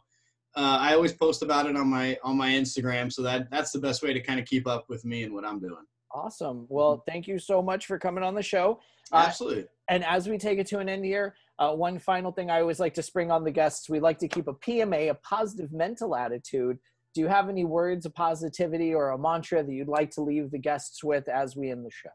uh, 0.55 0.79
I 0.81 0.95
always 0.95 1.13
post 1.13 1.43
about 1.43 1.67
it 1.67 1.77
on 1.77 1.89
my 1.89 2.17
on 2.23 2.37
my 2.37 2.51
Instagram, 2.51 3.13
so 3.13 3.23
that 3.23 3.51
that's 3.51 3.73
the 3.73 3.79
best 3.79 4.03
way 4.03 4.13
to 4.13 4.21
kind 4.21 4.41
of 4.41 4.47
keep 4.47 4.67
up 4.67 4.87
with 4.89 5.05
me 5.05 5.23
and 5.23 5.35
what 5.35 5.45
I'm 5.45 5.61
doing. 5.61 5.85
Awesome. 6.15 6.67
Well, 6.69 7.03
thank 7.07 7.27
you 7.27 7.39
so 7.39 7.63
much 7.63 7.87
for 7.87 7.99
coming 7.99 8.23
on 8.23 8.35
the 8.35 8.43
show. 8.43 8.81
Uh, 9.11 9.25
Absolutely. 9.27 9.65
And 9.89 10.05
as 10.05 10.29
we 10.29 10.39
take 10.39 10.59
it 10.59 10.67
to 10.69 10.79
an 10.79 10.89
end 10.89 11.05
here, 11.05 11.35
uh, 11.59 11.73
one 11.73 11.99
final 11.99 12.33
thing 12.33 12.51
I 12.51 12.61
always 12.61 12.81
like 12.81 12.95
to 12.95 13.03
spring 13.03 13.31
on 13.31 13.45
the 13.45 13.51
guests. 13.51 13.89
We 13.89 14.01
like 14.01 14.19
to 14.19 14.29
keep 14.29 14.47
a 14.47 14.55
PMA, 14.55 15.11
a 15.11 15.15
positive 15.15 15.73
mental 15.73 16.15
attitude. 16.15 16.79
Do 17.15 17.21
you 17.21 17.29
have 17.29 17.49
any 17.49 17.65
words 17.65 18.07
of 18.07 18.15
positivity 18.15 18.95
or 18.95 19.11
a 19.11 19.19
mantra 19.19 19.63
that 19.63 19.73
you'd 19.73 19.89
like 19.89 20.11
to 20.13 20.23
leave 20.23 20.51
the 20.51 20.59
guests 20.59 21.05
with 21.05 21.29
as 21.29 21.57
we 21.57 21.71
end 21.71 21.85
the 21.85 21.91
show? 21.91 22.09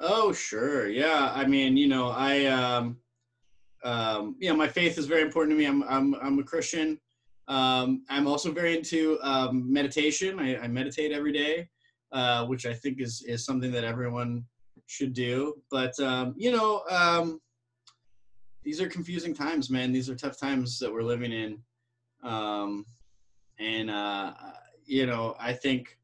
Oh, 0.00 0.32
sure. 0.32 0.88
Yeah. 0.88 1.32
I 1.34 1.46
mean, 1.46 1.76
you 1.76 1.88
know, 1.88 2.08
I 2.10 2.46
um, 2.46 2.98
um, 3.84 4.36
yeah, 4.38 4.52
my 4.52 4.68
faith 4.68 4.98
is 4.98 5.06
very 5.06 5.22
important 5.22 5.54
to 5.54 5.58
me. 5.58 5.66
I'm 5.66 5.82
I'm 5.84 6.14
I'm 6.16 6.38
a 6.38 6.42
Christian. 6.42 7.00
Um, 7.48 8.04
I'm 8.10 8.26
also 8.26 8.52
very 8.52 8.76
into 8.76 9.18
um, 9.22 9.72
meditation. 9.72 10.38
I, 10.38 10.58
I 10.58 10.68
meditate 10.68 11.12
every 11.12 11.32
day, 11.32 11.68
uh, 12.12 12.44
which 12.46 12.66
I 12.66 12.74
think 12.74 13.00
is 13.00 13.24
is 13.26 13.44
something 13.44 13.72
that 13.72 13.84
everyone 13.84 14.44
should 14.86 15.14
do. 15.14 15.54
But 15.70 15.98
um, 16.00 16.34
you 16.36 16.52
know, 16.52 16.82
um, 16.90 17.40
these 18.62 18.80
are 18.80 18.88
confusing 18.88 19.34
times, 19.34 19.70
man. 19.70 19.92
These 19.92 20.10
are 20.10 20.14
tough 20.14 20.38
times 20.38 20.78
that 20.80 20.92
we're 20.92 21.02
living 21.02 21.32
in, 21.32 21.58
um, 22.22 22.84
and 23.58 23.90
uh, 23.90 24.32
you 24.86 25.06
know, 25.06 25.36
I 25.38 25.52
think 25.52 25.98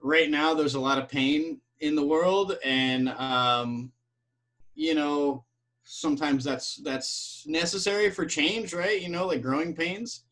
right 0.00 0.30
now 0.30 0.54
there's 0.54 0.74
a 0.74 0.80
lot 0.80 0.98
of 0.98 1.08
pain 1.08 1.60
in 1.80 1.94
the 1.94 2.04
world, 2.04 2.56
and 2.64 3.08
um, 3.10 3.92
you 4.74 4.94
know, 4.94 5.44
sometimes 5.84 6.44
that's 6.44 6.76
that's 6.76 7.44
necessary 7.46 8.10
for 8.10 8.26
change, 8.26 8.74
right? 8.74 9.00
You 9.00 9.08
know, 9.08 9.26
like 9.26 9.42
growing 9.42 9.74
pains. 9.74 10.24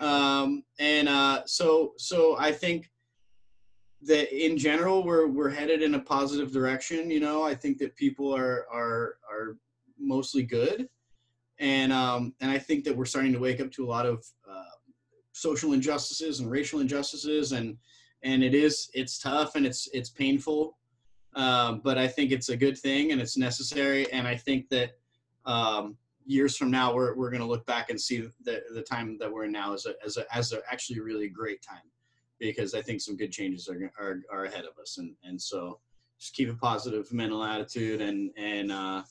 Um, 0.00 0.64
and 0.78 1.08
uh, 1.08 1.42
so 1.46 1.92
so 1.96 2.36
I 2.38 2.52
think 2.52 2.90
that 4.02 4.32
in 4.32 4.56
general 4.56 5.02
we're 5.02 5.26
we're 5.26 5.50
headed 5.50 5.82
in 5.82 5.94
a 5.94 6.00
positive 6.00 6.52
direction. 6.52 7.10
You 7.10 7.20
know, 7.20 7.42
I 7.42 7.54
think 7.54 7.78
that 7.78 7.96
people 7.96 8.34
are 8.34 8.66
are 8.72 9.16
are 9.30 9.56
mostly 9.98 10.42
good, 10.42 10.88
and 11.58 11.92
um, 11.92 12.34
and 12.40 12.50
I 12.50 12.58
think 12.58 12.84
that 12.84 12.96
we're 12.96 13.04
starting 13.04 13.32
to 13.32 13.40
wake 13.40 13.60
up 13.60 13.72
to 13.72 13.84
a 13.84 13.88
lot 13.88 14.06
of 14.06 14.24
uh, 14.48 14.62
social 15.38 15.72
injustices 15.72 16.40
and 16.40 16.50
racial 16.50 16.80
injustices, 16.80 17.52
and 17.52 17.76
and 18.22 18.42
it 18.42 18.54
is 18.54 18.90
it's 18.94 19.18
tough 19.18 19.54
and 19.54 19.64
it's 19.66 19.88
it's 19.92 20.10
painful, 20.10 20.76
uh, 21.34 21.72
but 21.72 21.98
I 21.98 22.08
think 22.08 22.32
it's 22.32 22.48
a 22.48 22.56
good 22.56 22.76
thing 22.76 23.12
and 23.12 23.20
it's 23.20 23.36
necessary, 23.36 24.10
and 24.12 24.26
I 24.26 24.36
think 24.36 24.68
that 24.70 24.92
um, 25.46 25.96
years 26.24 26.56
from 26.56 26.70
now 26.70 26.94
we're 26.94 27.14
we're 27.16 27.30
going 27.30 27.42
to 27.42 27.46
look 27.46 27.66
back 27.66 27.90
and 27.90 28.00
see 28.00 28.28
the 28.44 28.62
the 28.74 28.82
time 28.82 29.16
that 29.18 29.32
we're 29.32 29.44
in 29.44 29.52
now 29.52 29.74
as 29.74 29.86
a 29.86 29.94
as 30.04 30.16
a 30.16 30.36
as 30.36 30.52
a 30.52 30.60
actually 30.70 31.00
really 31.00 31.28
great 31.28 31.62
time. 31.62 31.88
Because 32.38 32.72
I 32.72 32.82
think 32.82 33.00
some 33.00 33.16
good 33.16 33.32
changes 33.32 33.68
are 33.68 33.92
are, 33.98 34.20
are 34.30 34.44
ahead 34.44 34.64
of 34.64 34.78
us, 34.80 34.98
and 34.98 35.14
and 35.24 35.40
so 35.40 35.80
just 36.20 36.34
keep 36.34 36.50
a 36.50 36.54
positive 36.54 37.12
mental 37.12 37.44
attitude 37.44 38.00
and 38.00 38.30
and 38.36 38.70
uh, 38.70 39.02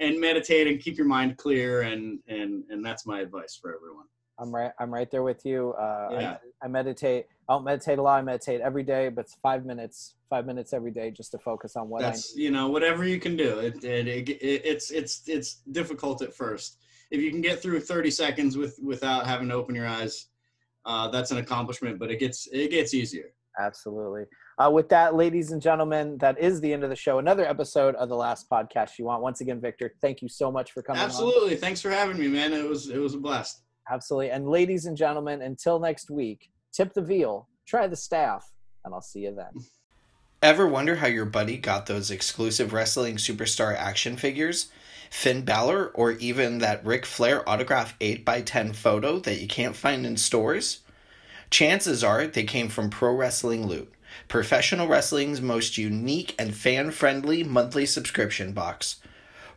and 0.00 0.20
meditate 0.20 0.66
and 0.66 0.80
keep 0.80 0.96
your 0.98 1.06
mind 1.06 1.36
clear 1.36 1.82
and 1.82 2.18
and 2.28 2.64
and 2.70 2.84
that's 2.84 3.06
my 3.06 3.20
advice 3.20 3.58
for 3.60 3.74
everyone. 3.74 4.06
I'm 4.38 4.54
right. 4.54 4.72
I'm 4.78 4.92
right 4.92 5.10
there 5.10 5.22
with 5.22 5.44
you. 5.46 5.74
Uh, 5.78 6.08
Yeah. 6.12 6.36
I, 6.62 6.64
I 6.64 6.68
meditate. 6.68 7.26
I 7.48 7.54
don't 7.54 7.64
meditate 7.64 7.98
a 7.98 8.02
lot. 8.02 8.18
I 8.18 8.22
meditate 8.22 8.60
every 8.60 8.82
day, 8.82 9.08
but 9.08 9.26
it's 9.26 9.36
five 9.42 9.64
minutes. 9.64 10.14
Five 10.30 10.46
minutes 10.46 10.72
every 10.72 10.90
day 10.90 11.10
just 11.10 11.30
to 11.32 11.38
focus 11.38 11.76
on 11.76 11.88
what 11.88 12.02
I 12.02 12.06
That's 12.06 12.34
you 12.34 12.50
know 12.50 12.68
whatever 12.68 13.06
you 13.06 13.20
can 13.20 13.36
do. 13.36 13.58
It, 13.60 13.84
it, 13.84 14.08
it, 14.08 14.28
it 14.28 14.62
it's 14.64 14.90
it's 14.90 15.22
it's 15.28 15.56
difficult 15.70 16.22
at 16.22 16.34
first. 16.34 16.78
If 17.10 17.20
you 17.20 17.30
can 17.30 17.40
get 17.40 17.62
through 17.62 17.80
30 17.80 18.10
seconds 18.10 18.56
with 18.56 18.78
without 18.82 19.26
having 19.26 19.48
to 19.48 19.54
open 19.54 19.74
your 19.74 19.86
eyes, 19.86 20.28
uh, 20.84 21.08
that's 21.08 21.30
an 21.30 21.38
accomplishment. 21.38 21.98
But 21.98 22.10
it 22.10 22.18
gets 22.18 22.48
it 22.52 22.70
gets 22.70 22.94
easier. 22.94 23.32
Absolutely. 23.58 24.24
Uh, 24.58 24.70
with 24.70 24.88
that, 24.88 25.14
ladies 25.14 25.52
and 25.52 25.60
gentlemen, 25.60 26.16
that 26.18 26.38
is 26.38 26.60
the 26.60 26.72
end 26.72 26.84
of 26.84 26.90
the 26.90 26.96
show. 26.96 27.18
Another 27.18 27.44
episode 27.44 27.94
of 27.96 28.08
the 28.08 28.16
last 28.16 28.48
podcast 28.48 28.98
you 28.98 29.04
want. 29.04 29.22
Once 29.22 29.40
again, 29.40 29.60
Victor, 29.60 29.94
thank 30.00 30.22
you 30.22 30.28
so 30.28 30.50
much 30.50 30.72
for 30.72 30.82
coming 30.82 31.00
on. 31.00 31.06
Absolutely. 31.06 31.56
Thanks 31.56 31.80
for 31.80 31.90
having 31.90 32.18
me, 32.18 32.28
man. 32.28 32.52
It 32.52 32.68
was 32.68 32.88
it 32.88 32.98
was 32.98 33.14
a 33.14 33.18
blast. 33.18 33.63
Absolutely. 33.90 34.30
And 34.30 34.48
ladies 34.48 34.86
and 34.86 34.96
gentlemen, 34.96 35.42
until 35.42 35.78
next 35.78 36.10
week, 36.10 36.50
tip 36.72 36.94
the 36.94 37.02
veal, 37.02 37.48
try 37.66 37.86
the 37.86 37.96
staff, 37.96 38.50
and 38.84 38.94
I'll 38.94 39.00
see 39.00 39.20
you 39.20 39.34
then. 39.34 39.64
Ever 40.42 40.66
wonder 40.66 40.96
how 40.96 41.06
your 41.06 41.24
buddy 41.24 41.56
got 41.56 41.86
those 41.86 42.10
exclusive 42.10 42.72
wrestling 42.72 43.16
superstar 43.16 43.74
action 43.74 44.16
figures? 44.16 44.68
Finn 45.10 45.42
Balor, 45.42 45.88
or 45.94 46.12
even 46.12 46.58
that 46.58 46.84
Ric 46.84 47.06
Flair 47.06 47.48
autograph 47.48 47.98
8x10 47.98 48.74
photo 48.74 49.18
that 49.20 49.40
you 49.40 49.48
can't 49.48 49.76
find 49.76 50.04
in 50.04 50.16
stores? 50.16 50.80
Chances 51.50 52.02
are 52.02 52.26
they 52.26 52.44
came 52.44 52.68
from 52.68 52.90
Pro 52.90 53.14
Wrestling 53.14 53.66
Loot, 53.66 53.92
professional 54.28 54.88
wrestling's 54.88 55.40
most 55.40 55.78
unique 55.78 56.34
and 56.38 56.54
fan 56.54 56.90
friendly 56.90 57.44
monthly 57.44 57.86
subscription 57.86 58.52
box. 58.52 58.96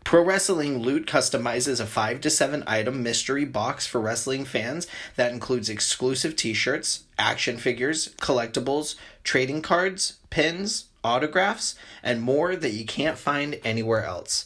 Pro 0.07 0.23
Wrestling 0.23 0.79
Loot 0.79 1.05
customizes 1.05 1.81
a 1.81 1.85
5 1.85 2.21
to 2.21 2.29
7 2.29 2.63
item 2.65 3.03
mystery 3.03 3.43
box 3.43 3.85
for 3.85 3.99
wrestling 3.99 4.45
fans 4.45 4.87
that 5.17 5.33
includes 5.33 5.67
exclusive 5.67 6.37
t 6.37 6.53
shirts, 6.53 7.03
action 7.19 7.57
figures, 7.57 8.15
collectibles, 8.21 8.95
trading 9.25 9.61
cards, 9.61 10.13
pins, 10.29 10.85
autographs, 11.03 11.75
and 12.01 12.21
more 12.21 12.55
that 12.55 12.71
you 12.71 12.85
can't 12.85 13.17
find 13.17 13.59
anywhere 13.65 14.05
else. 14.05 14.45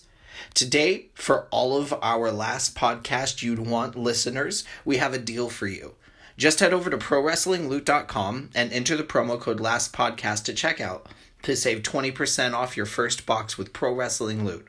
Today, 0.55 1.09
for 1.13 1.45
all 1.51 1.77
of 1.77 1.93
our 2.01 2.31
last 2.31 2.73
podcast 2.75 3.43
you'd 3.43 3.59
want 3.59 3.95
listeners, 3.95 4.63
we 4.83 4.97
have 4.97 5.13
a 5.13 5.19
deal 5.19 5.47
for 5.47 5.67
you. 5.67 5.93
Just 6.37 6.59
head 6.59 6.73
over 6.73 6.89
to 6.89 6.97
ProWrestlingLoot.com 6.97 8.49
and 8.55 8.73
enter 8.73 8.97
the 8.97 9.03
promo 9.03 9.39
code 9.39 9.59
LASTPODCAST 9.59 10.43
to 10.45 10.53
checkout 10.53 11.01
to 11.43 11.55
save 11.55 11.83
20% 11.83 12.55
off 12.55 12.75
your 12.75 12.87
first 12.87 13.27
box 13.27 13.59
with 13.59 13.73
Pro 13.73 13.93
Wrestling 13.93 14.43
Loot. 14.43 14.67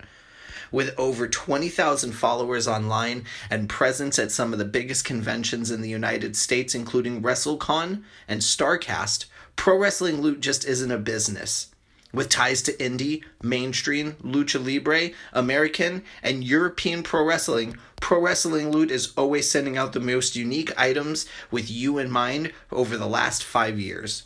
With 0.72 0.94
over 0.98 1.28
20,000 1.28 2.12
followers 2.12 2.66
online 2.66 3.24
and 3.50 3.68
presence 3.68 4.18
at 4.18 4.32
some 4.32 4.52
of 4.52 4.58
the 4.58 4.64
biggest 4.64 5.04
conventions 5.04 5.70
in 5.70 5.82
the 5.82 5.90
United 5.90 6.34
States, 6.34 6.74
including 6.74 7.22
WrestleCon 7.22 8.02
and 8.26 8.40
Starrcast, 8.40 9.26
Pro 9.54 9.78
Wrestling 9.78 10.22
Loot 10.22 10.40
just 10.40 10.64
isn't 10.64 10.90
a 10.90 10.98
business. 10.98 11.68
With 12.12 12.28
ties 12.28 12.60
to 12.62 12.72
indie, 12.74 13.22
mainstream, 13.42 14.14
lucha 14.22 14.62
libre, 14.62 15.14
American, 15.32 16.02
and 16.22 16.44
European 16.44 17.02
pro 17.02 17.24
wrestling, 17.24 17.76
Pro 18.00 18.20
Wrestling 18.20 18.70
Loot 18.70 18.90
is 18.90 19.12
always 19.16 19.50
sending 19.50 19.78
out 19.78 19.92
the 19.92 20.00
most 20.00 20.36
unique 20.36 20.78
items 20.78 21.26
with 21.50 21.70
you 21.70 21.98
in 21.98 22.10
mind 22.10 22.52
over 22.70 22.96
the 22.96 23.06
last 23.06 23.44
five 23.44 23.78
years. 23.78 24.24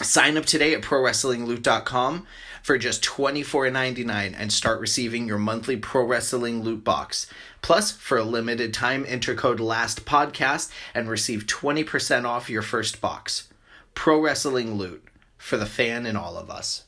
Sign 0.00 0.36
up 0.36 0.44
today 0.44 0.74
at 0.74 0.82
ProWrestlingLoot.com 0.82 2.26
for 2.62 2.78
just 2.78 3.02
$24.99 3.02 4.34
and 4.36 4.52
start 4.52 4.80
receiving 4.80 5.26
your 5.26 5.38
monthly 5.38 5.76
Pro 5.76 6.04
Wrestling 6.04 6.62
Loot 6.62 6.84
box. 6.84 7.26
Plus, 7.60 7.92
for 7.92 8.18
a 8.18 8.24
limited 8.24 8.72
time, 8.72 9.04
enter 9.08 9.34
code 9.34 9.58
LASTPODCAST 9.58 10.70
and 10.94 11.08
receive 11.08 11.46
20% 11.46 12.24
off 12.24 12.48
your 12.48 12.62
first 12.62 13.00
box. 13.00 13.48
Pro 13.94 14.20
Wrestling 14.20 14.74
Loot, 14.74 15.04
for 15.36 15.56
the 15.56 15.66
fan 15.66 16.06
in 16.06 16.16
all 16.16 16.36
of 16.36 16.50
us. 16.50 16.84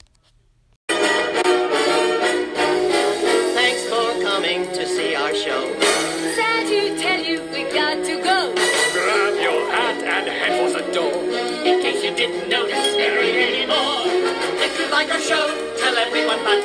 Like 14.94 15.10
our 15.10 15.18
show, 15.18 15.46
tell 15.76 15.96
everyone 15.96 16.38
but. 16.44 16.62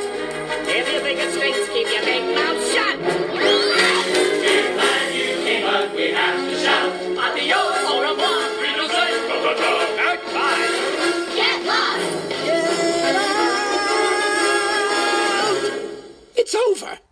If 0.70 0.86
you 0.94 1.00
think 1.00 1.20
it 1.20 1.32
stinks, 1.34 1.68
keep 1.74 1.88
your 1.90 2.04
big 2.06 2.24
mouth 2.36 2.62
shut. 2.72 2.96
We're 3.34 4.74
glad 4.78 5.16
you 5.16 5.30
came, 5.44 5.64
but 5.66 5.90
we 5.96 6.12
have 6.12 6.38
to 6.38 6.56
shout. 6.64 6.92
Adios, 7.26 7.78
au 7.90 8.02
revoir, 8.06 8.42
we 8.62 8.70
don't 8.78 8.92
say. 8.92 9.10
Goodbye. 9.98 10.68
Get 11.40 11.58
lost. 11.66 12.06
It's 16.38 16.54
over. 16.54 17.09